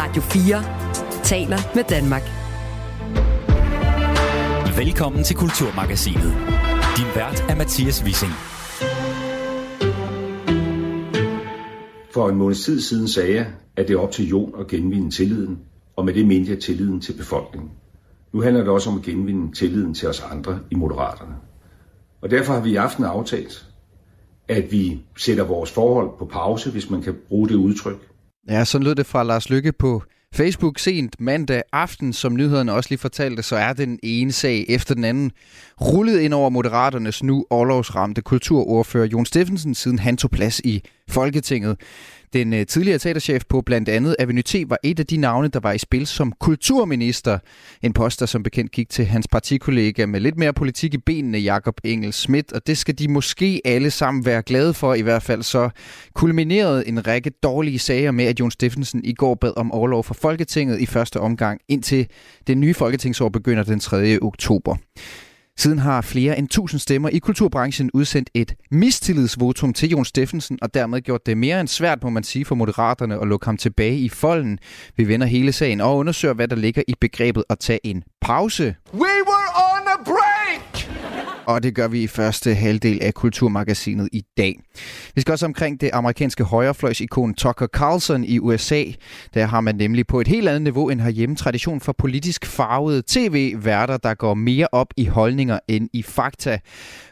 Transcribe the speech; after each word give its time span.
Radio 0.00 0.22
4 0.22 1.22
taler 1.22 1.58
med 1.74 1.84
Danmark. 1.84 2.22
Velkommen 4.78 5.24
til 5.24 5.36
Kulturmagasinet. 5.36 6.32
Din 6.96 7.10
vært 7.14 7.44
er 7.48 7.56
Mathias 7.56 8.04
Wissing. 8.04 8.32
For 12.14 12.28
en 12.28 12.36
måneds 12.36 12.64
tid 12.64 12.80
siden 12.80 13.08
sagde 13.08 13.34
jeg, 13.34 13.46
at 13.76 13.88
det 13.88 13.94
er 13.94 14.00
op 14.00 14.10
til 14.10 14.28
Jon 14.28 14.54
at 14.60 14.66
genvinde 14.66 15.10
tilliden, 15.10 15.58
og 15.96 16.04
med 16.04 16.14
det 16.14 16.26
mente 16.26 16.50
jeg 16.50 16.60
tilliden 16.60 17.00
til 17.00 17.12
befolkningen. 17.12 17.70
Nu 18.32 18.42
handler 18.42 18.60
det 18.60 18.70
også 18.70 18.90
om 18.90 18.98
at 18.98 19.02
genvinde 19.02 19.56
tilliden 19.56 19.94
til 19.94 20.08
os 20.08 20.20
andre 20.30 20.58
i 20.70 20.74
Moderaterne. 20.74 21.34
Og 22.20 22.30
derfor 22.30 22.52
har 22.52 22.60
vi 22.60 22.70
i 22.70 22.76
aften 22.76 23.04
aftalt, 23.04 23.66
at 24.48 24.72
vi 24.72 25.02
sætter 25.16 25.44
vores 25.44 25.70
forhold 25.70 26.10
på 26.18 26.24
pause, 26.24 26.70
hvis 26.70 26.90
man 26.90 27.02
kan 27.02 27.16
bruge 27.28 27.48
det 27.48 27.54
udtryk. 27.54 28.08
Ja, 28.48 28.64
sådan 28.64 28.84
lød 28.84 28.94
det 28.94 29.06
fra 29.06 29.22
Lars 29.22 29.50
Lykke 29.50 29.72
på 29.72 30.02
Facebook 30.34 30.78
sent 30.78 31.20
mandag 31.20 31.62
aften, 31.72 32.12
som 32.12 32.36
nyhederne 32.36 32.72
også 32.72 32.90
lige 32.90 32.98
fortalte, 32.98 33.42
så 33.42 33.56
er 33.56 33.72
den 33.72 33.98
ene 34.02 34.32
sag 34.32 34.64
efter 34.68 34.94
den 34.94 35.04
anden 35.04 35.32
rullet 35.80 36.20
ind 36.20 36.34
over 36.34 36.50
Moderaternes 36.50 37.22
nu 37.22 37.46
overlovsramte 37.50 38.22
kulturordfører 38.22 39.06
Jon 39.06 39.26
Steffensen, 39.26 39.74
siden 39.74 39.98
han 39.98 40.16
tog 40.16 40.30
plads 40.30 40.60
i 40.60 40.82
Folketinget. 41.10 41.76
Den 42.32 42.52
øh, 42.52 42.66
tidligere 42.66 42.98
teaterchef 42.98 43.42
på 43.48 43.62
blandt 43.62 43.88
andet 43.88 44.16
Avenue 44.18 44.42
T 44.42 44.54
var 44.66 44.78
et 44.84 45.00
af 45.00 45.06
de 45.06 45.16
navne, 45.16 45.48
der 45.48 45.60
var 45.60 45.72
i 45.72 45.78
spil 45.78 46.06
som 46.06 46.32
kulturminister. 46.40 47.38
En 47.82 47.92
post, 47.92 48.20
der 48.20 48.26
som 48.26 48.42
bekendt 48.42 48.72
gik 48.72 48.88
til 48.88 49.04
hans 49.04 49.28
partikollega 49.28 50.06
med 50.06 50.20
lidt 50.20 50.38
mere 50.38 50.52
politik 50.52 50.94
i 50.94 50.98
benene, 50.98 51.38
Jakob 51.38 51.80
Engel 51.84 52.12
Schmidt. 52.12 52.52
Og 52.52 52.66
det 52.66 52.78
skal 52.78 52.98
de 52.98 53.08
måske 53.08 53.60
alle 53.64 53.90
sammen 53.90 54.24
være 54.24 54.42
glade 54.42 54.74
for. 54.74 54.94
I 54.94 55.00
hvert 55.00 55.22
fald 55.22 55.42
så 55.42 55.70
kulminerede 56.14 56.88
en 56.88 57.06
række 57.06 57.30
dårlige 57.30 57.78
sager 57.78 58.10
med, 58.10 58.24
at 58.24 58.40
Jon 58.40 58.50
Steffensen 58.50 59.04
i 59.04 59.14
går 59.14 59.34
bad 59.34 59.52
om 59.56 59.72
overlov 59.72 60.04
for 60.04 60.14
Folketinget 60.14 60.80
i 60.80 60.86
første 60.86 61.20
omgang, 61.20 61.60
indtil 61.68 62.06
det 62.46 62.58
nye 62.58 62.74
folketingsår 62.74 63.28
begynder 63.28 63.62
den 63.62 63.80
3. 63.80 64.18
oktober. 64.22 64.76
Siden 65.58 65.78
har 65.78 66.00
flere 66.00 66.38
end 66.38 66.46
1000 66.46 66.80
stemmer 66.80 67.08
i 67.08 67.18
kulturbranchen 67.18 67.90
udsendt 67.94 68.30
et 68.34 68.54
mistillidsvotum 68.70 69.72
til 69.72 69.88
Jon 69.88 70.04
Steffensen, 70.04 70.58
og 70.62 70.74
dermed 70.74 71.00
gjort 71.00 71.26
det 71.26 71.38
mere 71.38 71.60
end 71.60 71.68
svært, 71.68 72.02
må 72.02 72.10
man 72.10 72.22
sige, 72.22 72.44
for 72.44 72.54
moderaterne 72.54 73.20
at 73.20 73.28
lukke 73.28 73.46
ham 73.46 73.56
tilbage 73.56 73.98
i 73.98 74.08
folden. 74.08 74.58
Vi 74.96 75.08
vender 75.08 75.26
hele 75.26 75.52
sagen 75.52 75.80
og 75.80 75.96
undersøger, 75.96 76.34
hvad 76.34 76.48
der 76.48 76.56
ligger 76.56 76.82
i 76.88 76.94
begrebet 77.00 77.44
at 77.50 77.58
tage 77.58 77.80
en 77.86 78.04
pause. 78.20 78.74
We 78.94 79.00
were 79.00 79.50
on 79.72 79.82
a 79.86 80.04
break! 80.04 80.67
Og 81.48 81.62
det 81.62 81.74
gør 81.74 81.88
vi 81.88 82.02
i 82.02 82.06
første 82.06 82.54
halvdel 82.54 82.98
af 83.02 83.14
Kulturmagasinet 83.14 84.08
i 84.12 84.22
dag. 84.36 84.60
Vi 85.14 85.20
skal 85.20 85.32
også 85.32 85.46
omkring 85.46 85.80
det 85.80 85.90
amerikanske 85.92 86.44
højrefløjsikon 86.44 87.34
Tucker 87.34 87.66
Carlson 87.66 88.24
i 88.24 88.38
USA. 88.38 88.84
Der 89.34 89.46
har 89.46 89.60
man 89.60 89.74
nemlig 89.74 90.06
på 90.06 90.20
et 90.20 90.28
helt 90.28 90.48
andet 90.48 90.62
niveau 90.62 90.88
end 90.88 91.00
herhjemme 91.00 91.36
tradition 91.36 91.80
for 91.80 91.92
politisk 91.92 92.46
farvede 92.46 93.02
tv-værter, 93.06 93.96
der 93.96 94.14
går 94.14 94.34
mere 94.34 94.68
op 94.72 94.94
i 94.96 95.06
holdninger 95.06 95.58
end 95.68 95.88
i 95.92 96.02
fakta. 96.02 96.58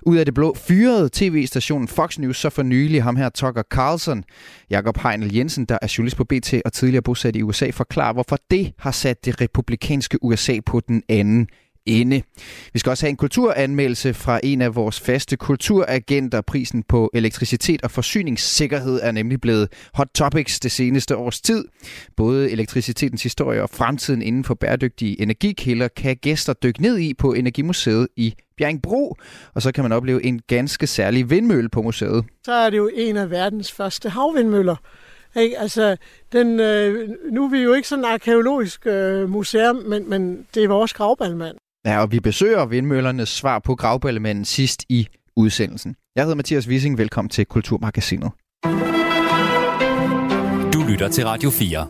Ud 0.03 0.17
af 0.17 0.25
det 0.25 0.35
blå 0.35 0.55
fyrede 0.55 1.11
tv-stationen 1.13 1.89
Fox 1.89 2.19
News 2.19 2.37
så 2.37 2.51
for 2.51 2.63
nylig 2.63 3.03
ham 3.03 3.17
her 3.17 3.29
Tucker 3.29 3.63
Carlson. 3.71 4.25
Jakob 4.71 4.99
Heinel 4.99 5.35
Jensen, 5.35 5.65
der 5.65 5.79
er 5.83 5.95
journalist 5.99 6.17
på 6.17 6.25
BT 6.25 6.55
og 6.65 6.73
tidligere 6.73 7.03
bosat 7.03 7.37
i 7.37 7.43
USA, 7.43 7.71
forklarer, 7.71 8.13
hvorfor 8.13 8.39
det 8.51 8.73
har 8.79 8.91
sat 8.91 9.25
det 9.25 9.41
republikanske 9.41 10.19
USA 10.23 10.59
på 10.67 10.81
den 10.81 11.03
anden 11.09 11.49
ende. 11.87 12.23
Vi 12.73 12.79
skal 12.79 12.91
også 12.91 13.07
have 13.07 13.11
en 13.11 13.17
kulturanmeldelse 13.17 14.15
fra 14.15 14.41
en 14.43 14.63
af 14.63 14.75
vores 14.75 15.01
faste 15.01 15.37
kulturagenter. 15.37 16.41
Prisen 16.41 16.83
på 16.83 17.11
elektricitet 17.15 17.83
og 17.83 17.91
forsyningssikkerhed 17.91 19.01
er 19.03 19.13
nemlig 19.13 19.41
blevet 19.41 19.69
hot 19.95 20.09
topics 20.15 20.61
det 20.61 20.73
seneste 20.73 21.17
års 21.17 21.41
tid. 21.41 21.65
Både 22.17 22.51
elektricitetens 22.51 23.23
historie 23.23 23.63
og 23.63 23.71
fremtiden 23.71 24.23
inden 24.23 24.45
for 24.45 24.55
bæredygtige 24.55 25.21
energikilder 25.21 25.89
kan 25.89 26.17
gæster 26.17 26.53
dykke 26.53 26.83
ned 26.83 26.99
i 26.99 27.15
på 27.15 27.33
Energimuseet 27.33 28.09
i 28.17 28.35
Bjerringbro, 28.57 29.17
og 29.55 29.63
så 29.63 29.73
kan 29.73 29.85
man 29.85 29.93
opleve 29.93 30.25
en 30.25 30.41
ganske 30.47 30.87
særlig 30.87 31.31
vindmølle 31.31 31.69
på 31.69 31.83
museet. 31.83 32.25
Så 32.45 32.53
er 32.53 32.71
det 32.71 32.77
jo 32.77 32.91
en 32.95 33.17
af 33.17 33.31
verdens 33.31 33.73
første 33.73 34.09
havvindmøller. 34.09 34.77
Ikke? 35.37 35.59
Altså, 35.59 35.97
den, 36.33 36.61
øh, 36.61 37.09
nu 37.31 37.45
er 37.45 37.51
vi 37.51 37.59
jo 37.59 37.73
ikke 37.73 37.89
sådan 37.89 38.05
et 38.05 38.09
arkeologisk 38.09 38.87
øh, 38.87 39.29
museum, 39.29 39.77
men, 39.77 40.11
men 40.11 40.47
det 40.55 40.65
er 40.65 40.69
vores 40.69 40.93
gravballmand. 40.93 41.57
Ja, 41.87 42.01
og 42.01 42.13
vi 42.13 42.21
besøger 42.21 42.67
vindmøllernes 42.67 43.29
svar 43.29 43.59
på 43.59 43.75
gravballemanden 43.75 44.45
sidst 44.45 44.85
i 44.89 45.09
udsendelsen. 45.37 45.97
Jeg 46.17 46.25
hedder 46.25 46.37
Mathias 46.37 46.69
Wissing. 46.69 46.99
Velkommen 46.99 47.31
til 47.31 47.47
Kulturmagasinet. 47.47 48.31
Du 50.73 50.85
lytter 50.89 51.09
til 51.13 51.27
Radio 51.27 51.51
4. 51.51 51.87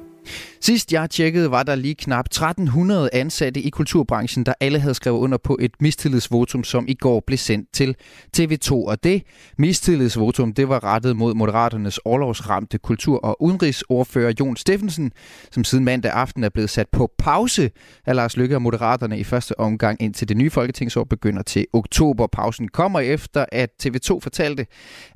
Sidst 0.61 0.93
jeg 0.93 1.11
tjekkede, 1.11 1.51
var 1.51 1.63
der 1.63 1.75
lige 1.75 1.95
knap 1.95 2.25
1300 2.27 3.11
ansatte 3.13 3.61
i 3.61 3.71
kulturbranchen, 3.71 4.47
der 4.47 4.53
alle 4.61 4.79
havde 4.79 4.95
skrevet 4.95 5.19
under 5.19 5.39
på 5.39 5.59
et 5.61 5.71
mistillidsvotum, 5.81 6.65
som 6.65 6.85
i 6.89 6.95
går 6.95 7.23
blev 7.27 7.39
sendt 7.39 7.73
til 7.73 7.97
TV2. 8.39 8.73
Og 8.73 9.05
det 9.05 9.23
mistillidsvotum, 9.59 10.53
det 10.53 10.69
var 10.69 10.85
rettet 10.85 11.17
mod 11.17 11.35
Moderaternes 11.35 12.01
årlovsramte 12.05 12.79
kultur- 12.79 13.21
og 13.25 13.43
udenrigsordfører 13.43 14.33
Jon 14.41 14.57
Steffensen, 14.57 15.13
som 15.53 15.65
siden 15.65 15.85
mandag 15.85 16.13
aften 16.13 16.45
er 16.45 16.49
blevet 16.49 16.71
sat 16.71 16.87
på 16.93 17.13
pause 17.19 17.71
af 18.07 18.17
Lars 18.17 18.37
Lykke 18.37 18.55
og 18.55 18.63
Moderaterne 18.63 19.19
i 19.19 19.25
første 19.25 19.61
omgang, 19.61 20.03
indtil 20.03 20.29
det 20.29 20.37
nye 20.37 20.51
folketingsår 20.51 21.05
begynder 21.05 21.43
til 21.43 21.67
oktober. 21.73 22.27
Pausen 22.27 22.69
kommer 22.69 23.01
efter, 23.01 23.45
at 23.53 23.71
TV2 23.83 24.19
fortalte, 24.21 24.67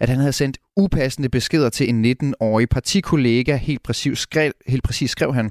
at 0.01 0.09
han 0.09 0.19
havde 0.19 0.33
sendt 0.33 0.59
upassende 0.81 1.29
beskeder 1.29 1.69
til 1.69 1.89
en 1.89 2.05
19-årig 2.05 2.69
partikollega. 2.69 3.57
Helt 3.57 3.83
præcis 3.83 4.19
skrev, 4.19 4.53
helt 4.67 4.83
præcis 4.83 5.11
skrev 5.11 5.35
han, 5.35 5.51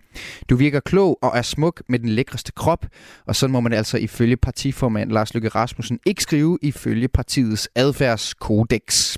du 0.49 0.55
virker 0.55 0.79
klog 0.79 1.19
og 1.21 1.31
er 1.37 1.41
smuk 1.41 1.83
med 1.89 1.99
den 1.99 2.09
lækreste 2.09 2.51
krop, 2.51 2.85
og 3.25 3.35
sådan 3.35 3.51
må 3.51 3.59
man 3.59 3.73
altså 3.73 3.97
ifølge 3.97 4.37
partiformand 4.37 5.11
Lars 5.11 5.33
Løkke 5.33 5.49
Rasmussen 5.49 5.99
ikke 6.05 6.23
skrive 6.23 6.57
ifølge 6.61 7.07
partiets 7.07 7.69
adfærdskodex. 7.75 9.17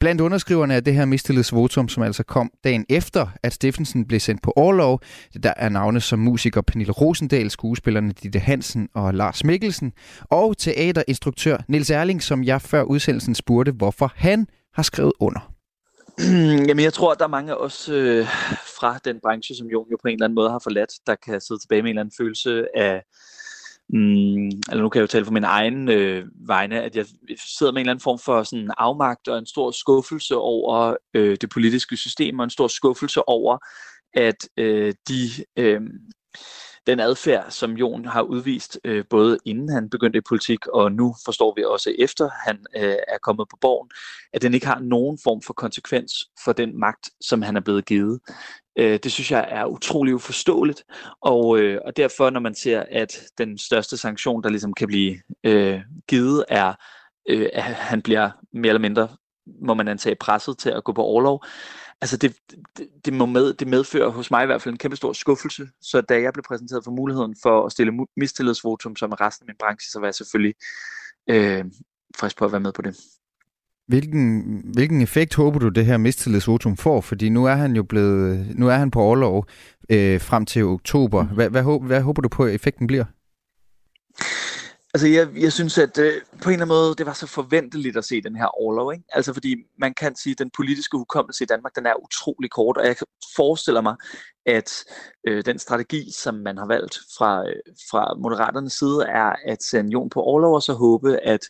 Blandt 0.00 0.20
underskriverne 0.20 0.74
af 0.74 0.84
det 0.84 0.94
her 0.94 1.04
mistillidsvotum, 1.04 1.88
som 1.88 2.02
altså 2.02 2.22
kom 2.22 2.50
dagen 2.64 2.86
efter, 2.88 3.26
at 3.42 3.54
Steffensen 3.54 4.04
blev 4.04 4.20
sendt 4.20 4.42
på 4.42 4.52
overlov, 4.56 5.00
der 5.42 5.52
er 5.56 5.68
navne 5.68 6.00
som 6.00 6.18
musiker 6.18 6.60
Pernille 6.60 6.92
Rosendal, 6.92 7.50
skuespillerne 7.50 8.12
Ditte 8.22 8.38
Hansen 8.38 8.88
og 8.94 9.14
Lars 9.14 9.44
Mikkelsen, 9.44 9.92
og 10.20 10.58
teaterinstruktør 10.58 11.56
Nils 11.68 11.90
Erling, 11.90 12.22
som 12.22 12.44
jeg 12.44 12.62
før 12.62 12.82
udsendelsen 12.82 13.34
spurgte, 13.34 13.72
hvorfor 13.72 14.12
han 14.16 14.46
har 14.74 14.82
skrevet 14.82 15.12
under. 15.20 15.52
Jamen, 16.68 16.84
jeg 16.84 16.92
tror, 16.92 17.12
at 17.12 17.18
der 17.18 17.24
er 17.24 17.28
mange 17.28 17.52
af 17.52 17.56
os 17.56 17.88
øh, 17.88 18.26
fra 18.78 18.98
den 19.04 19.20
branche, 19.20 19.54
som 19.54 19.66
Jon 19.66 19.90
jo 19.90 19.98
på 20.02 20.08
en 20.08 20.14
eller 20.14 20.24
anden 20.24 20.34
måde 20.34 20.50
har 20.50 20.58
forladt, 20.58 20.90
der 21.06 21.14
kan 21.14 21.40
sidde 21.40 21.60
tilbage 21.60 21.82
med 21.82 21.90
en 21.90 21.96
eller 21.96 22.02
anden 22.02 22.14
følelse 22.18 22.66
af, 22.76 23.02
mm, 23.88 24.46
eller 24.70 24.82
nu 24.82 24.88
kan 24.88 24.98
jeg 24.98 25.02
jo 25.02 25.06
tale 25.06 25.24
for 25.24 25.32
min 25.32 25.44
egen 25.44 25.88
øh, 25.88 26.26
vegne, 26.46 26.82
at 26.82 26.96
jeg 26.96 27.06
sidder 27.58 27.72
med 27.72 27.80
en 27.80 27.84
eller 27.86 27.92
anden 27.92 28.02
form 28.02 28.18
for 28.18 28.42
sådan 28.42 28.70
afmagt 28.78 29.28
og 29.28 29.38
en 29.38 29.46
stor 29.46 29.70
skuffelse 29.70 30.36
over 30.36 30.96
øh, 31.14 31.36
det 31.40 31.50
politiske 31.50 31.96
system, 31.96 32.38
og 32.38 32.44
en 32.44 32.50
stor 32.50 32.68
skuffelse 32.68 33.28
over, 33.28 33.58
at 34.14 34.48
øh, 34.56 34.94
de... 35.08 35.28
Øh, 35.56 35.80
den 36.86 37.00
adfærd, 37.00 37.50
som 37.50 37.72
Jon 37.72 38.04
har 38.04 38.22
udvist, 38.22 38.80
øh, 38.84 39.04
både 39.10 39.38
inden 39.44 39.68
han 39.68 39.90
begyndte 39.90 40.18
i 40.18 40.28
politik, 40.28 40.66
og 40.66 40.92
nu 40.92 41.14
forstår 41.24 41.54
vi 41.56 41.64
også 41.64 41.94
efter 41.98 42.30
han 42.46 42.58
øh, 42.76 42.96
er 43.08 43.18
kommet 43.22 43.46
på 43.50 43.56
borgen, 43.60 43.90
at 44.32 44.42
den 44.42 44.54
ikke 44.54 44.66
har 44.66 44.78
nogen 44.78 45.18
form 45.24 45.42
for 45.42 45.52
konsekvens 45.52 46.12
for 46.44 46.52
den 46.52 46.80
magt, 46.80 47.10
som 47.20 47.42
han 47.42 47.56
er 47.56 47.60
blevet 47.60 47.86
givet. 47.86 48.20
Øh, 48.78 48.98
det 49.02 49.12
synes 49.12 49.30
jeg 49.30 49.46
er 49.50 49.64
utrolig 49.64 50.14
uforståeligt, 50.14 50.84
og, 51.20 51.58
øh, 51.58 51.80
og 51.84 51.96
derfor 51.96 52.30
når 52.30 52.40
man 52.40 52.54
ser, 52.54 52.84
at 52.90 53.22
den 53.38 53.58
største 53.58 53.96
sanktion, 53.96 54.42
der 54.42 54.48
ligesom 54.48 54.74
kan 54.74 54.88
blive 54.88 55.20
øh, 55.44 55.80
givet, 56.08 56.44
er, 56.48 56.74
øh, 57.28 57.48
at 57.52 57.62
han 57.62 58.02
bliver 58.02 58.30
mere 58.52 58.68
eller 58.70 58.80
mindre, 58.80 59.08
må 59.62 59.74
man 59.74 59.88
antage, 59.88 60.14
presset 60.14 60.58
til 60.58 60.70
at 60.70 60.84
gå 60.84 60.92
på 60.92 61.02
overlov, 61.02 61.44
altså 62.00 62.16
det, 62.16 62.36
det, 62.78 62.88
det, 63.04 63.12
må 63.12 63.26
med, 63.26 63.54
det 63.54 63.68
medfører 63.68 64.08
hos 64.08 64.30
mig 64.30 64.42
i 64.42 64.46
hvert 64.46 64.62
fald 64.62 64.74
en 64.74 64.78
kæmpe 64.78 64.96
stor 64.96 65.12
skuffelse. 65.12 65.68
Så 65.80 66.00
da 66.00 66.22
jeg 66.22 66.32
blev 66.32 66.44
præsenteret 66.48 66.84
for 66.84 66.90
muligheden 66.90 67.36
for 67.42 67.66
at 67.66 67.72
stille 67.72 67.92
mistillidsvotum 68.16 68.96
som 68.96 69.12
resten 69.12 69.44
af 69.44 69.46
min 69.46 69.56
branche, 69.58 69.90
så 69.90 69.98
var 69.98 70.06
jeg 70.06 70.14
selvfølgelig 70.14 70.54
øh, 71.30 71.64
frisk 72.16 72.38
på 72.38 72.44
at 72.44 72.52
være 72.52 72.60
med 72.60 72.72
på 72.72 72.82
det. 72.82 72.96
Hvilken, 73.88 74.62
hvilken 74.74 75.02
effekt 75.02 75.34
håber 75.34 75.58
du, 75.58 75.68
det 75.68 75.86
her 75.86 75.96
mistillidsvotum 75.96 76.76
får? 76.76 77.00
Fordi 77.00 77.28
nu 77.28 77.44
er 77.44 77.54
han 77.54 77.76
jo 77.76 77.82
blevet, 77.82 78.46
nu 78.58 78.68
er 78.68 78.74
han 78.74 78.90
på 78.90 79.00
overlov 79.00 79.46
øh, 79.90 80.20
frem 80.20 80.46
til 80.46 80.64
oktober. 80.64 81.24
Hvad, 81.24 81.50
hvad, 81.50 81.62
hvad, 81.62 81.86
hvad 81.86 82.00
håber 82.00 82.22
du 82.22 82.28
på, 82.28 82.44
at 82.44 82.54
effekten 82.54 82.86
bliver? 82.86 83.04
Altså, 84.94 85.08
jeg, 85.08 85.28
jeg 85.36 85.52
synes, 85.52 85.78
at 85.78 85.98
øh, 85.98 86.12
på 86.42 86.48
en 86.48 86.52
eller 86.52 86.64
anden 86.64 86.68
måde, 86.68 86.94
det 86.94 87.06
var 87.06 87.12
så 87.12 87.26
forventeligt 87.26 87.96
at 87.96 88.04
se 88.04 88.22
den 88.22 88.36
her 88.36 88.46
overlov, 88.46 88.92
ikke? 88.92 89.04
Altså, 89.12 89.32
fordi 89.32 89.56
man 89.78 89.94
kan 89.94 90.16
sige, 90.16 90.32
at 90.32 90.38
den 90.38 90.50
politiske 90.56 90.96
hukommelse 90.96 91.44
i 91.44 91.46
Danmark, 91.46 91.76
den 91.76 91.86
er 91.86 92.04
utrolig 92.04 92.50
kort, 92.50 92.76
og 92.76 92.86
jeg 92.86 92.96
forestiller 93.36 93.80
mig, 93.80 93.96
at 94.46 94.84
øh, 95.26 95.44
den 95.44 95.58
strategi, 95.58 96.12
som 96.12 96.34
man 96.34 96.58
har 96.58 96.66
valgt 96.66 96.98
fra, 97.18 97.48
øh, 97.48 97.56
fra 97.90 98.14
Moderaternes 98.22 98.72
side, 98.72 99.04
er 99.08 99.32
at 99.46 99.62
sende 99.62 99.92
Jon 99.92 100.10
på 100.10 100.22
overlov 100.22 100.54
og 100.54 100.62
så 100.62 100.72
håbe, 100.72 101.16
at 101.16 101.40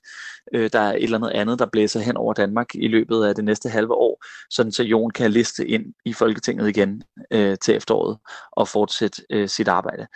øh, 0.54 0.70
der 0.72 0.78
er 0.80 0.92
et 0.92 1.02
eller 1.02 1.18
andet 1.18 1.30
andet, 1.30 1.58
der 1.58 1.66
blæser 1.66 2.00
hen 2.00 2.16
over 2.16 2.34
Danmark 2.34 2.74
i 2.74 2.88
løbet 2.88 3.24
af 3.24 3.34
det 3.34 3.44
næste 3.44 3.68
halve 3.68 3.94
år, 3.94 4.24
sådan 4.50 4.72
så 4.72 4.82
Jon 4.82 5.10
kan 5.10 5.30
liste 5.30 5.68
ind 5.68 5.94
i 6.04 6.12
Folketinget 6.12 6.68
igen 6.68 7.02
øh, 7.30 7.56
til 7.58 7.76
efteråret 7.76 8.18
og 8.52 8.68
fortsætte 8.68 9.22
øh, 9.30 9.48
sit 9.48 9.68
arbejde. 9.68 10.06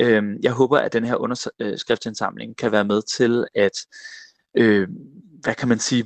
Øh, 0.00 0.22
jeg 0.42 0.52
håber, 0.52 0.78
at 0.78 0.92
den 0.92 1.04
her 1.04 1.16
underskriftsindsamling 1.16 2.50
øh, 2.50 2.56
kan 2.56 2.72
være 2.72 2.84
med 2.84 3.02
til 3.02 3.44
at 3.54 3.72
øh, 4.56 4.88
hvad 5.42 5.54
kan 5.54 5.68
man 5.68 5.78
sige, 5.78 6.04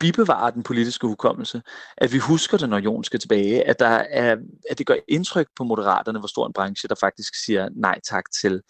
bibevare 0.00 0.50
den 0.50 0.62
politiske 0.62 1.06
hukommelse, 1.06 1.62
at 1.96 2.12
vi 2.12 2.18
husker 2.18 2.56
det, 2.56 2.68
når 2.68 2.78
Jon 2.78 3.04
skal 3.04 3.20
tilbage, 3.20 3.68
at, 3.68 3.78
der 3.78 3.86
er, 4.10 4.36
at 4.70 4.78
det 4.78 4.86
gør 4.86 4.94
indtryk 5.08 5.46
på 5.56 5.64
moderaterne, 5.64 6.18
hvor 6.18 6.28
stor 6.28 6.46
en 6.46 6.52
branche, 6.52 6.88
der 6.88 6.94
faktisk 7.00 7.44
siger 7.44 7.68
nej 7.76 7.98
tak 8.10 8.24
til 8.40 8.60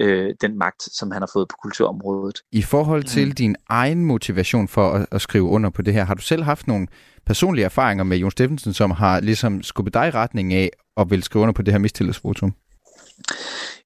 øh, 0.00 0.34
den 0.40 0.58
magt, 0.58 0.82
som 0.82 1.10
han 1.10 1.22
har 1.22 1.30
fået 1.32 1.48
på 1.48 1.56
kulturområdet. 1.62 2.38
I 2.52 2.62
forhold 2.62 3.04
til 3.04 3.26
mm. 3.26 3.34
din 3.34 3.56
egen 3.68 4.04
motivation 4.04 4.68
for 4.68 4.90
at, 4.90 5.06
at 5.10 5.20
skrive 5.20 5.44
under 5.44 5.70
på 5.70 5.82
det 5.82 5.94
her, 5.94 6.04
har 6.04 6.14
du 6.14 6.22
selv 6.22 6.42
haft 6.42 6.66
nogle 6.66 6.86
personlige 7.26 7.64
erfaringer 7.64 8.04
med 8.04 8.16
Jon 8.16 8.30
Steffensen, 8.30 8.72
som 8.72 8.90
har 8.90 9.20
ligesom 9.20 9.62
skubbet 9.62 9.94
dig 9.94 10.08
i 10.08 10.10
retning 10.10 10.54
af 10.54 10.70
at 10.96 11.10
vil 11.10 11.22
skrive 11.22 11.42
under 11.42 11.52
på 11.52 11.62
det 11.62 11.74
her 11.74 11.78
mistillidsvotum? 11.78 12.54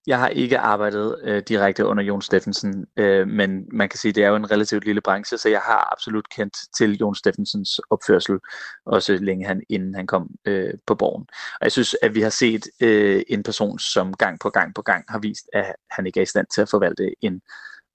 Jeg 0.06 0.19
har 0.19 0.29
ikke 0.29 0.58
arbejdet 0.58 1.20
øh, 1.23 1.43
direkte 1.49 1.87
under 1.87 2.05
Jon 2.05 2.23
Steffensen, 2.23 2.87
øh, 2.97 3.29
men 3.29 3.67
man 3.73 3.88
kan 3.88 3.99
sige, 3.99 4.11
at 4.11 4.14
det 4.14 4.25
er 4.25 4.29
jo 4.29 4.37
en 4.37 4.50
relativt 4.50 4.85
lille 4.85 5.00
branche, 5.00 5.38
så 5.38 5.49
jeg 5.49 5.61
har 5.61 5.93
absolut 5.93 6.29
kendt 6.29 6.56
til 6.76 6.97
Jon 6.97 7.14
Steffensens 7.14 7.81
opførsel, 7.91 8.38
også 8.87 9.12
længe 9.12 9.47
han, 9.47 9.62
inden 9.69 9.94
han 9.94 10.06
kom 10.06 10.31
øh, 10.44 10.75
på 10.87 10.94
borgen. 10.94 11.26
Og 11.61 11.64
jeg 11.64 11.73
synes, 11.73 11.97
at 12.03 12.14
vi 12.14 12.20
har 12.20 12.31
set 12.31 12.67
øh, 12.81 13.23
en 13.29 13.43
person, 13.43 13.79
som 13.79 14.14
gang 14.14 14.41
på 14.41 14.50
gang 14.50 14.75
på 14.75 14.82
gang 14.82 15.05
har 15.08 15.19
vist, 15.19 15.49
at 15.53 15.75
han 15.91 16.06
ikke 16.06 16.20
er 16.20 16.23
i 16.23 16.26
stand 16.26 16.47
til 16.55 16.62
at 16.62 16.69
forvalte 16.69 17.14
en 17.20 17.41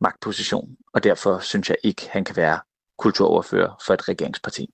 magtposition, 0.02 0.70
og 0.94 1.04
derfor 1.04 1.40
synes 1.40 1.70
jeg 1.70 1.78
ikke, 1.84 2.10
han 2.10 2.24
kan 2.24 2.36
være 2.36 2.60
kulturoverfører 2.98 3.84
for 3.86 3.94
et 3.94 4.10
regeringsparti. 4.10 4.70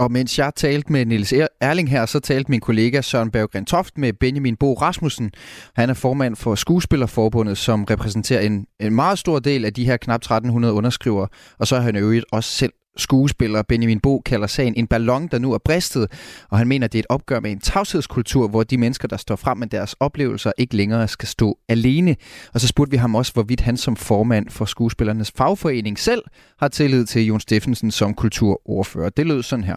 Og 0.00 0.12
mens 0.12 0.38
jeg 0.38 0.52
talte 0.56 0.92
med 0.92 1.04
Niels 1.06 1.34
Erling 1.60 1.90
her, 1.90 2.06
så 2.06 2.20
talte 2.20 2.50
min 2.50 2.60
kollega 2.60 3.00
Søren 3.00 3.30
Berggren 3.30 3.64
Toft 3.64 3.98
med 3.98 4.12
Benjamin 4.12 4.56
Bo 4.56 4.74
Rasmussen. 4.74 5.30
Han 5.76 5.90
er 5.90 5.94
formand 5.94 6.36
for 6.36 6.54
Skuespillerforbundet, 6.54 7.58
som 7.58 7.84
repræsenterer 7.84 8.40
en, 8.40 8.66
en 8.80 8.94
meget 8.94 9.18
stor 9.18 9.38
del 9.38 9.64
af 9.64 9.74
de 9.74 9.84
her 9.84 9.96
knap 9.96 10.20
1300 10.20 10.74
underskrivere. 10.74 11.28
Og 11.58 11.66
så 11.66 11.76
er 11.76 11.80
han 11.80 11.96
øvrigt 11.96 12.24
også 12.32 12.50
selv 12.50 12.72
skuespiller. 12.96 13.62
Benjamin 13.62 14.00
Bo 14.00 14.18
kalder 14.18 14.46
sagen 14.46 14.74
en 14.76 14.86
ballon, 14.86 15.28
der 15.28 15.38
nu 15.38 15.52
er 15.52 15.58
bristet, 15.58 16.12
og 16.50 16.58
han 16.58 16.68
mener, 16.68 16.86
det 16.86 16.98
er 16.98 17.02
et 17.02 17.06
opgør 17.08 17.40
med 17.40 17.52
en 17.52 17.60
tavshedskultur, 17.60 18.48
hvor 18.48 18.62
de 18.62 18.78
mennesker, 18.78 19.08
der 19.08 19.16
står 19.16 19.36
frem 19.36 19.58
med 19.58 19.66
deres 19.66 19.94
oplevelser, 20.00 20.52
ikke 20.58 20.76
længere 20.76 21.08
skal 21.08 21.28
stå 21.28 21.58
alene. 21.68 22.16
Og 22.54 22.60
så 22.60 22.66
spurgte 22.66 22.90
vi 22.90 22.96
ham 22.96 23.14
også, 23.14 23.32
hvorvidt 23.32 23.60
han 23.60 23.76
som 23.76 23.96
formand 23.96 24.50
for 24.50 24.64
skuespillernes 24.64 25.32
fagforening 25.36 25.98
selv 25.98 26.22
har 26.58 26.68
tillid 26.68 27.06
til 27.06 27.26
Jon 27.26 27.40
Steffensen 27.40 27.90
som 27.90 28.14
kulturordfører. 28.14 29.08
Det 29.08 29.26
lød 29.26 29.42
sådan 29.42 29.64
her 29.64 29.76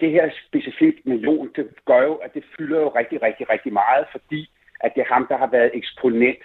det 0.00 0.10
her 0.10 0.30
specifikt 0.46 1.06
million, 1.06 1.50
det 1.56 1.68
gør 1.86 2.02
jo, 2.02 2.14
at 2.14 2.34
det 2.34 2.44
fylder 2.58 2.80
jo 2.80 2.88
rigtig, 2.88 3.22
rigtig, 3.22 3.50
rigtig 3.50 3.72
meget, 3.72 4.06
fordi 4.12 4.50
at 4.80 4.92
det 4.94 5.00
er 5.00 5.14
ham, 5.14 5.26
der 5.30 5.36
har 5.36 5.46
været 5.46 5.70
eksponent 5.74 6.42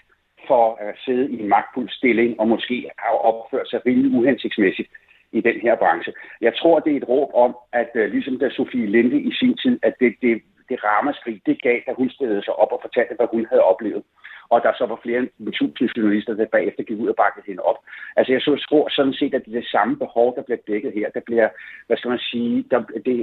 for 0.48 0.76
at 0.76 0.96
sidde 1.06 1.32
i 1.32 1.40
en 1.42 1.50
magtfuld 1.50 1.90
stilling 1.90 2.40
og 2.40 2.48
måske 2.48 2.90
har 2.98 3.14
opført 3.30 3.70
sig 3.70 3.86
rimelig 3.86 4.12
uhensigtsmæssigt 4.20 4.90
i 5.32 5.42
den 5.42 5.62
her 5.62 5.76
branche. 5.76 6.14
Jeg 6.42 6.54
tror, 6.56 6.80
det 6.80 6.94
er 6.94 6.98
et 6.98 7.10
råb 7.10 7.30
om, 7.34 7.56
at 7.74 7.92
øh, 7.96 8.12
ligesom 8.12 8.40
da 8.40 8.50
Sofie 8.50 8.86
Linde 8.86 9.20
i 9.22 9.32
sin 9.34 9.58
tid, 9.58 9.80
at 9.84 9.94
det, 10.00 10.16
det, 10.22 10.42
det 10.70 10.84
rammeskrig, 10.84 11.42
det 11.46 11.62
gav, 11.62 11.80
da 11.88 11.92
hun 11.94 12.10
stillede 12.10 12.44
sig 12.44 12.54
op 12.54 12.72
og 12.72 12.80
fortalte, 12.82 13.16
hvad 13.16 13.28
hun 13.32 13.46
havde 13.50 13.64
oplevet 13.64 14.04
og 14.54 14.64
der 14.66 14.74
så 14.78 14.86
var 14.86 15.00
flere 15.04 15.20
end 15.20 15.54
tusind 15.54 15.90
journalister, 15.98 16.34
der 16.34 16.46
bagefter 16.46 16.84
gik 16.84 17.00
ud 17.00 17.10
og 17.14 17.16
bakkede 17.16 17.46
hende 17.48 17.64
op. 17.64 17.80
Altså 18.20 18.32
jeg 18.34 18.42
så 18.42 18.52
tror 18.70 18.86
sådan 18.90 19.18
set, 19.20 19.34
at 19.34 19.42
det 19.46 19.52
er 19.52 19.60
det 19.60 19.76
samme 19.76 19.96
behov, 20.04 20.28
der 20.36 20.44
bliver 20.48 20.62
dækket 20.68 20.92
her. 20.98 21.08
Der 21.18 21.24
bliver, 21.26 21.48
hvad 21.88 21.98
skal 21.98 22.10
man 22.10 22.24
sige, 22.32 22.66
der, 22.72 22.80
det, 23.08 23.18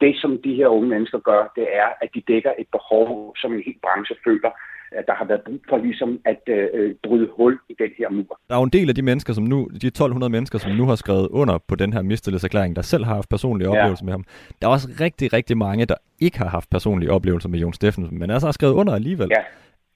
det 0.00 0.12
som 0.22 0.30
de 0.44 0.54
her 0.54 0.68
unge 0.76 0.88
mennesker 0.94 1.18
gør, 1.30 1.42
det 1.56 1.66
er, 1.82 1.88
at 2.02 2.08
de 2.14 2.22
dækker 2.32 2.52
et 2.58 2.68
behov, 2.76 3.34
som 3.40 3.50
en 3.54 3.62
hel 3.66 3.78
branche 3.84 4.16
føler, 4.26 4.50
at 4.98 5.04
der 5.06 5.14
har 5.14 5.24
været 5.24 5.42
brug 5.46 5.60
for 5.68 5.76
ligesom 5.76 6.20
at 6.24 6.42
øh, 6.48 6.94
bryde 7.02 7.28
hul 7.36 7.58
i 7.68 7.74
den 7.78 7.90
her 7.98 8.08
mur. 8.10 8.40
Der 8.48 8.54
er 8.54 8.58
jo 8.58 8.64
en 8.64 8.76
del 8.78 8.88
af 8.88 8.94
de 8.94 9.02
mennesker, 9.02 9.32
som 9.32 9.44
nu, 9.44 9.58
de 9.82 9.86
1200 9.86 10.30
mennesker, 10.32 10.58
som 10.58 10.72
nu 10.72 10.84
har 10.86 10.94
skrevet 10.94 11.28
under 11.30 11.58
på 11.68 11.74
den 11.74 11.92
her 11.92 12.02
mistillidserklæring, 12.02 12.76
der 12.76 12.82
selv 12.82 13.04
har 13.04 13.14
haft 13.14 13.28
personlige 13.28 13.68
oplevelser 13.68 14.04
ja. 14.04 14.06
med 14.06 14.12
ham. 14.12 14.24
Der 14.62 14.68
er 14.68 14.72
også 14.72 14.88
rigtig, 15.00 15.32
rigtig 15.32 15.56
mange, 15.58 15.86
der 15.86 15.94
ikke 16.20 16.38
har 16.38 16.48
haft 16.48 16.70
personlige 16.70 17.10
oplevelser 17.10 17.48
med 17.48 17.58
Jon 17.58 17.72
Steffensen, 17.72 18.18
men 18.18 18.30
altså 18.30 18.46
har 18.46 18.52
skrevet 18.52 18.74
under 18.74 18.94
alligevel. 18.94 19.28
Ja 19.30 19.42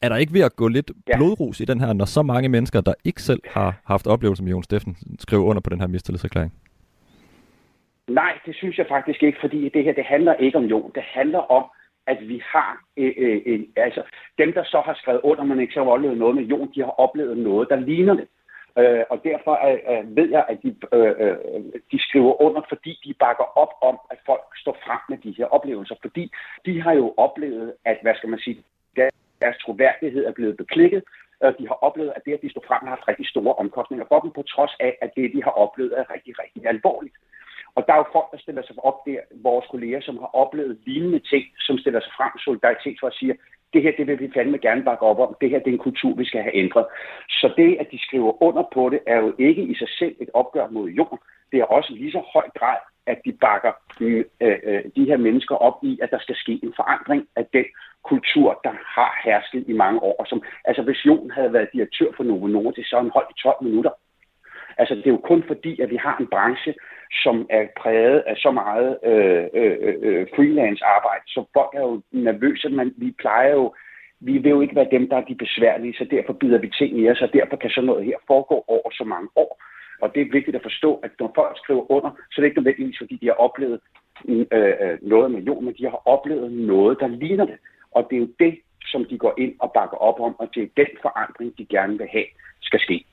er 0.03 0.09
der 0.09 0.17
ikke 0.17 0.33
ved 0.33 0.41
at 0.41 0.57
gå 0.57 0.69
lidt 0.69 0.91
ja. 1.09 1.17
blodrus 1.17 1.61
i 1.61 1.65
den 1.65 1.81
her, 1.81 1.93
når 1.93 2.05
så 2.05 2.23
mange 2.23 2.49
mennesker, 2.49 2.81
der 2.81 2.95
ikke 3.05 3.23
selv 3.23 3.41
har 3.47 3.81
haft 3.85 4.07
oplevelser 4.07 4.45
med 4.45 4.53
Jon 4.53 4.63
Steffen, 4.63 4.97
skriver 5.19 5.45
under 5.45 5.63
på 5.63 5.71
den 5.71 5.81
her 5.81 5.87
mistillidserklæring? 5.87 6.53
Nej, 8.09 8.39
det 8.47 8.55
synes 8.57 8.79
jeg 8.79 8.87
faktisk 8.89 9.23
ikke, 9.23 9.39
fordi 9.41 9.69
det 9.69 9.85
her 9.85 9.93
det 9.93 10.05
handler 10.05 10.35
ikke 10.35 10.59
om 10.59 10.65
Jon. 10.65 10.93
Det 10.95 11.03
handler 11.03 11.39
om, 11.39 11.65
at 12.07 12.19
vi 12.29 12.43
har, 12.45 12.83
øh, 12.97 13.13
øh, 13.17 13.41
øh, 13.47 13.61
altså 13.77 14.03
dem, 14.39 14.53
der 14.53 14.65
så 14.65 14.83
har 14.87 14.95
skrevet 14.95 15.21
under, 15.25 15.45
men 15.45 15.61
ikke 15.61 15.75
så 15.75 15.85
har 15.85 15.91
oplevet 15.91 16.19
noget 16.19 16.35
med 16.35 16.45
Jon, 16.45 16.73
de 16.75 16.81
har 16.81 16.95
oplevet 17.05 17.39
noget, 17.39 17.69
der 17.69 17.77
ligner 17.77 18.15
det. 18.15 18.29
Øh, 18.79 19.05
og 19.11 19.21
derfor 19.25 19.55
øh, 19.69 20.17
ved 20.17 20.29
jeg, 20.31 20.45
at 20.49 20.59
de, 20.63 20.77
øh, 20.93 21.15
øh, 21.19 21.37
de 21.93 21.99
skriver 22.07 22.43
under, 22.43 22.63
fordi 22.69 23.01
de 23.05 23.15
bakker 23.15 23.59
op 23.59 23.73
om, 23.83 23.99
at 24.11 24.19
folk 24.27 24.45
står 24.57 24.77
frem 24.85 25.01
med 25.09 25.19
de 25.19 25.35
her 25.39 25.47
oplevelser. 25.47 25.95
Fordi 26.03 26.33
de 26.67 26.83
har 26.83 26.93
jo 26.93 27.15
oplevet, 27.17 27.73
at, 27.85 27.99
hvad 28.03 28.15
skal 28.15 28.29
man 28.29 28.39
sige, 28.39 28.63
deres 29.43 29.59
troværdighed 29.59 30.25
er 30.27 30.33
blevet 30.33 30.57
beklikket, 30.57 31.03
og 31.41 31.55
de 31.59 31.67
har 31.67 31.79
oplevet, 31.87 32.13
at 32.17 32.23
det, 32.25 32.33
at 32.33 32.43
de 32.43 32.51
står 32.51 32.65
frem, 32.67 32.81
har 32.83 32.95
haft 32.97 33.09
rigtig 33.09 33.27
store 33.29 33.55
omkostninger 33.55 34.07
for 34.09 34.21
dem, 34.21 34.31
på 34.31 34.43
trods 34.43 34.75
af, 34.81 34.93
at 35.03 35.11
det, 35.17 35.33
de 35.35 35.43
har 35.43 35.55
oplevet, 35.65 35.93
er 35.99 36.13
rigtig, 36.15 36.35
rigtig 36.43 36.63
alvorligt. 36.67 37.17
Og 37.77 37.85
der 37.87 37.93
er 37.93 37.97
jo 38.03 38.13
folk, 38.13 38.29
der 38.33 38.39
stiller 38.39 38.63
sig 38.63 38.77
op 38.89 38.99
der, 39.07 39.21
vores 39.43 39.67
kolleger, 39.71 40.01
som 40.01 40.17
har 40.19 40.31
oplevet 40.43 40.79
lignende 40.87 41.19
ting, 41.19 41.45
som 41.59 41.79
stiller 41.79 42.01
sig 42.01 42.13
frem 42.19 42.33
solidaritet 42.39 42.97
for 43.01 43.07
at 43.07 43.15
sige, 43.15 43.35
det 43.73 43.83
her, 43.83 43.93
det 43.99 44.07
vil 44.07 44.21
vi 44.21 44.31
fandme 44.35 44.59
gerne 44.59 44.85
bakke 44.85 45.03
op 45.03 45.19
om. 45.19 45.37
Det 45.41 45.51
her, 45.51 45.59
det 45.59 45.69
er 45.69 45.79
en 45.79 45.87
kultur, 45.89 46.15
vi 46.15 46.25
skal 46.25 46.43
have 46.43 46.57
ændret. 46.57 46.87
Så 47.29 47.53
det, 47.57 47.77
at 47.81 47.87
de 47.93 47.99
skriver 48.07 48.43
under 48.43 48.65
på 48.75 48.89
det, 48.89 49.01
er 49.07 49.19
jo 49.19 49.35
ikke 49.39 49.63
i 49.63 49.75
sig 49.75 49.89
selv 49.89 50.15
et 50.21 50.31
opgør 50.35 50.69
mod 50.71 50.89
jorden. 50.89 51.19
Det 51.53 51.61
er 51.61 51.65
også 51.65 51.93
lige 51.93 52.13
så 52.13 52.23
høj 52.33 52.49
grad, 52.59 52.79
at 53.07 53.19
de 53.25 53.33
bakker 53.33 53.73
øh, 54.01 54.25
øh, 54.41 54.59
øh 54.63 54.85
de 54.97 55.05
her 55.05 55.17
mennesker 55.17 55.55
op 55.55 55.79
i, 55.83 55.99
at 56.03 56.11
der 56.11 56.19
skal 56.19 56.37
ske 56.37 56.61
en 56.63 56.73
forandring 56.77 57.29
af 57.37 57.47
den 57.53 57.65
kultur, 58.09 58.61
der 58.65 58.75
har 58.97 59.21
hersket 59.25 59.65
i 59.69 59.73
mange 59.73 60.03
år. 60.03 60.25
Som, 60.29 60.43
altså 60.65 60.83
hvis 60.83 61.05
Jon 61.07 61.31
havde 61.31 61.53
været 61.53 61.73
direktør 61.73 62.11
for 62.17 62.25
Novo 62.25 62.47
Nordisk, 62.47 62.89
så 62.89 62.97
han 62.97 63.11
holdt 63.15 63.31
i 63.31 63.43
12 63.43 63.57
minutter. 63.61 63.91
Altså 64.79 64.95
det 64.95 65.07
er 65.07 65.11
jo 65.11 65.29
kun 65.31 65.43
fordi, 65.47 65.81
at 65.81 65.91
vi 65.91 65.97
har 65.97 66.17
en 66.21 66.27
branche, 66.27 66.75
som 67.23 67.47
er 67.51 67.65
præget 67.81 68.19
af 68.27 68.37
så 68.37 68.51
meget 68.51 68.99
øh, 69.05 69.45
øh, 69.55 69.95
øh, 70.03 70.27
freelance 70.37 70.85
arbejde, 70.85 71.25
så 71.27 71.45
folk 71.53 71.71
er 71.75 71.81
jo 71.81 72.03
nervøse, 72.13 72.69
men 72.69 72.95
vi 72.97 73.15
plejer 73.19 73.51
jo, 73.51 73.75
vi 74.21 74.39
vil 74.39 74.51
jo 74.51 74.61
ikke 74.61 74.77
være 74.77 74.95
dem, 74.97 75.09
der 75.09 75.17
er 75.17 75.25
de 75.25 75.35
besværlige, 75.35 75.95
så 75.99 76.07
derfor 76.11 76.33
bider 76.33 76.59
vi 76.59 76.71
ting 76.79 76.99
i 76.99 77.11
os, 77.11 77.23
og 77.23 77.33
derfor 77.33 77.57
kan 77.57 77.71
sådan 77.71 77.87
noget 77.87 78.05
her 78.05 78.19
foregå 78.27 78.65
over 78.69 78.91
så 78.91 79.05
mange 79.05 79.29
år. 79.37 79.63
Og 80.03 80.15
det 80.15 80.21
er 80.23 80.33
vigtigt 80.33 80.57
at 80.57 80.63
forstå, 80.63 80.95
at 80.95 81.11
når 81.21 81.33
folk 81.35 81.59
skriver 81.59 81.91
under, 81.91 82.11
så 82.31 82.35
er 82.37 82.41
det 82.41 82.49
ikke 82.49 82.61
nødvendigvis, 82.61 82.99
fordi 82.99 83.17
de 83.17 83.27
har 83.27 83.39
oplevet 83.47 83.81
øh, 84.29 84.47
øh 84.53 84.99
noget 85.03 85.31
med 85.31 85.41
jord, 85.41 85.63
men 85.63 85.75
de 85.79 85.85
har 85.85 86.03
oplevet 86.05 86.53
noget, 86.53 87.01
der 87.01 87.07
ligner 87.07 87.45
det. 87.45 87.59
Og 87.97 88.07
det 88.11 88.17
er 88.17 88.21
jo 88.21 88.29
det, 88.39 88.55
som 88.93 89.05
de 89.11 89.19
går 89.19 89.35
ind 89.39 89.55
og 89.61 89.73
bakker 89.75 89.97
op 89.97 90.21
om, 90.21 90.35
og 90.39 90.47
det 90.55 90.63
er 90.63 90.71
den 90.77 90.93
forandring, 91.03 91.59
de 91.59 91.65
gerne 91.77 91.99
vil 91.99 92.09
have, 92.13 92.29
skal 92.61 92.81
ske. 92.81 93.05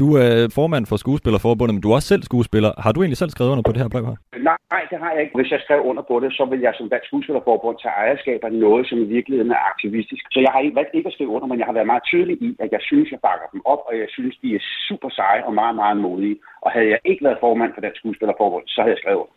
Du 0.00 0.06
er 0.24 0.30
formand 0.58 0.84
for 0.86 0.96
Skuespillerforbundet, 1.04 1.74
men 1.74 1.82
du 1.82 1.90
er 1.90 1.94
også 1.98 2.10
selv 2.14 2.22
skuespiller. 2.30 2.70
Har 2.84 2.92
du 2.92 2.98
egentlig 3.00 3.20
selv 3.22 3.30
skrevet 3.30 3.50
under 3.52 3.64
på 3.68 3.72
det 3.72 3.82
her 3.82 3.88
brev 3.94 4.04
her? 4.10 4.16
Nej, 4.50 4.82
det 4.90 4.98
har 5.02 5.10
jeg 5.14 5.20
ikke. 5.24 5.36
Hvis 5.40 5.50
jeg 5.54 5.60
skrev 5.64 5.80
under 5.90 6.02
på 6.10 6.14
det, 6.22 6.30
så 6.38 6.44
vil 6.50 6.60
jeg 6.66 6.72
som 6.78 6.88
Dansk 6.92 7.06
Skuespillerforbund 7.06 7.76
tage 7.82 7.96
ejerskab 8.02 8.40
af 8.48 8.52
noget, 8.52 8.82
som 8.88 8.98
i 9.06 9.08
virkeligheden 9.16 9.50
er 9.56 9.62
aktivistisk. 9.72 10.24
Så 10.34 10.38
jeg 10.44 10.50
har 10.52 10.60
ikke 10.60 10.76
valgt 10.80 10.94
ikke 10.98 11.08
at 11.10 11.14
skrive 11.16 11.32
under, 11.36 11.46
men 11.48 11.58
jeg 11.58 11.66
har 11.66 11.76
været 11.78 11.92
meget 11.92 12.04
tydelig 12.10 12.36
i, 12.48 12.50
at 12.64 12.68
jeg 12.76 12.82
synes, 12.90 13.10
jeg 13.14 13.20
bakker 13.28 13.46
dem 13.52 13.60
op, 13.72 13.82
og 13.88 13.92
jeg 14.02 14.08
synes, 14.16 14.34
de 14.42 14.48
er 14.58 14.62
super 14.88 15.10
seje 15.18 15.42
og 15.48 15.54
meget, 15.60 15.74
meget 15.82 15.96
modige. 16.06 16.36
Og 16.64 16.70
havde 16.74 16.88
jeg 16.94 17.00
ikke 17.04 17.24
været 17.24 17.38
formand 17.40 17.70
for 17.74 17.80
Dansk 17.80 17.98
Skuespillerforbund, 17.98 18.64
så 18.66 18.78
havde 18.80 18.94
jeg 18.94 19.02
skrevet 19.02 19.20
under. 19.24 19.34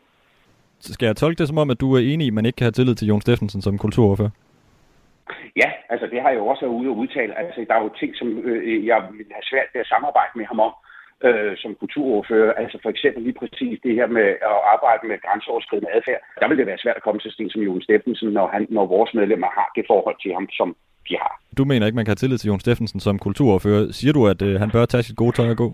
Så 0.79 0.93
skal 0.93 1.05
jeg 1.05 1.15
tolke 1.15 1.39
det 1.39 1.47
som 1.47 1.57
om, 1.57 1.69
at 1.69 1.79
du 1.81 1.87
er 1.97 1.99
enig 2.11 2.25
i, 2.25 2.31
at 2.31 2.33
man 2.33 2.45
ikke 2.45 2.57
kan 2.57 2.65
have 2.65 2.77
tillid 2.77 2.95
til 2.95 3.07
Jon 3.07 3.21
Steffensen 3.21 3.61
som 3.61 3.77
kulturordfører? 3.77 4.29
Ja, 5.61 5.69
altså 5.89 6.05
det 6.11 6.21
har 6.21 6.29
jeg 6.29 6.39
jo 6.39 6.47
også 6.47 6.61
været 6.65 6.77
ude 6.79 6.89
og 6.89 6.97
udtale. 6.97 7.33
Altså 7.39 7.65
der 7.69 7.75
er 7.75 7.83
jo 7.83 7.99
ting, 7.99 8.11
som 8.15 8.27
øh, 8.49 8.85
jeg 8.85 8.99
vil 9.11 9.25
have 9.37 9.49
svært 9.51 9.69
ved 9.73 9.81
at 9.81 9.91
samarbejde 9.93 10.33
med 10.39 10.45
ham 10.51 10.59
om 10.67 10.73
øh, 11.27 11.53
som 11.63 11.71
kulturordfører. 11.81 12.53
Altså 12.61 12.77
for 12.83 12.89
eksempel 12.89 13.23
lige 13.23 13.39
præcis 13.41 13.79
det 13.85 13.93
her 13.99 14.07
med 14.17 14.27
at 14.51 14.57
arbejde 14.73 15.03
med 15.09 15.17
grænseoverskridende 15.25 15.93
adfærd. 15.97 16.21
Der 16.41 16.47
vil 16.47 16.57
det 16.57 16.67
være 16.71 16.83
svært 16.83 16.97
at 16.99 17.03
komme 17.03 17.19
til 17.21 17.31
sten 17.31 17.49
som 17.49 17.61
Jon 17.61 17.81
Steffensen, 17.81 18.29
når, 18.37 18.47
han, 18.55 18.67
når 18.69 18.85
vores 18.95 19.11
medlemmer 19.13 19.49
har 19.57 19.67
det 19.75 19.83
forhold 19.91 20.17
til 20.23 20.31
ham, 20.37 20.47
som 20.59 20.75
de 21.07 21.13
har. 21.23 21.33
Du 21.57 21.63
mener 21.65 21.85
ikke, 21.85 21.95
man 21.95 22.05
kan 22.05 22.13
have 22.15 22.23
tillid 22.23 22.37
til 22.37 22.47
Jon 22.47 22.59
Steffensen 22.59 22.99
som 22.99 23.19
kulturordfører. 23.19 23.91
Siger 23.91 24.13
du, 24.13 24.21
at 24.33 24.41
øh, 24.41 24.59
han 24.59 24.71
bør 24.71 24.85
tage 24.85 25.03
sit 25.03 25.17
gode 25.21 25.35
tøj 25.37 25.49
og 25.49 25.57
gå? 25.57 25.67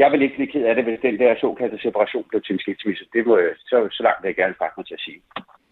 Jeg 0.00 0.12
vil 0.12 0.22
ikke 0.22 0.34
blive 0.34 0.52
ked 0.52 0.64
af 0.64 0.74
det, 0.74 0.84
hvis 0.84 0.98
den 1.02 1.18
der 1.18 1.34
såkaldte 1.40 1.78
separation 1.86 2.24
blev 2.28 2.42
til 2.42 2.52
en 2.52 2.58
skilsmisse. 2.58 3.04
Det 3.12 3.26
må, 3.26 3.38
så, 3.70 3.76
så 3.90 4.02
langt 4.02 4.18
vil 4.22 4.28
jeg 4.28 4.36
gerne 4.36 4.54
faktisk 4.58 4.76
mig 4.76 4.86
til 4.86 4.94
at 4.94 5.04
sige. 5.06 5.20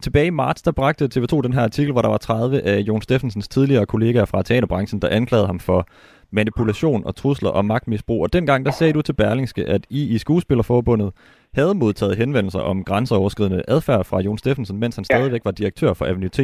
Tilbage 0.01 0.25
i 0.27 0.37
marts, 0.43 0.61
der 0.61 0.71
bragte 0.71 1.09
TV2 1.15 1.41
den 1.41 1.53
her 1.53 1.63
artikel, 1.63 1.91
hvor 1.91 2.01
der 2.01 2.09
var 2.09 2.17
30 2.17 2.61
af 2.61 2.79
Jon 2.79 3.01
Steffensens 3.01 3.47
tidligere 3.47 3.85
kollegaer 3.85 4.25
fra 4.25 4.43
teaterbranchen, 4.43 5.01
der 5.01 5.09
anklagede 5.09 5.47
ham 5.47 5.59
for 5.59 5.87
manipulation 6.31 7.05
og 7.05 7.15
trusler 7.15 7.49
og 7.49 7.65
magtmisbrug. 7.65 8.23
Og 8.23 8.33
dengang 8.33 8.65
der 8.65 8.71
sagde 8.71 8.93
du 8.93 9.01
til 9.01 9.13
Berlingske, 9.13 9.65
at 9.65 9.85
I 9.89 10.15
i 10.15 10.17
Skuespillerforbundet 10.17 11.11
havde 11.53 11.75
modtaget 11.75 12.17
henvendelser 12.17 12.59
om 12.59 12.83
grænseoverskridende 12.83 13.63
adfærd 13.67 14.05
fra 14.05 14.21
Jon 14.21 14.37
Steffensen, 14.37 14.79
mens 14.79 14.95
han 14.95 15.05
stadigvæk 15.05 15.45
var 15.45 15.51
direktør 15.51 15.93
for 15.93 16.05
Avenue 16.05 16.29
T. 16.29 16.39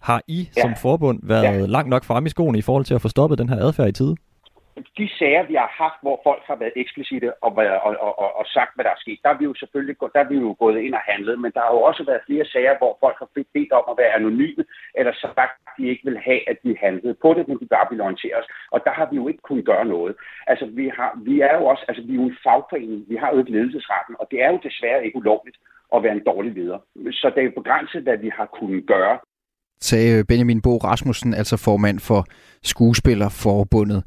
Har 0.00 0.22
I 0.28 0.48
ja. 0.56 0.62
som 0.62 0.74
forbund 0.82 1.20
været 1.22 1.60
ja. 1.60 1.66
langt 1.66 1.90
nok 1.90 2.04
frem 2.04 2.26
i 2.26 2.28
skoene 2.28 2.58
i 2.58 2.62
forhold 2.62 2.84
til 2.84 2.94
at 2.94 3.02
få 3.02 3.08
stoppet 3.08 3.38
den 3.38 3.48
her 3.48 3.56
adfærd 3.56 3.88
i 3.88 3.92
tide? 3.92 4.16
De 4.98 5.08
sager, 5.18 5.42
vi 5.42 5.54
har 5.54 5.70
haft, 5.82 5.98
hvor 6.02 6.20
folk 6.24 6.42
har 6.46 6.56
været 6.56 6.72
eksplicite 6.76 7.34
og, 7.44 7.52
og, 7.56 7.96
og, 8.06 8.18
og, 8.22 8.36
og 8.38 8.46
sagt, 8.46 8.74
hvad 8.74 8.84
der 8.84 8.90
er 8.90 9.02
sket, 9.04 9.18
der 9.24 9.30
er 9.30 9.38
vi 9.38 9.44
jo 9.44 9.54
selvfølgelig 9.54 9.96
der 10.14 10.20
er 10.20 10.28
vi 10.28 10.36
jo 10.36 10.56
gået 10.58 10.78
ind 10.80 10.94
og 10.94 11.00
handlet, 11.00 11.40
men 11.40 11.52
der 11.54 11.60
har 11.60 11.72
jo 11.76 11.82
også 11.82 12.04
været 12.04 12.26
flere 12.26 12.44
sager, 12.44 12.78
hvor 12.78 12.96
folk 13.00 13.16
har 13.18 13.28
bedt 13.34 13.72
om 13.72 13.84
at 13.90 13.98
være 13.98 14.14
anonyme, 14.18 14.64
eller 14.94 15.12
sagt, 15.12 15.38
at 15.66 15.72
de 15.78 15.88
ikke 15.88 16.04
vil 16.04 16.18
have, 16.18 16.50
at 16.50 16.58
de 16.64 16.76
handlede 16.80 17.14
på 17.14 17.34
det, 17.34 17.48
men 17.48 17.58
de 17.58 17.66
bare 17.66 17.86
ville 17.90 18.04
orientere 18.04 18.36
os. 18.40 18.48
Og 18.70 18.80
der 18.84 18.92
har 18.98 19.06
vi 19.10 19.16
jo 19.16 19.28
ikke 19.28 19.42
kunnet 19.42 19.64
gøre 19.64 19.84
noget. 19.84 20.16
Altså, 20.46 20.66
vi, 20.66 20.88
har, 20.96 21.10
vi 21.24 21.40
er 21.40 21.54
jo 21.58 21.64
også, 21.64 21.84
altså, 21.88 22.02
vi 22.06 22.12
er 22.12 22.20
jo 22.20 22.26
en 22.28 22.38
fagforening, 22.44 23.04
vi 23.08 23.16
har 23.16 23.32
jo 23.32 23.38
ikke 23.38 23.52
ledelsesretten, 23.52 24.14
og 24.20 24.26
det 24.30 24.42
er 24.42 24.50
jo 24.50 24.58
desværre 24.62 25.04
ikke 25.06 25.16
ulovligt 25.16 25.58
at 25.94 26.02
være 26.02 26.12
en 26.12 26.24
dårlig 26.24 26.52
leder. 26.52 26.78
Så 27.10 27.30
det 27.34 27.40
er 27.40 27.48
jo 27.48 27.60
begrænset, 27.60 28.02
hvad 28.02 28.16
vi 28.16 28.28
har 28.28 28.46
kunnet 28.46 28.86
gøre 28.86 29.18
sagde 29.84 30.24
Benjamin 30.24 30.60
Bo 30.60 30.76
Rasmussen, 30.76 31.34
altså 31.34 31.56
formand 31.56 32.00
for 32.00 32.26
Skuespillerforbundet. 32.62 34.02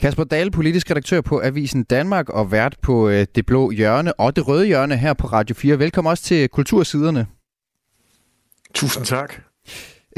Kasper 0.00 0.24
Dahl, 0.24 0.50
politisk 0.50 0.90
redaktør 0.90 1.20
på 1.20 1.40
Avisen 1.44 1.84
Danmark 1.84 2.28
og 2.28 2.52
vært 2.52 2.76
på 2.82 3.08
øh, 3.08 3.26
Det 3.34 3.46
Blå 3.46 3.70
Hjørne 3.70 4.12
og 4.12 4.36
Det 4.36 4.48
Røde 4.48 4.66
Hjørne 4.66 4.96
her 4.96 5.12
på 5.12 5.26
Radio 5.26 5.54
4. 5.54 5.78
Velkommen 5.78 6.10
også 6.10 6.24
til 6.24 6.48
Kultursiderne. 6.48 7.26
Tusind 8.74 9.04
tak. 9.04 9.34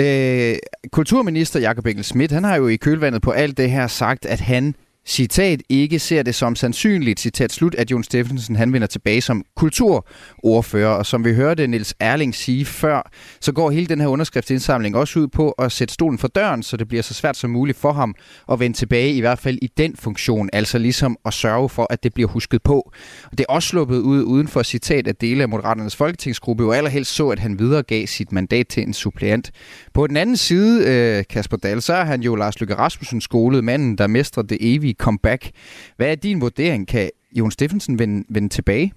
Øh, 0.01 0.57
kulturminister 0.93 1.61
Jakob 1.61 1.87
Engel 1.87 2.05
Schmidt, 2.05 2.33
han 2.33 2.45
har 2.45 2.57
jo 2.57 2.69
i 2.69 2.77
kølvandet 2.77 3.23
på 3.23 3.31
alt 3.31 3.57
det 3.57 3.71
her 3.71 3.87
sagt, 3.87 4.27
at 4.27 4.41
han 4.41 4.75
citat, 5.07 5.63
ikke 5.69 5.99
ser 5.99 6.23
det 6.23 6.35
som 6.35 6.57
sandsynligt, 6.57 7.21
citat 7.21 7.53
slut, 7.53 7.75
at 7.75 7.91
Jon 7.91 8.05
Steffensen 8.05 8.57
han 8.57 8.73
vender 8.73 8.87
tilbage 8.87 9.21
som 9.21 9.45
kulturordfører. 9.57 10.89
Og 10.89 11.07
som 11.07 11.25
vi 11.25 11.35
hørte 11.35 11.67
Niels 11.67 11.95
Erling 12.01 12.35
sige 12.35 12.65
før, 12.65 13.11
så 13.41 13.53
går 13.53 13.71
hele 13.71 13.87
den 13.87 14.01
her 14.01 14.09
underskriftsindsamling 14.09 14.97
også 14.97 15.19
ud 15.19 15.29
på 15.29 15.51
at 15.51 15.73
sætte 15.73 15.95
stolen 15.95 16.19
for 16.19 16.29
døren, 16.29 16.63
så 16.63 16.77
det 16.77 16.89
bliver 16.89 17.03
så 17.03 17.15
svært 17.15 17.37
som 17.37 17.51
muligt 17.51 17.79
for 17.79 17.93
ham 17.93 18.15
at 18.53 18.61
vende 18.61 18.77
tilbage, 18.77 19.13
i 19.13 19.21
hvert 19.21 19.39
fald 19.39 19.59
i 19.63 19.71
den 19.77 19.97
funktion, 19.97 20.51
altså 20.53 20.79
ligesom 20.79 21.17
at 21.27 21.35
sørge 21.35 21.69
for, 21.69 21.87
at 21.91 22.03
det 22.03 22.15
bliver 22.15 22.29
husket 22.29 22.63
på. 22.63 22.93
Og 23.25 23.39
det 23.39 23.41
er 23.49 23.53
også 23.53 23.69
sluppet 23.69 23.99
ud 23.99 24.23
uden 24.23 24.49
for 24.49 24.63
citat, 24.63 25.09
at 25.09 25.21
dele 25.21 25.43
af 25.43 25.49
Moderaternes 25.49 25.97
folketingsgruppe 25.97 26.65
jo 26.65 26.73
allerhelst 26.73 27.15
så, 27.15 27.29
at 27.29 27.39
han 27.39 27.59
videregav 27.59 28.07
sit 28.07 28.33
mandat 28.33 28.69
til 28.69 28.83
en 28.83 28.95
suppleant. 28.95 29.51
På 29.95 30.07
den 30.07 30.17
anden 30.17 30.37
side, 30.37 30.85
øh, 30.87 31.25
Kasper 31.31 31.57
Dahl, 31.57 31.83
så 31.83 31.95
er 31.95 32.05
han 32.05 32.23
jo 32.23 32.35
Lars 32.35 32.61
Løkke 32.61 32.75
Rasmussen 32.75 33.21
skolet, 33.21 33.65
manden, 33.65 33.99
der 33.99 34.07
mestrer 34.07 34.43
det 34.43 34.59
evige 34.61 34.96
comeback. 34.99 35.51
Hvad 35.97 36.11
er 36.11 36.15
din 36.15 36.41
vurdering? 36.41 36.89
Kan 36.89 37.11
Jon 37.33 37.51
Steffensen 37.51 37.99
vende, 37.99 38.25
vende 38.29 38.49
tilbage? 38.49 38.93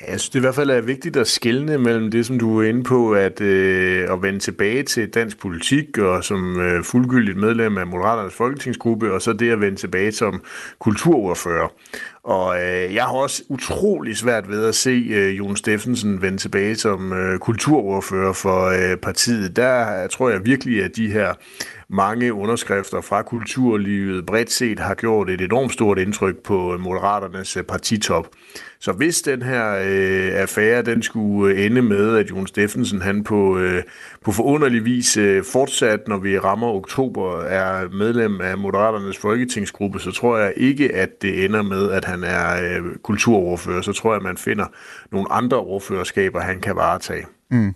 Ja, 0.00 0.10
jeg 0.10 0.20
synes 0.20 0.30
det 0.30 0.38
i 0.38 0.40
hvert 0.40 0.54
fald 0.54 0.70
er 0.70 0.80
vigtigt 0.80 1.16
at 1.16 1.28
skelne 1.28 1.78
mellem 1.78 2.10
det, 2.10 2.26
som 2.26 2.38
du 2.38 2.60
er 2.60 2.68
inde 2.68 2.82
på, 2.82 3.12
at, 3.12 3.40
øh, 3.40 4.12
at 4.12 4.22
vende 4.22 4.38
tilbage 4.38 4.82
til 4.82 5.08
dansk 5.08 5.38
politik 5.38 5.98
og 5.98 6.24
som 6.24 6.60
øh, 6.60 6.84
fuldgyldigt 6.84 7.38
medlem 7.38 7.78
af 7.78 7.86
Moderaternes 7.86 8.34
folketingsgruppe, 8.34 9.12
og 9.12 9.22
så 9.22 9.32
det 9.32 9.50
at 9.50 9.60
vende 9.60 9.78
tilbage 9.78 10.12
som 10.12 10.42
kulturordfører. 10.78 11.68
Og 12.24 12.62
øh, 12.62 12.94
jeg 12.94 13.04
har 13.04 13.12
også 13.12 13.42
utrolig 13.48 14.16
svært 14.16 14.48
ved 14.48 14.64
at 14.64 14.74
se 14.74 15.06
øh, 15.10 15.38
Jon 15.38 15.56
Steffensen 15.56 16.22
vende 16.22 16.38
tilbage 16.38 16.76
som 16.76 17.12
øh, 17.12 17.38
kulturordfører 17.38 18.32
for 18.32 18.66
øh, 18.66 18.96
partiet. 18.96 19.56
Der 19.56 20.06
tror 20.06 20.30
jeg 20.30 20.44
virkelig, 20.44 20.84
at 20.84 20.96
de 20.96 21.12
her 21.12 21.34
mange 21.88 22.34
underskrifter 22.34 23.00
fra 23.00 23.22
kulturlivet 23.22 24.26
bredt 24.26 24.52
set 24.52 24.78
har 24.78 24.94
gjort 24.94 25.30
et 25.30 25.40
enormt 25.40 25.72
stort 25.72 25.98
indtryk 25.98 26.36
på 26.44 26.74
øh, 26.74 26.80
Moderaternes 26.80 27.56
øh, 27.56 27.62
partitop. 27.62 28.28
Så 28.80 28.92
hvis 28.92 29.22
den 29.22 29.42
her 29.42 29.70
øh, 29.70 30.40
affære 30.42 30.82
den 30.82 31.02
skulle 31.02 31.54
øh, 31.54 31.66
ende 31.66 31.82
med, 31.82 32.16
at 32.16 32.30
Jon 32.30 32.46
Steffensen 32.46 33.02
han 33.02 33.24
på, 33.24 33.58
øh, 33.58 33.82
på 34.24 34.32
forunderlig 34.32 34.84
vis 34.84 35.16
øh, 35.16 35.44
fortsat, 35.44 36.08
når 36.08 36.18
vi 36.18 36.38
rammer 36.38 36.66
oktober, 36.66 37.40
er 37.40 37.88
medlem 37.88 38.40
af 38.40 38.58
Moderaternes 38.58 39.18
folketingsgruppe, 39.18 40.00
så 40.00 40.12
tror 40.12 40.38
jeg 40.38 40.52
ikke, 40.56 40.94
at 40.94 41.22
det 41.22 41.44
ender 41.44 41.62
med, 41.62 41.90
at 41.90 42.04
han 42.10 42.24
er 42.24 42.62
øh, 42.62 42.96
kulturoverfører. 43.02 43.82
Så 43.82 43.92
tror 43.92 44.10
jeg, 44.12 44.16
at 44.16 44.22
man 44.22 44.36
finder 44.36 44.66
nogle 45.12 45.32
andre 45.32 45.56
overførerskaber, 45.56 46.40
han 46.40 46.60
kan 46.60 46.76
varetage. 46.76 47.26
Mm. 47.50 47.74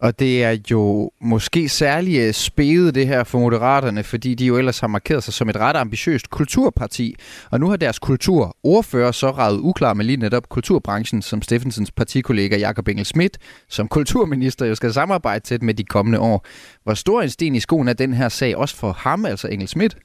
Og 0.00 0.18
det 0.18 0.44
er 0.44 0.56
jo 0.70 1.10
måske 1.20 1.68
særligt 1.68 2.26
øh, 2.26 2.32
spædet 2.32 2.94
det 2.94 3.06
her 3.06 3.24
for 3.24 3.38
Moderaterne, 3.38 4.02
fordi 4.02 4.34
de 4.34 4.46
jo 4.46 4.58
ellers 4.58 4.80
har 4.80 4.86
markeret 4.86 5.24
sig 5.24 5.34
som 5.34 5.48
et 5.48 5.56
ret 5.56 5.76
ambitiøst 5.76 6.30
kulturparti. 6.30 7.16
Og 7.50 7.60
nu 7.60 7.68
har 7.68 7.76
deres 7.76 7.98
kulturordfører 7.98 9.12
så 9.12 9.30
ravet 9.30 9.60
uklar 9.60 9.94
med 9.94 10.04
lige 10.04 10.16
netop 10.16 10.48
kulturbranchen, 10.48 11.22
som 11.22 11.42
Steffensens 11.42 11.90
partikollega 11.90 12.56
Jakob 12.56 12.88
Engel 12.88 13.06
Schmidt, 13.06 13.38
som 13.68 13.88
kulturminister 13.88 14.66
jo 14.66 14.74
skal 14.74 14.92
samarbejde 14.92 15.44
tæt 15.44 15.62
med 15.62 15.74
de 15.74 15.84
kommende 15.84 16.18
år. 16.18 16.46
Hvor 16.84 16.94
stor 16.94 17.22
en 17.22 17.30
sten 17.30 17.54
i 17.54 17.60
skoen 17.60 17.88
er 17.88 17.92
den 17.92 18.14
her 18.14 18.28
sag 18.28 18.56
også 18.56 18.76
for 18.76 18.92
ham, 18.92 19.24
altså 19.24 19.48
Engel 19.48 19.68
Schmidt? 19.68 19.96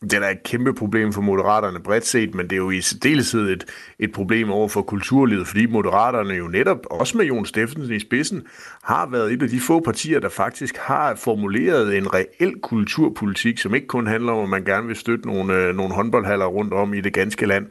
Det 0.00 0.12
er 0.12 0.20
da 0.20 0.30
et 0.30 0.42
kæmpe 0.42 0.74
problem 0.74 1.12
for 1.12 1.20
moderaterne 1.20 1.80
bredt 1.80 2.06
set, 2.06 2.34
men 2.34 2.44
det 2.44 2.52
er 2.52 2.56
jo 2.56 2.70
i 2.70 2.80
særdeleshed 2.80 3.50
et, 3.50 3.64
et 3.98 4.12
problem 4.12 4.50
over 4.50 4.68
for 4.68 4.82
kulturlivet, 4.82 5.46
fordi 5.46 5.66
moderaterne 5.66 6.34
jo 6.34 6.48
netop, 6.48 6.78
også 6.90 7.16
med 7.16 7.24
Jon 7.24 7.46
Steffensen 7.46 7.94
i 7.94 7.98
spidsen, 7.98 8.42
har 8.82 9.06
været 9.10 9.32
et 9.32 9.42
af 9.42 9.48
de 9.48 9.60
få 9.60 9.80
partier, 9.80 10.20
der 10.20 10.28
faktisk 10.28 10.76
har 10.76 11.14
formuleret 11.14 11.96
en 11.96 12.14
reel 12.14 12.54
kulturpolitik, 12.62 13.58
som 13.58 13.74
ikke 13.74 13.86
kun 13.86 14.06
handler 14.06 14.32
om, 14.32 14.42
at 14.42 14.48
man 14.48 14.64
gerne 14.64 14.86
vil 14.86 14.96
støtte 14.96 15.26
nogle, 15.26 15.54
øh, 15.54 15.76
nogle 15.76 15.94
håndboldhaller 15.94 16.46
rundt 16.46 16.72
om 16.72 16.94
i 16.94 17.00
det 17.00 17.12
ganske 17.12 17.46
land. 17.46 17.66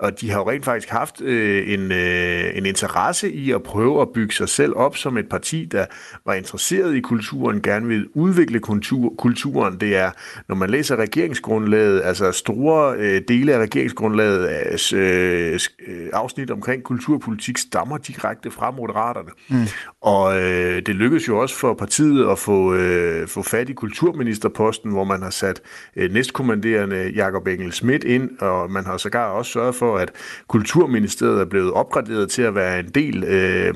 Og 0.00 0.20
de 0.20 0.30
har 0.30 0.38
jo 0.38 0.50
rent 0.50 0.64
faktisk 0.64 0.88
haft 0.88 1.20
øh, 1.20 1.72
en, 1.72 1.92
øh, 1.92 2.56
en 2.56 2.66
interesse 2.66 3.32
i 3.32 3.50
at 3.50 3.62
prøve 3.62 4.02
at 4.02 4.08
bygge 4.14 4.34
sig 4.34 4.48
selv 4.48 4.72
op 4.76 4.96
som 4.96 5.18
et 5.18 5.28
parti, 5.28 5.64
der 5.64 5.86
var 6.26 6.34
interesseret 6.34 6.94
i 6.94 7.00
kulturen, 7.00 7.62
gerne 7.62 7.86
vil 7.86 8.08
udvikle 8.14 8.60
kultur, 8.60 9.14
kulturen. 9.18 9.80
Det 9.80 9.96
er, 9.96 10.10
når 10.48 10.56
man 10.56 10.70
læser 10.70 10.96
regeringsgrundlaget, 10.96 12.02
altså 12.04 12.32
store 12.32 12.96
øh, 12.98 13.22
dele 13.28 13.54
af 13.54 13.58
regeringsgrundlaget, 13.58 14.48
øh, 14.94 15.60
øh, 15.86 16.10
afsnit 16.12 16.50
omkring 16.50 16.82
kulturpolitik, 16.82 17.58
stammer 17.58 17.98
direkte 17.98 18.50
fra 18.50 18.70
Moderaterne. 18.70 19.30
Mm. 19.48 19.66
Og 20.00 20.42
øh, 20.42 20.82
det 20.86 20.94
lykkedes 20.94 21.28
jo 21.28 21.38
også 21.38 21.56
for 21.56 21.74
partiet 21.74 22.30
at 22.30 22.38
få, 22.38 22.74
øh, 22.74 23.28
få 23.28 23.42
fat 23.42 23.68
i 23.68 23.72
kulturministerposten, 23.72 24.90
hvor 24.90 25.04
man 25.04 25.22
har 25.22 25.30
sat 25.30 25.60
øh, 25.96 26.12
næstkommanderende 26.12 27.12
Jakob 27.14 27.46
Engel 27.46 27.72
Schmidt 27.72 28.04
ind, 28.04 28.30
og 28.40 28.70
man 28.70 28.84
har 28.84 28.96
sågar 28.96 29.30
også 29.30 29.52
sørget 29.52 29.74
for, 29.74 29.85
for, 29.86 29.98
at 29.98 30.12
Kulturministeriet 30.48 31.40
er 31.40 31.44
blevet 31.44 31.72
opgraderet 31.72 32.30
til 32.30 32.42
at 32.42 32.54
være 32.54 32.80
en 32.80 32.88
del 32.88 33.24
øh, 33.24 33.74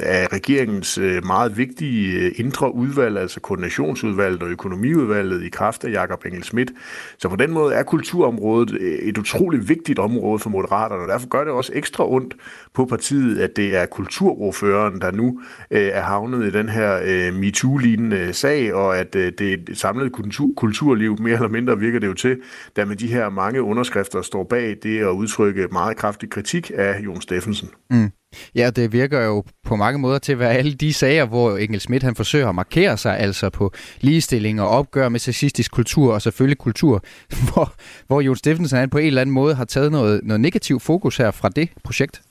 af 0.00 0.32
regeringens 0.32 0.98
øh, 0.98 1.26
meget 1.26 1.56
vigtige 1.56 2.20
øh, 2.20 2.32
indre 2.36 2.74
udvalg, 2.74 3.18
altså 3.18 3.40
koordinationsudvalget 3.40 4.42
og 4.42 4.48
økonomiudvalget 4.48 5.42
i 5.42 5.48
kraft 5.48 5.84
af 5.84 5.90
Jakob 5.92 6.24
Engel 6.26 6.42
Schmidt. 6.42 6.72
Så 7.18 7.28
på 7.28 7.36
den 7.36 7.52
måde 7.52 7.74
er 7.74 7.82
kulturområdet 7.82 8.76
øh, 8.80 8.98
et 8.98 9.18
utroligt 9.18 9.68
vigtigt 9.68 9.98
område 9.98 10.38
for 10.38 10.50
Moderaterne, 10.50 11.02
og 11.02 11.08
derfor 11.08 11.28
gør 11.28 11.44
det 11.44 11.52
også 11.52 11.72
ekstra 11.74 12.10
ondt 12.10 12.34
på 12.74 12.84
partiet, 12.84 13.38
at 13.38 13.56
det 13.56 13.76
er 13.76 13.86
kulturordføreren, 13.86 15.00
der 15.00 15.10
nu 15.10 15.40
øh, 15.70 15.90
er 15.92 16.02
havnet 16.02 16.46
i 16.46 16.50
den 16.50 16.68
her 16.68 17.00
øh, 17.04 17.34
MeToo-lignende 17.34 18.16
øh, 18.16 18.34
sag, 18.34 18.74
og 18.74 18.98
at 18.98 19.16
øh, 19.16 19.32
det 19.38 19.70
samlede 19.74 20.10
kultur, 20.10 20.48
kulturliv, 20.56 21.16
mere 21.20 21.34
eller 21.34 21.48
mindre 21.48 21.78
virker 21.78 21.98
det 21.98 22.06
jo 22.06 22.14
til, 22.14 22.40
da 22.76 22.84
med 22.84 22.96
de 22.96 23.06
her 23.06 23.28
mange 23.28 23.62
underskrifter 23.62 24.22
står 24.22 24.44
bag 24.44 24.76
det 24.82 24.98
at 24.98 25.08
udtrykke 25.52 25.72
meget 25.72 25.96
kraftig 25.96 26.30
kritik 26.30 26.70
af 26.74 27.00
Jon 27.04 27.20
Steffensen. 27.20 27.68
Mm. 27.90 28.10
Ja, 28.54 28.70
det 28.70 28.92
virker 28.92 29.20
jo 29.20 29.44
på 29.64 29.76
mange 29.76 29.98
måder 29.98 30.18
til 30.18 30.32
at 30.32 30.38
være 30.38 30.52
alle 30.52 30.74
de 30.74 30.92
sager, 30.92 31.24
hvor 31.24 31.56
Engel 31.56 31.80
Schmidt 31.80 32.02
han 32.02 32.14
forsøger 32.14 32.48
at 32.48 32.54
markere 32.54 32.96
sig, 32.96 33.18
altså 33.18 33.50
på 33.50 33.72
ligestilling 34.00 34.60
og 34.60 34.68
opgør 34.68 35.08
med 35.08 35.20
sexistisk 35.20 35.72
kultur 35.72 36.14
og 36.14 36.22
selvfølgelig 36.22 36.58
kultur, 36.58 37.04
hvor, 37.52 37.74
hvor 38.06 38.20
Jon 38.20 38.36
Steffensen 38.36 38.78
han 38.78 38.90
på 38.90 38.98
en 38.98 39.06
eller 39.06 39.20
anden 39.20 39.34
måde 39.34 39.54
har 39.54 39.64
taget 39.64 39.92
noget, 39.92 40.20
noget 40.24 40.40
negativ 40.40 40.80
fokus 40.80 41.16
her 41.16 41.30
fra 41.30 41.48
det 41.48 41.68
projekt. 41.84 42.22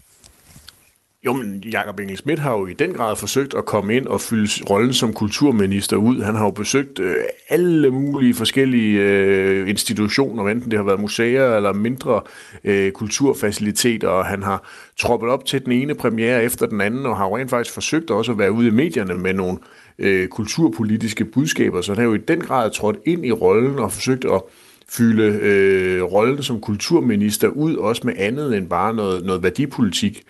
Jo, 1.25 1.33
men 1.33 1.63
Jakob 1.71 1.99
Engel 1.99 2.17
Schmidt 2.17 2.39
har 2.39 2.51
jo 2.51 2.67
i 2.67 2.73
den 2.73 2.93
grad 2.93 3.15
forsøgt 3.15 3.53
at 3.53 3.65
komme 3.65 3.95
ind 3.95 4.07
og 4.07 4.21
fylde 4.21 4.49
rollen 4.69 4.93
som 4.93 5.13
kulturminister 5.13 5.97
ud. 5.97 6.21
Han 6.21 6.35
har 6.35 6.45
jo 6.45 6.51
besøgt 6.51 6.99
øh, 6.99 7.15
alle 7.49 7.91
mulige 7.91 8.33
forskellige 8.33 9.01
øh, 9.01 9.69
institutioner, 9.69 10.47
enten 10.47 10.71
det 10.71 10.79
har 10.79 10.83
været 10.83 10.99
museer 10.99 11.55
eller 11.55 11.73
mindre 11.73 12.21
øh, 12.63 12.91
kulturfaciliteter, 12.91 14.07
og 14.07 14.25
han 14.25 14.43
har 14.43 14.69
troppet 14.99 15.29
op 15.29 15.45
til 15.45 15.65
den 15.65 15.71
ene 15.71 15.95
premiere 15.95 16.43
efter 16.43 16.65
den 16.65 16.81
anden, 16.81 17.05
og 17.05 17.17
har 17.17 17.25
jo 17.25 17.37
rent 17.37 17.49
faktisk 17.49 17.73
forsøgt 17.73 18.11
også 18.11 18.31
at 18.31 18.37
være 18.37 18.51
ude 18.51 18.67
i 18.67 18.71
medierne 18.71 19.15
med 19.15 19.33
nogle 19.33 19.57
øh, 19.99 20.27
kulturpolitiske 20.27 21.25
budskaber, 21.25 21.81
så 21.81 21.91
han 21.91 21.97
har 21.97 22.05
jo 22.05 22.13
i 22.13 22.17
den 22.27 22.41
grad 22.41 22.71
trådt 22.71 22.97
ind 23.05 23.25
i 23.25 23.31
rollen 23.31 23.79
og 23.79 23.91
forsøgt 23.91 24.25
at 24.25 24.41
fylde 24.89 25.23
øh, 25.23 26.03
rollen 26.03 26.43
som 26.43 26.61
kulturminister 26.61 27.47
ud, 27.47 27.75
også 27.75 28.01
med 28.05 28.13
andet 28.17 28.57
end 28.57 28.69
bare 28.69 28.93
noget, 28.93 29.25
noget 29.25 29.43
værdipolitik. 29.43 30.23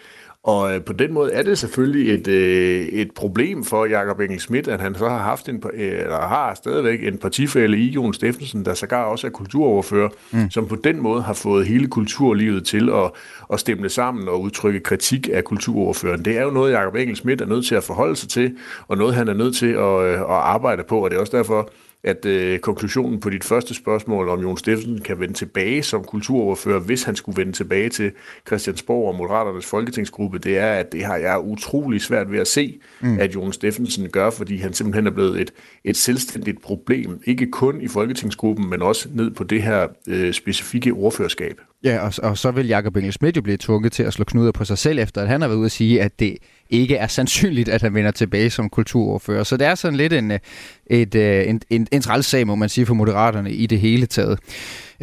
Og 0.44 0.76
øh, 0.76 0.84
på 0.84 0.94
den 0.94 1.14
måde 1.14 1.32
er 1.32 1.44
det 1.44 1.58
selvfølgelig 1.58 2.14
et, 2.14 2.28
øh, 2.28 2.86
et 2.86 3.12
problem 3.12 3.64
for 3.64 3.86
Jakob 3.86 4.20
Engel 4.20 4.40
Schmidt, 4.40 4.68
at 4.68 4.82
han 4.82 4.96
så 4.96 5.10
har 5.10 5.18
haft 5.18 5.50
en, 5.50 5.64
øh, 5.74 6.00
eller 6.00 6.22
har 6.22 6.54
stadigvæk 6.56 7.04
en 7.04 7.18
partifælle 7.18 7.78
i 7.78 7.90
Jon 7.90 8.14
Steffensen, 8.14 8.66
der 8.66 8.74
sågar 8.74 9.04
også 9.04 9.28
er 9.28 9.32
kulturoverfører, 9.32 10.10
mm. 10.32 10.50
som 10.50 10.68
på 10.68 10.76
den 10.76 11.02
måde 11.02 11.22
har 11.22 11.34
fået 11.34 11.68
hele 11.68 11.88
kulturlivet 11.88 12.66
til 12.66 12.90
at, 12.90 13.12
at 13.54 13.60
stemme 13.60 13.90
sammen 13.90 14.28
og 14.28 14.42
udtrykke 14.42 14.80
kritik 14.80 15.30
af 15.34 15.44
kulturoverføreren. 15.44 16.26
Det 16.26 16.38
er 16.38 16.44
jo 16.44 16.50
noget, 16.50 16.72
Jakob 16.72 16.96
Engel 16.96 17.16
Schmidt 17.16 17.42
er 17.42 17.46
nødt 17.46 17.66
til 17.66 17.76
at 17.76 17.84
forholde 17.84 18.16
sig 18.16 18.30
til, 18.30 18.58
og 18.88 18.98
noget, 18.98 19.16
han 19.16 19.28
er 19.28 19.34
nødt 19.34 19.56
til 19.56 19.72
at, 19.72 20.04
at 20.06 20.26
arbejde 20.28 20.84
på, 20.84 21.04
og 21.04 21.10
det 21.10 21.16
er 21.16 21.22
også 21.22 21.38
derfor, 21.38 21.70
at 22.04 22.26
øh, 22.26 22.60
konklusionen 22.60 23.20
på 23.20 23.30
dit 23.30 23.44
første 23.44 23.74
spørgsmål 23.74 24.30
om 24.30 24.42
Jon 24.42 24.58
Steffensen 24.58 25.02
kan 25.02 25.20
vende 25.20 25.34
tilbage 25.34 25.84
som 25.84 26.04
kulturoverfører, 26.04 26.80
hvis 26.80 27.04
han 27.04 27.16
skulle 27.16 27.38
vende 27.38 27.52
tilbage 27.52 27.90
til 27.90 28.12
Christiansborg 28.48 29.08
og 29.08 29.16
Moderaternes 29.16 29.66
folketingsgruppe, 29.66 30.40
det 30.40 30.58
er, 30.58 30.74
at 30.74 30.92
det 30.92 31.06
har 31.06 31.18
jeg 31.18 31.40
utrolig 31.40 32.02
svært 32.02 32.32
ved 32.32 32.40
at 32.40 32.48
se, 32.48 32.80
mm. 33.02 33.20
at 33.20 33.36
Jon 33.36 33.54
Steffensen 33.54 34.10
gør, 34.10 34.30
fordi 34.30 34.58
han 34.58 34.74
simpelthen 34.74 35.08
er 35.08 35.12
blevet 35.12 35.42
et, 35.42 35.54
et 35.84 35.98
selvstændigt 35.98 36.62
problem, 36.62 37.22
ikke 37.26 37.52
kun 37.52 37.82
i 37.82 37.88
folketingsgruppen, 37.88 38.70
men 38.70 38.82
også 38.82 39.10
ned 39.14 39.32
på 39.32 39.44
det 39.44 39.64
her 39.64 39.88
øh, 40.08 40.34
specifikke 40.34 40.92
ordførerskab. 40.92 41.62
Ja, 41.84 42.00
og, 42.06 42.14
og 42.24 42.38
så 42.38 42.52
vil 42.52 42.68
Jakob 42.68 42.96
Engel 42.96 43.14
Schmidt 43.14 43.38
jo 43.38 43.42
blive 43.42 43.58
tvunget 43.58 43.92
til 43.92 44.04
at 44.04 44.14
slå 44.14 44.26
knuder 44.26 44.52
på 44.52 44.66
sig 44.66 44.78
selv, 44.78 45.00
efter 45.00 45.22
at 45.22 45.28
han 45.28 45.42
har 45.42 45.48
været 45.48 45.58
ude 45.58 45.66
at 45.66 45.72
sige, 45.72 46.02
at 46.02 46.20
det 46.20 46.38
ikke 46.72 46.96
er 46.96 47.08
sandsynligt, 47.08 47.70
at 47.70 47.82
han 47.82 47.94
vender 47.94 48.12
tilbage 48.12 48.50
som 48.50 48.70
kulturordfører. 48.70 49.44
Så 49.44 49.58
det 49.58 49.68
er 49.68 49.76
sådan 49.76 49.98
lidt 49.98 50.14
en, 50.14 50.32
øh, 50.32 50.40
et, 50.88 51.16
øh, 51.16 51.48
en, 51.48 51.62
en, 51.70 51.88
en 51.92 52.02
træls 52.02 52.26
sag, 52.26 52.48
må 52.48 52.56
man 52.56 52.70
sige, 52.70 52.86
for 52.86 52.94
moderaterne 52.94 53.52
i 53.52 53.66
det 53.66 53.80
hele 53.80 54.06
taget. 54.06 54.40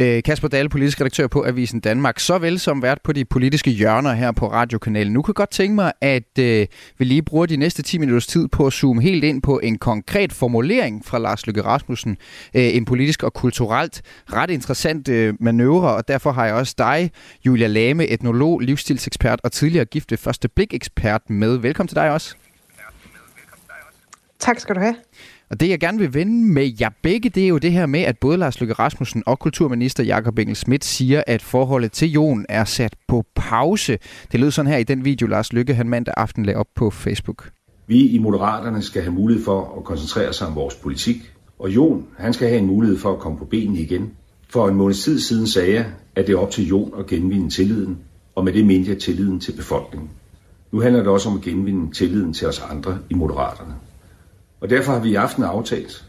Øh, 0.01 0.23
Kasper 0.23 0.49
Dahl, 0.49 0.69
politisk 0.69 1.01
redaktør 1.01 1.27
på 1.27 1.45
Avisen 1.47 1.81
Danmark, 1.81 2.19
såvel 2.19 2.59
som 2.59 2.83
vært 2.83 2.99
på 3.05 3.13
de 3.13 3.25
politiske 3.25 3.71
hjørner 3.71 4.13
her 4.13 4.33
på 4.33 4.53
radiokanalen. 4.53 5.13
Nu 5.13 5.23
kan 5.23 5.31
jeg 5.31 5.35
godt 5.35 5.51
tænke 5.51 5.75
mig, 5.75 5.93
at 6.01 6.39
øh, 6.39 6.67
vi 6.99 7.05
lige 7.05 7.23
bruger 7.23 7.47
de 7.47 7.57
næste 7.57 7.83
10 7.83 7.99
minutters 7.99 8.27
tid 8.27 8.49
på 8.49 8.67
at 8.67 8.73
zoome 8.73 9.03
helt 9.03 9.25
ind 9.25 9.43
på 9.43 9.59
en 9.59 9.79
konkret 9.79 10.33
formulering 10.33 11.05
fra 11.05 11.19
Lars 11.19 11.47
Løkke 11.47 11.63
Rasmussen. 11.63 12.17
Øh, 12.55 12.77
en 12.77 12.85
politisk 12.85 13.23
og 13.23 13.35
kulturelt 13.35 14.03
ret 14.33 14.51
interessant 14.51 15.09
øh, 15.09 15.35
manøvre, 15.41 15.95
og 15.95 16.09
derfor 16.09 16.33
har 16.33 16.47
jeg 16.47 16.55
også 16.55 16.75
dig, 16.79 17.11
Julia 17.47 17.67
Lame, 17.67 18.07
etnolog, 18.07 18.61
livsstilsekspert 18.61 19.41
og 19.45 19.53
tidligere 19.53 19.85
gifte 19.85 20.17
første 20.17 20.49
blik 20.49 20.75
ekspert 20.75 21.31
med. 21.31 21.58
Velkommen 21.63 21.89
til 21.89 21.97
dig 21.97 22.11
også. 22.11 22.35
Tak 24.39 24.61
skal 24.61 24.75
du 24.75 24.81
have. 24.81 24.95
Og 25.51 25.61
det, 25.61 25.69
jeg 25.69 25.81
gerne 25.81 25.99
vil 25.99 26.15
vende 26.15 26.53
med 26.53 26.73
jer 26.81 26.91
begge, 27.03 27.31
det 27.31 27.45
er 27.45 27.49
jo 27.49 27.59
det 27.59 27.73
her 27.73 27.87
med, 27.87 28.01
at 28.01 28.19
både 28.19 28.37
Lars 28.37 28.61
Løkke 28.61 28.75
Rasmussen 28.75 29.23
og 29.27 29.39
kulturminister 29.39 30.05
Jakob 30.05 30.39
Engel 30.39 30.57
Schmidt 30.57 30.85
siger, 30.85 31.23
at 31.27 31.43
forholdet 31.43 31.93
til 31.93 32.13
Jon 32.13 32.47
er 32.49 32.65
sat 32.65 32.97
på 33.09 33.25
pause. 33.35 33.99
Det 34.33 34.41
lød 34.41 34.51
sådan 34.51 34.71
her 34.71 34.79
i 34.79 34.83
den 34.83 35.05
video, 35.05 35.27
Lars 35.27 35.53
Løkke 35.53 35.75
han 35.75 35.89
mandag 35.89 36.15
aften 36.17 36.45
lagde 36.45 36.59
op 36.59 36.67
på 36.75 36.91
Facebook. 36.91 37.51
Vi 37.87 38.09
i 38.09 38.19
Moderaterne 38.19 38.83
skal 38.83 39.03
have 39.03 39.15
mulighed 39.15 39.45
for 39.45 39.75
at 39.79 39.85
koncentrere 39.85 40.33
sig 40.33 40.47
om 40.47 40.55
vores 40.55 40.75
politik. 40.75 41.33
Og 41.59 41.71
Jon, 41.71 42.07
han 42.19 42.33
skal 42.33 42.49
have 42.49 42.59
en 42.59 42.67
mulighed 42.67 42.99
for 42.99 43.13
at 43.13 43.19
komme 43.19 43.39
på 43.39 43.45
benene 43.45 43.81
igen. 43.81 44.11
For 44.49 44.69
en 44.69 44.75
måneds 44.75 45.05
tid 45.05 45.21
siden 45.21 45.47
sagde 45.47 45.75
jeg, 45.75 45.87
at 46.15 46.27
det 46.27 46.33
er 46.33 46.39
op 46.39 46.51
til 46.51 46.67
Jon 46.67 46.93
at 46.99 47.07
genvinde 47.07 47.51
tilliden, 47.51 47.99
og 48.35 48.45
med 48.45 48.53
det 48.53 48.67
mente 48.67 48.91
jeg 48.91 48.99
tilliden 48.99 49.41
til 49.41 49.53
befolkningen. 49.53 50.11
Nu 50.71 50.81
handler 50.81 51.03
det 51.03 51.13
også 51.13 51.29
om 51.29 51.37
at 51.37 51.43
genvinde 51.43 51.95
tilliden 51.95 52.33
til 52.33 52.49
os 52.49 52.61
andre 52.71 52.99
i 53.11 53.15
Moderaterne. 53.15 53.75
Og 54.61 54.71
derfor 54.71 54.93
har 54.93 55.01
vi 55.01 55.11
i 55.11 55.15
aften 55.15 55.43
aftalt, 55.45 56.05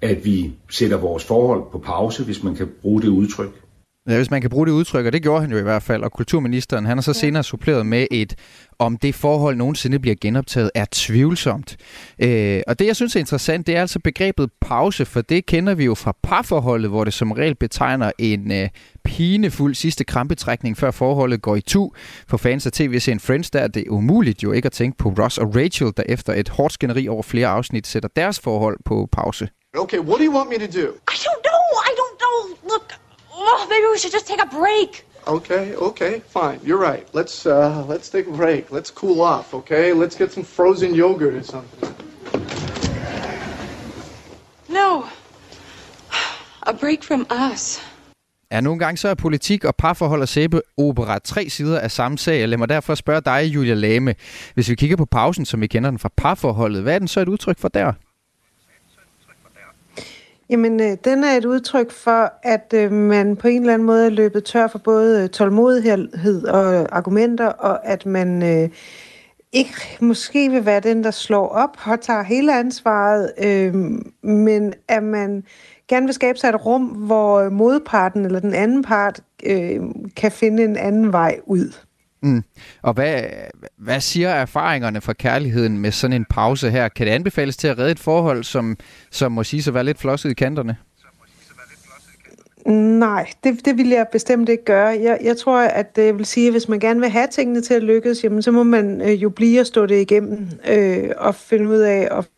at 0.00 0.24
vi 0.24 0.52
sætter 0.70 0.96
vores 0.96 1.24
forhold 1.24 1.62
på 1.72 1.78
pause, 1.78 2.24
hvis 2.24 2.42
man 2.42 2.54
kan 2.54 2.68
bruge 2.82 3.02
det 3.02 3.08
udtryk. 3.08 3.61
Ja, 4.08 4.16
hvis 4.16 4.30
man 4.30 4.40
kan 4.40 4.50
bruge 4.50 4.66
det 4.66 4.72
udtryk, 4.72 5.06
og 5.06 5.12
det 5.12 5.22
gjorde 5.22 5.40
han 5.40 5.50
jo 5.50 5.58
i 5.58 5.62
hvert 5.62 5.82
fald, 5.82 6.02
og 6.02 6.12
kulturministeren, 6.12 6.86
han 6.86 6.96
har 6.96 7.02
så 7.02 7.12
senere 7.12 7.42
suppleret 7.42 7.86
med 7.86 8.06
et, 8.10 8.34
om 8.78 8.96
det 8.96 9.14
forhold 9.14 9.56
nogensinde 9.56 9.98
bliver 9.98 10.16
genoptaget, 10.20 10.70
er 10.74 10.84
tvivlsomt. 10.90 11.76
Øh, 12.18 12.60
og 12.66 12.78
det, 12.78 12.86
jeg 12.86 12.96
synes 12.96 13.16
er 13.16 13.20
interessant, 13.20 13.66
det 13.66 13.76
er 13.76 13.80
altså 13.80 13.98
begrebet 13.98 14.50
pause, 14.60 15.04
for 15.04 15.20
det 15.20 15.46
kender 15.46 15.74
vi 15.74 15.84
jo 15.84 15.94
fra 15.94 16.16
parforholdet, 16.22 16.90
hvor 16.90 17.04
det 17.04 17.14
som 17.14 17.32
regel 17.32 17.54
betegner 17.54 18.12
en 18.18 18.52
øh, 18.52 18.68
pinefuld 19.04 19.74
sidste 19.74 20.04
krampetrækning, 20.04 20.76
før 20.76 20.90
forholdet 20.90 21.42
går 21.42 21.56
i 21.56 21.60
tu. 21.60 21.90
For 22.28 22.36
fans 22.36 22.66
af 22.66 22.72
tv-serien 22.72 23.20
Friends, 23.20 23.50
der 23.50 23.60
er 23.60 23.68
det 23.68 23.84
umuligt 23.88 24.42
jo 24.42 24.52
ikke 24.52 24.66
at 24.66 24.72
tænke 24.72 24.98
på 24.98 25.08
Ross 25.08 25.38
og 25.38 25.56
Rachel, 25.56 25.92
der 25.96 26.02
efter 26.08 26.32
et 26.32 26.48
hårdt 26.48 26.72
skænderi 26.72 27.08
over 27.08 27.22
flere 27.22 27.48
afsnit 27.48 27.86
sætter 27.86 28.08
deres 28.16 28.40
forhold 28.40 28.78
på 28.84 29.08
pause. 29.12 29.48
Okay, 29.78 29.98
what 29.98 30.18
do 30.18 30.24
you 30.24 30.34
want 30.36 30.48
me 30.48 30.58
to 30.58 30.80
do? 30.80 30.86
I 31.14 31.16
don't 31.26 31.42
know. 31.48 31.62
I 31.90 31.92
don't 32.00 32.16
know. 32.22 32.38
Look, 32.70 33.01
oh, 33.50 33.66
maybe 33.70 33.86
we 33.92 33.98
should 33.98 34.12
just 34.12 34.26
take 34.26 34.42
a 34.42 34.50
break. 34.60 35.04
Okay, 35.26 35.74
okay, 35.76 36.20
fine. 36.28 36.58
You're 36.64 36.82
right. 36.90 37.06
Let's 37.14 37.46
uh, 37.46 37.84
let's 37.88 38.10
take 38.10 38.26
a 38.26 38.36
break. 38.36 38.72
Let's 38.72 38.90
cool 38.90 39.20
off. 39.20 39.54
Okay, 39.54 39.92
let's 39.92 40.16
get 40.16 40.32
some 40.32 40.44
frozen 40.44 40.94
yogurt 40.94 41.34
or 41.34 41.42
something. 41.42 41.94
No, 44.68 45.04
a 46.62 46.72
break 46.72 47.02
from 47.02 47.26
us. 47.54 47.80
Ja, 48.52 48.60
nogle 48.60 48.78
gange 48.78 48.96
så 48.96 49.08
er 49.08 49.14
politik 49.14 49.64
og 49.64 49.76
parforhold 49.76 50.22
og 50.22 50.28
sæbeopera 50.28 51.18
tre 51.18 51.48
sider 51.48 51.80
af 51.80 51.90
samme 51.90 52.18
sag. 52.18 52.48
Lad 52.48 52.58
mig 52.58 52.68
derfor 52.68 52.94
spørge 52.94 53.20
dig, 53.20 53.44
Julia 53.44 53.74
Lame. 53.74 54.14
Hvis 54.54 54.68
vi 54.68 54.74
kigger 54.74 54.96
på 54.96 55.04
pausen, 55.04 55.44
som 55.44 55.60
vi 55.60 55.66
kender 55.66 55.90
den 55.90 55.98
fra 55.98 56.10
parforholdet, 56.16 56.82
hvad 56.82 56.94
er 56.94 56.98
den 56.98 57.08
så 57.08 57.20
et 57.20 57.28
udtryk 57.28 57.58
for 57.58 57.68
der? 57.68 57.92
Jamen, 60.52 60.80
øh, 60.80 60.96
den 61.04 61.24
er 61.24 61.36
et 61.36 61.44
udtryk 61.44 61.90
for, 61.90 62.32
at 62.42 62.74
øh, 62.74 62.92
man 62.92 63.36
på 63.36 63.48
en 63.48 63.60
eller 63.60 63.74
anden 63.74 63.86
måde 63.86 64.06
er 64.06 64.10
løbet 64.10 64.44
tør 64.44 64.66
for 64.66 64.78
både 64.78 65.22
øh, 65.22 65.28
tålmodighed 65.28 66.44
og 66.44 66.96
argumenter, 66.96 67.46
og 67.46 67.86
at 67.86 68.06
man 68.06 68.42
øh, 68.42 68.68
ikke 69.52 69.74
måske 70.00 70.50
vil 70.50 70.66
være 70.66 70.80
den, 70.80 71.04
der 71.04 71.10
slår 71.10 71.48
op 71.48 71.76
og 71.86 72.00
tager 72.00 72.22
hele 72.22 72.58
ansvaret, 72.58 73.32
øh, 73.44 73.74
men 74.30 74.74
at 74.88 75.02
man 75.02 75.44
gerne 75.88 76.06
vil 76.06 76.14
skabe 76.14 76.38
sig 76.38 76.48
et 76.48 76.66
rum, 76.66 76.82
hvor 76.82 77.40
øh, 77.40 77.52
modparten 77.52 78.24
eller 78.24 78.40
den 78.40 78.54
anden 78.54 78.82
part 78.82 79.20
øh, 79.46 79.80
kan 80.16 80.32
finde 80.32 80.64
en 80.64 80.76
anden 80.76 81.12
vej 81.12 81.40
ud. 81.46 81.72
Mm. 82.22 82.44
Og 82.82 82.92
hvad, 82.94 83.22
hvad 83.76 84.00
siger 84.00 84.28
erfaringerne 84.28 85.00
fra 85.00 85.12
kærligheden 85.12 85.78
med 85.78 85.90
sådan 85.90 86.16
en 86.16 86.24
pause 86.30 86.70
her? 86.70 86.88
Kan 86.88 87.06
det 87.06 87.12
anbefales 87.12 87.56
til 87.56 87.68
at 87.68 87.78
redde 87.78 87.90
et 87.90 87.98
forhold, 87.98 88.44
som, 88.44 88.76
som 89.10 89.32
må 89.32 89.44
sige 89.44 89.64
at 89.68 89.74
være 89.74 89.84
lidt 89.84 89.98
flosset 89.98 90.30
i 90.30 90.34
kanterne? 90.34 90.76
Nej, 92.66 93.30
det, 93.44 93.64
det 93.64 93.78
vil 93.78 93.88
jeg 93.88 94.06
bestemt 94.12 94.48
ikke 94.48 94.64
gøre. 94.64 94.86
Jeg, 94.86 95.18
jeg 95.22 95.36
tror, 95.36 95.58
at 95.60 95.98
øh, 95.98 96.04
det 96.04 96.18
vil 96.18 96.26
sige, 96.26 96.46
at 96.46 96.52
hvis 96.52 96.68
man 96.68 96.80
gerne 96.80 97.00
vil 97.00 97.08
have 97.08 97.26
tingene 97.32 97.60
til 97.60 97.74
at 97.74 97.82
lykkes, 97.82 98.24
jamen, 98.24 98.42
så 98.42 98.50
må 98.50 98.62
man 98.62 99.00
øh, 99.00 99.22
jo 99.22 99.30
blive 99.30 99.60
og 99.60 99.66
stå 99.66 99.86
det 99.86 100.00
igennem 100.00 100.48
øh, 100.68 101.10
og 101.16 101.34
finde 101.34 101.68
ud 101.68 101.78
af 101.78 102.08
at 102.10 102.28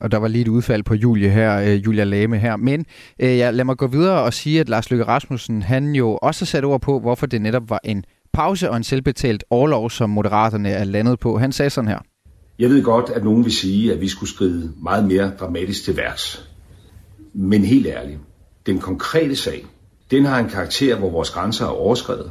Og 0.00 0.10
der 0.10 0.18
var 0.18 0.28
lige 0.28 0.42
et 0.42 0.48
udfald 0.48 0.82
på 0.82 0.94
Julie 0.94 1.30
her, 1.30 1.60
øh, 1.60 1.84
Julia 1.84 2.04
Lame 2.04 2.38
her. 2.38 2.56
Men 2.56 2.86
øh, 3.20 3.36
ja, 3.36 3.50
lad 3.50 3.64
mig 3.64 3.76
gå 3.76 3.86
videre 3.86 4.22
og 4.22 4.34
sige, 4.34 4.60
at 4.60 4.68
Lars 4.68 4.90
Løkke 4.90 5.04
Rasmussen, 5.04 5.62
han 5.62 5.94
jo 5.94 6.18
også 6.22 6.44
har 6.44 6.46
sat 6.46 6.64
ord 6.64 6.80
på, 6.80 7.00
hvorfor 7.00 7.26
det 7.26 7.42
netop 7.42 7.70
var 7.70 7.80
en 7.84 8.04
pause 8.32 8.70
og 8.70 8.76
en 8.76 8.84
selvbetalt 8.84 9.44
overlov, 9.50 9.90
som 9.90 10.10
Moderaterne 10.10 10.68
er 10.68 10.84
landet 10.84 11.18
på. 11.18 11.38
Han 11.38 11.52
sagde 11.52 11.70
sådan 11.70 11.88
her. 11.88 11.98
Jeg 12.58 12.70
ved 12.70 12.82
godt, 12.82 13.10
at 13.10 13.24
nogen 13.24 13.44
vil 13.44 13.52
sige, 13.52 13.92
at 13.92 14.00
vi 14.00 14.08
skulle 14.08 14.30
skride 14.30 14.72
meget 14.82 15.04
mere 15.04 15.32
dramatisk 15.40 15.84
til 15.84 15.96
værks. 15.96 16.48
Men 17.32 17.64
helt 17.64 17.86
ærligt, 17.86 18.18
den 18.66 18.78
konkrete 18.78 19.36
sag, 19.36 19.64
den 20.10 20.24
har 20.24 20.38
en 20.38 20.48
karakter, 20.48 20.98
hvor 20.98 21.10
vores 21.10 21.30
grænser 21.30 21.64
er 21.64 21.70
overskrevet. 21.70 22.30